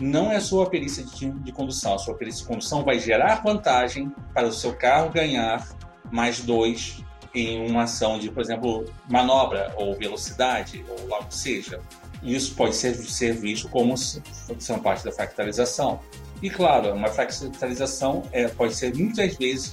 [0.00, 1.94] não é a sua perícia de, de condução.
[1.94, 5.64] A sua perícia de condução vai gerar vantagem para o seu carro ganhar
[6.10, 11.78] mais dois em uma ação de, por exemplo, manobra ou velocidade, ou logo que seja.
[12.24, 16.00] Isso pode ser, ser visto como são parte da fractalização.
[16.46, 19.68] E claro, uma fractalização é, pode ser muitas vezes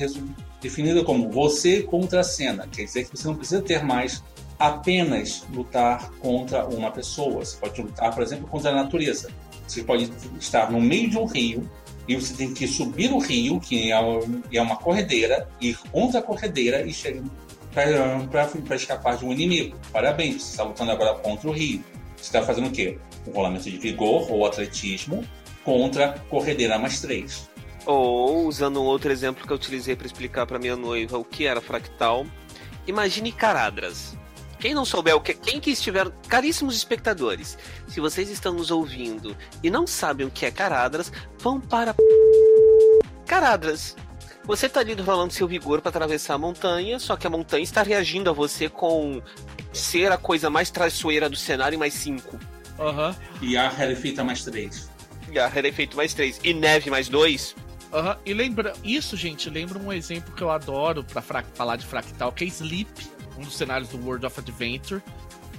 [0.60, 4.24] definida como você contra a cena, quer dizer que você não precisa ter mais
[4.58, 7.46] apenas lutar contra uma pessoa.
[7.46, 9.30] Você pode lutar, por exemplo, contra a natureza.
[9.68, 11.70] Você pode estar no meio de um rio
[12.08, 13.96] e você tem que subir o rio, que é,
[14.52, 17.22] é uma corredeira, ir contra a corredeira e chegar
[17.72, 19.78] para escapar de um inimigo.
[19.92, 21.84] Parabéns, você está lutando agora contra o rio.
[22.18, 22.98] Você está fazendo o quê?
[23.28, 25.24] Um rolamento de vigor ou atletismo
[25.64, 27.50] contra Corredeira mais 3.
[27.86, 31.46] Ou, usando um outro exemplo que eu utilizei para explicar para minha noiva o que
[31.46, 32.26] era fractal,
[32.88, 34.18] imagine Caradras.
[34.60, 37.58] Quem não souber o que, quem que estiver, caríssimos espectadores,
[37.88, 41.94] se vocês estão nos ouvindo e não sabem o que é Caradras, vão para
[43.26, 43.98] Caradras.
[44.46, 47.82] Você está ali rolando seu vigor para atravessar a montanha, só que a montanha está
[47.82, 49.22] reagindo a você com
[49.74, 52.40] ser a coisa mais traiçoeira do cenário mais 5.
[52.80, 53.16] Uhum.
[53.42, 54.93] E a Relefita mais 3
[55.38, 57.56] era efeito mais 3 e neve mais 2.
[57.94, 58.16] Uhum.
[58.26, 62.44] E lembra, isso, gente, lembra um exemplo que eu adoro para falar de fractal, que
[62.44, 62.90] é Sleep,
[63.38, 65.02] um dos cenários do World of Adventure,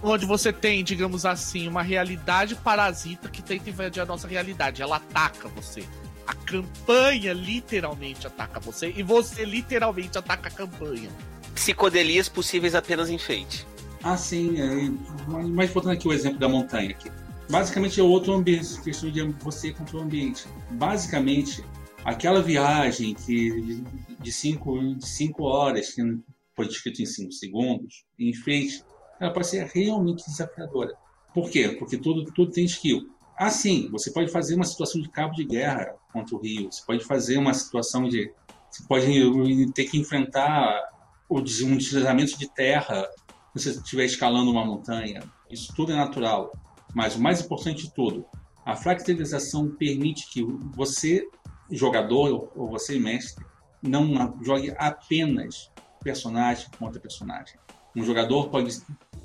[0.03, 4.83] onde você tem, digamos assim, uma realidade parasita que tenta invadir a nossa realidade.
[4.83, 5.85] Ela ataca você.
[6.27, 11.11] A campanha literalmente ataca você e você literalmente ataca a campanha.
[11.55, 13.67] Psicodelias possíveis apenas em enfeite.
[14.03, 14.61] Ah, sim.
[14.61, 14.91] É,
[15.29, 17.11] mas voltando aqui o exemplo da montanha aqui.
[17.49, 20.47] Basicamente é outro ambiente, questão de você contra o ambiente.
[20.71, 21.63] Basicamente,
[22.05, 23.83] aquela viagem que
[24.19, 26.03] de cinco, de cinco horas, que
[26.57, 28.83] foi descrito em cinco segundos, em frente,
[29.21, 30.95] ela pode ser realmente desafiadora.
[31.35, 31.71] Por quê?
[31.79, 33.11] Porque tudo, tudo tem skill.
[33.37, 37.05] Assim, você pode fazer uma situação de cabo de guerra contra o Rio, você pode
[37.05, 38.33] fazer uma situação de.
[38.71, 40.83] Você pode ter que enfrentar
[41.31, 43.09] um deslizamento de terra
[43.57, 45.23] se você estiver escalando uma montanha.
[45.51, 46.53] Isso tudo é natural.
[46.95, 48.25] Mas o mais importante de tudo,
[48.65, 50.43] a fractalização permite que
[50.75, 51.27] você,
[51.71, 53.45] jogador ou você, mestre,
[53.83, 55.71] não jogue apenas
[56.03, 57.57] personagem contra personagem.
[57.97, 58.81] Um jogador pode,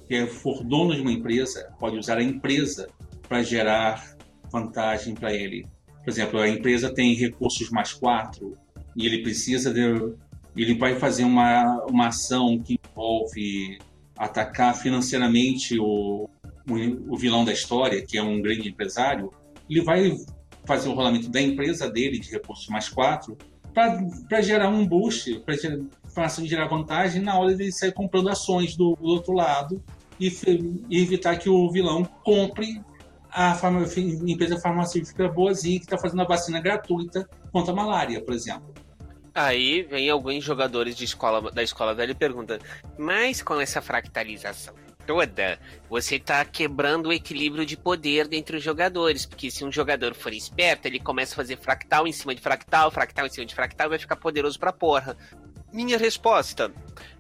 [0.08, 2.90] que for dono de uma empresa, pode usar a empresa
[3.28, 4.18] para gerar
[4.52, 5.68] vantagem para ele.
[6.04, 8.58] Por exemplo, a empresa tem recursos mais quatro
[8.96, 10.14] e ele precisa de.
[10.56, 13.78] Ele vai fazer uma, uma ação que envolve
[14.18, 16.28] atacar financeiramente o,
[16.68, 19.32] o, vilão da história, que é um grande empresário.
[19.70, 20.18] Ele vai
[20.66, 23.38] fazer o rolamento da empresa dele de recursos mais quatro
[23.74, 29.08] para gerar um boost, para gerar vantagem na hora de sair comprando ações do, do
[29.08, 29.82] outro lado
[30.20, 30.28] e,
[30.90, 32.82] e, evitar que o vilão compre
[33.32, 33.86] a farma,
[34.28, 38.74] empresa farmacêutica boazinha que está fazendo a vacina gratuita contra a malária, por exemplo.
[39.34, 42.60] Aí vem alguns jogadores de escola, da escola velha e pergunta:
[42.98, 44.74] mas com essa fractalização
[45.10, 45.60] toda,
[45.90, 49.26] você está quebrando o equilíbrio de poder entre os jogadores.
[49.26, 52.92] Porque se um jogador for esperto, ele começa a fazer fractal em cima de fractal,
[52.92, 55.18] fractal em cima de fractal e vai ficar poderoso pra porra.
[55.74, 56.72] Minha resposta: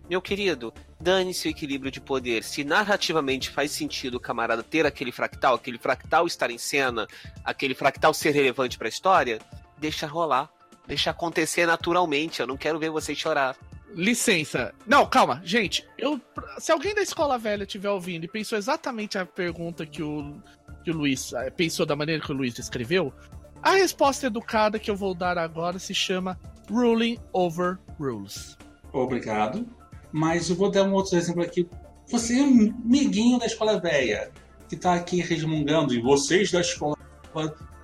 [0.07, 2.44] meu querido, dane-se o equilíbrio de poder.
[2.44, 7.07] Se narrativamente faz sentido o camarada ter aquele fractal, aquele fractal estar em cena,
[7.44, 9.40] aquele fractal ser relevante para a história,
[9.80, 10.48] deixa rolar.
[10.86, 12.40] Deixa acontecer naturalmente.
[12.40, 13.56] Eu não quero ver você chorar.
[13.94, 14.74] Licença.
[14.86, 15.86] Não, calma, gente.
[15.98, 16.20] Eu,
[16.57, 20.36] se alguém da escola velha estiver ouvindo e pensou exatamente a pergunta que o,
[20.84, 23.14] que o Luiz eh, pensou da maneira que o Luiz escreveu,
[23.61, 26.40] a resposta educada que eu vou dar agora se chama
[26.70, 28.57] Ruling Over Rules.
[28.94, 29.66] Obrigado
[30.11, 31.68] mas eu vou dar um outro exemplo aqui.
[32.07, 34.32] Você é um miguinho da escola velha,
[34.68, 36.95] que está aqui resmungando, e vocês da escola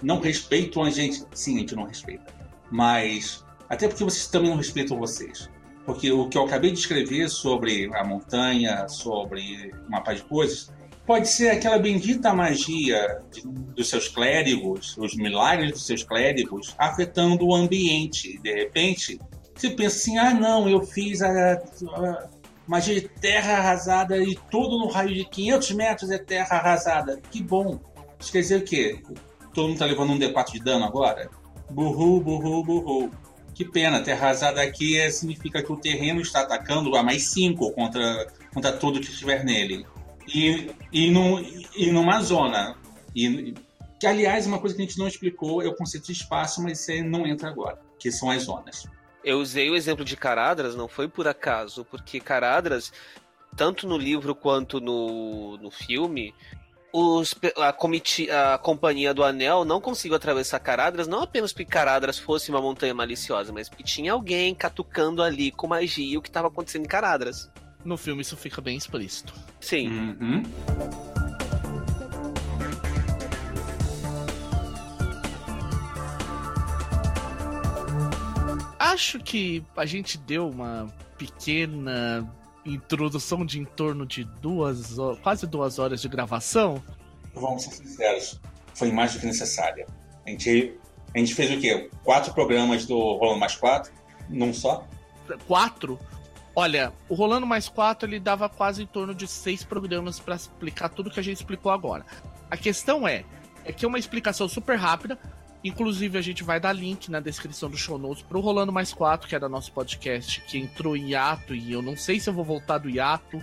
[0.01, 1.23] não respeitam a gente.
[1.33, 2.33] Sim, a gente não respeita.
[2.71, 5.49] Mas, até porque vocês também não respeitam vocês.
[5.85, 10.71] Porque o que eu acabei de escrever sobre a montanha, sobre uma parte de coisas,
[11.05, 17.45] pode ser aquela bendita magia de, dos seus clérigos, os milagres dos seus clérigos, afetando
[17.45, 18.39] o ambiente.
[18.39, 19.19] De repente,
[19.53, 22.29] você pensa assim, ah não, eu fiz a, a
[22.67, 27.21] magia de terra arrasada e tudo no raio de 500 metros é terra arrasada.
[27.29, 27.79] Que bom.
[28.19, 29.01] Isso quer dizer o quê?
[29.53, 31.29] Todo mundo tá levando um D4 de dano agora?
[31.69, 33.11] Burru, burru, burru.
[33.55, 37.71] Que pena, terra arrasada aqui é, significa que o terreno está atacando a mais 5
[37.71, 39.87] contra, contra tudo que estiver nele.
[40.27, 41.39] E, e, no,
[41.73, 42.75] e numa zona.
[43.15, 43.53] E,
[43.97, 46.85] que, aliás, uma coisa que a gente não explicou é o conceito de espaço, mas
[46.85, 48.85] isso não entra agora, que são as zonas.
[49.23, 52.91] Eu usei o exemplo de Caradras, não foi por acaso, porque Caradras,
[53.55, 56.35] tanto no livro quanto no, no filme,
[56.97, 62.17] os, a, comiti, a companhia do Anel não conseguiu atravessar Caradras, não apenas porque Caradras
[62.17, 66.47] fosse uma montanha maliciosa, mas porque tinha alguém catucando ali com magia o que estava
[66.47, 67.51] acontecendo em Caradras.
[67.83, 69.33] No filme isso fica bem explícito.
[69.59, 69.89] Sim.
[69.89, 70.43] Uhum.
[78.79, 82.25] acho que a gente deu uma pequena
[82.65, 86.81] introdução de em torno de duas, quase duas horas de gravação.
[87.33, 88.39] Vamos ser sinceros,
[88.73, 89.85] foi mais do que necessária.
[90.25, 90.73] A gente,
[91.13, 91.89] a gente fez o quê?
[92.03, 93.91] Quatro programas do Rolando Mais Quatro?
[94.29, 94.87] Num só?
[95.47, 95.99] Quatro?
[96.55, 100.89] Olha, o Rolando Mais Quatro ele dava quase em torno de seis programas para explicar
[100.89, 102.05] tudo que a gente explicou agora.
[102.49, 103.25] A questão é,
[103.65, 105.19] é que é uma explicação super rápida,
[105.65, 109.27] Inclusive, a gente vai dar link na descrição do show notes pro Rolando Mais 4,
[109.27, 112.45] que era nosso podcast, que entrou em hiato, e eu não sei se eu vou
[112.45, 113.41] voltar do hiato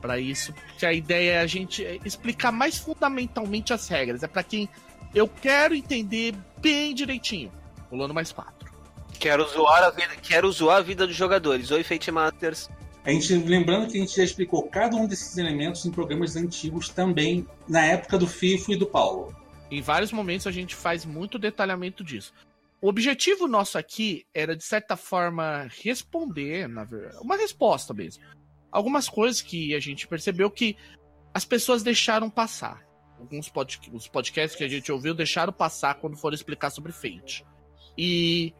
[0.00, 4.24] para isso, porque a ideia é a gente explicar mais fundamentalmente as regras.
[4.24, 4.68] É para quem
[5.14, 7.52] eu quero entender bem direitinho.
[7.88, 8.52] Rolando Mais 4.
[9.20, 11.70] Quero zoar a vida, quero zoar a vida dos jogadores.
[11.70, 12.68] Oi, Fate Masters.
[13.04, 16.88] A gente, lembrando que a gente já explicou cada um desses elementos em programas antigos
[16.88, 19.32] também, na época do FIFO e do Paulo.
[19.72, 22.34] Em vários momentos a gente faz muito detalhamento disso.
[22.78, 28.22] O objetivo nosso aqui era, de certa forma, responder, verdade, uma resposta mesmo.
[28.70, 30.76] Algumas coisas que a gente percebeu que
[31.32, 32.86] as pessoas deixaram passar.
[33.18, 37.42] Alguns pod os podcasts que a gente ouviu deixaram passar quando foram explicar sobre Fate.
[37.96, 38.52] E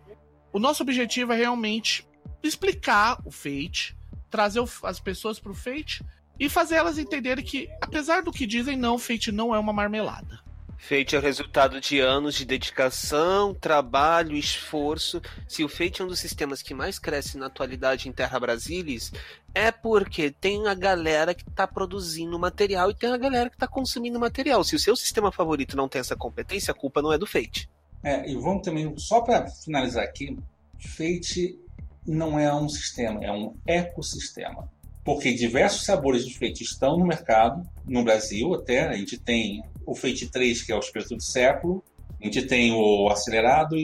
[0.51, 2.09] o nosso objetivo é realmente
[2.43, 3.95] explicar o Fate,
[4.31, 6.03] trazer as pessoas para o Fate
[6.41, 10.41] e fazer elas entenderem que, apesar do que dizem, não, Fate não é uma marmelada.
[10.83, 15.23] Fate é o resultado de anos de dedicação, trabalho, esforço.
[15.47, 19.13] Se o Fate é um dos sistemas que mais cresce na atualidade em Terra Brasilis,
[19.55, 23.69] é porque tem a galera que está produzindo material e tem a galera que está
[23.69, 24.65] consumindo material.
[24.65, 27.71] Se o seu sistema favorito não tem essa competência, a culpa não é do Fate.
[28.03, 30.37] É, e vamos também, só para finalizar aqui,
[30.81, 31.61] Fate
[32.05, 34.69] não é um sistema, é um ecossistema.
[35.05, 38.89] Porque diversos sabores de Fate estão no mercado, no Brasil até.
[38.89, 41.83] A gente tem o Fate 3, que é o espírito do século.
[42.21, 43.77] A gente tem o acelerado,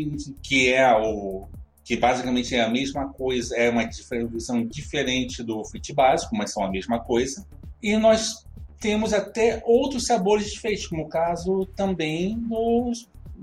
[0.42, 1.48] que é o
[1.84, 3.88] que basicamente é a mesma coisa, é uma
[4.30, 7.46] versão diferente do Fate básico, mas são a mesma coisa.
[7.82, 8.44] E nós
[8.78, 12.92] temos até outros sabores de Fate, como o caso também do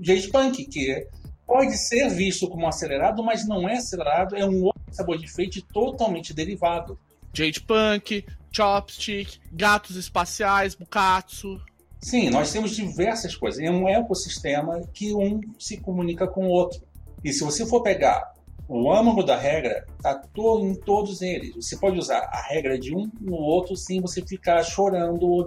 [0.00, 1.08] Jade Punk, que
[1.44, 5.60] pode ser visto como acelerado, mas não é acelerado, é um outro sabor de Fate
[5.62, 6.98] totalmente derivado.
[7.34, 11.60] Jade Punk, Chopstick, gatos espaciais, Bukatsu.
[12.00, 13.60] Sim, nós temos diversas coisas.
[13.60, 16.80] É um ecossistema que um se comunica com o outro.
[17.24, 18.34] E se você for pegar
[18.68, 21.54] o âmago da regra, está todo, em todos eles.
[21.54, 25.46] Você pode usar a regra de um no outro sem você ficar chorando ou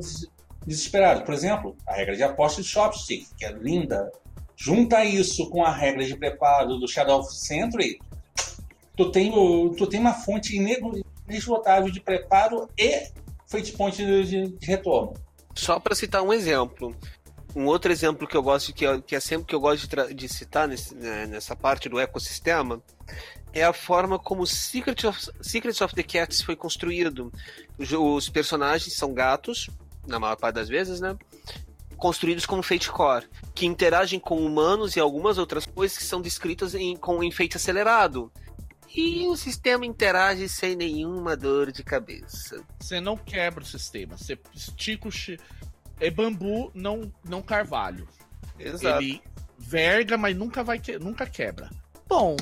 [0.65, 1.23] desesperado.
[1.23, 4.11] Por exemplo, a regra de aposta de Chopstick, que é linda.
[4.55, 7.97] Junta isso com a regra de preparo do Shadow of Century,
[8.95, 13.07] tu tem, tu tem uma fonte inesgotável de preparo e
[13.77, 15.13] point de, de, de retorno.
[15.59, 16.95] Só para citar um exemplo,
[17.53, 20.13] um outro exemplo que eu gosto, que é, que é sempre que eu gosto de,
[20.13, 22.81] de citar nesse, né, nessa parte do ecossistema,
[23.51, 27.29] é a forma como Secret of, Secrets of the Cats foi construído.
[27.77, 29.69] Os, personagens são gatos,
[30.07, 31.17] na maior parte das vezes, né?
[31.97, 32.63] Construídos como
[32.93, 37.57] Core, que interagem com humanos e algumas outras coisas que são descritas em, com enfeite
[37.57, 38.31] acelerado.
[38.95, 42.63] E o sistema interage sem nenhuma dor de cabeça.
[42.79, 45.11] Você não quebra o sistema, você estica o.
[45.11, 45.37] Chi...
[45.99, 48.07] É bambu, não, não carvalho.
[48.57, 49.03] Exato.
[49.03, 49.21] Ele
[49.57, 50.97] verga, mas nunca vai que...
[50.97, 51.69] nunca quebra.
[52.07, 52.35] Bom,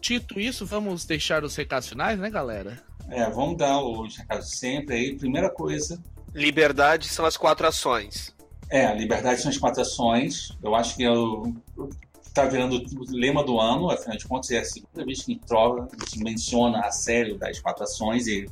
[0.00, 2.82] dito isso, vamos deixar os recados finais, né, galera?
[3.08, 5.16] É, vamos dar os recados sempre aí.
[5.16, 6.02] Primeira coisa.
[6.34, 8.34] Liberdade são as quatro ações.
[8.68, 10.56] É, liberdade são as quatro ações.
[10.62, 11.54] Eu acho que eu,
[12.36, 15.88] está virando o lema do ano, afinal de contas é a segunda vez que Trova
[16.18, 18.46] menciona a série das quatro ações e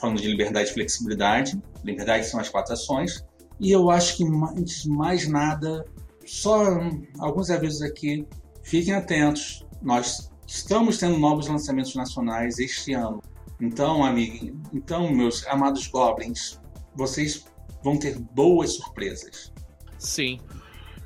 [0.00, 1.56] falando de liberdade e flexibilidade.
[1.84, 3.24] Liberdade são as quatro ações.
[3.60, 5.84] E eu acho que mais, mais nada,
[6.26, 6.80] só
[7.20, 8.26] alguns avisos aqui.
[8.64, 9.64] Fiquem atentos.
[9.80, 13.22] Nós estamos tendo novos lançamentos nacionais este ano.
[13.60, 16.58] Então, amigo, então, meus amados goblins,
[16.96, 17.44] vocês
[17.84, 19.52] vão ter boas surpresas.
[19.98, 20.40] Sim.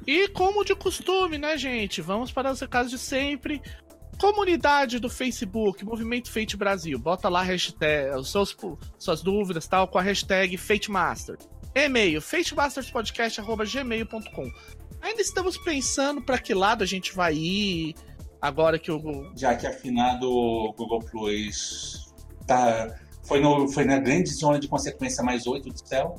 [0.07, 2.03] E como de costume, né, gente?
[2.03, 3.63] Vamos para os recados de sempre.
[4.21, 6.97] Comunidade do Facebook, Movimento Fate Brasil.
[6.99, 8.57] Bota lá hashtag, os seus,
[8.99, 11.37] suas dúvidas tal, com a hashtag FateMaster.
[11.75, 14.53] E-mail, fatemasterspodcast.gmail.com.
[15.03, 17.97] Ainda estamos pensando para que lado a gente vai ir
[18.41, 19.33] agora que o.
[19.37, 22.15] Já que afinado o Google Plus
[22.47, 22.95] tá
[23.25, 26.17] foi, no, foi na grande zona de consequência mais 8 do céu.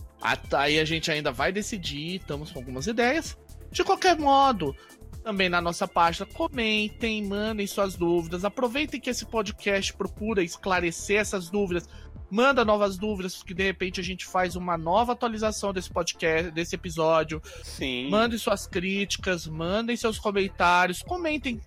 [0.52, 3.38] Aí a gente ainda vai decidir, estamos com algumas ideias.
[3.76, 4.74] De qualquer modo,
[5.22, 8.46] também na nossa página, comentem, mandem suas dúvidas.
[8.46, 11.90] Aproveitem que esse podcast procura esclarecer essas dúvidas.
[12.32, 16.74] Manda novas dúvidas, que de repente a gente faz uma nova atualização desse podcast, desse
[16.74, 17.42] episódio.
[17.66, 18.10] Sim.
[18.10, 21.60] Mandem suas críticas, mandem seus comentários, comentem,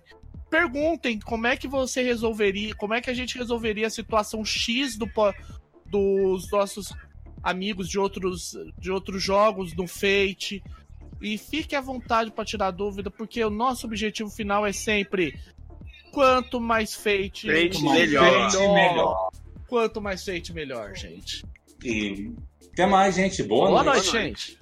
[0.49, 4.97] perguntem como é que você resolveria, como é que a gente resolveria a situação X
[4.97, 5.07] do,
[5.85, 6.91] dos nossos
[7.43, 10.63] amigos de outros, de outros jogos, do Fate.
[11.21, 15.37] E fique à vontade para tirar dúvida, porque o nosso objetivo final é sempre
[16.11, 16.95] quanto mais
[17.81, 18.51] mais melhor.
[18.73, 19.29] Melhor.
[19.67, 21.45] Quanto mais fate, melhor, gente.
[21.83, 22.31] E
[22.73, 23.43] até mais, gente.
[23.43, 24.11] Boa, Boa noite.
[24.11, 24.58] noite, gente.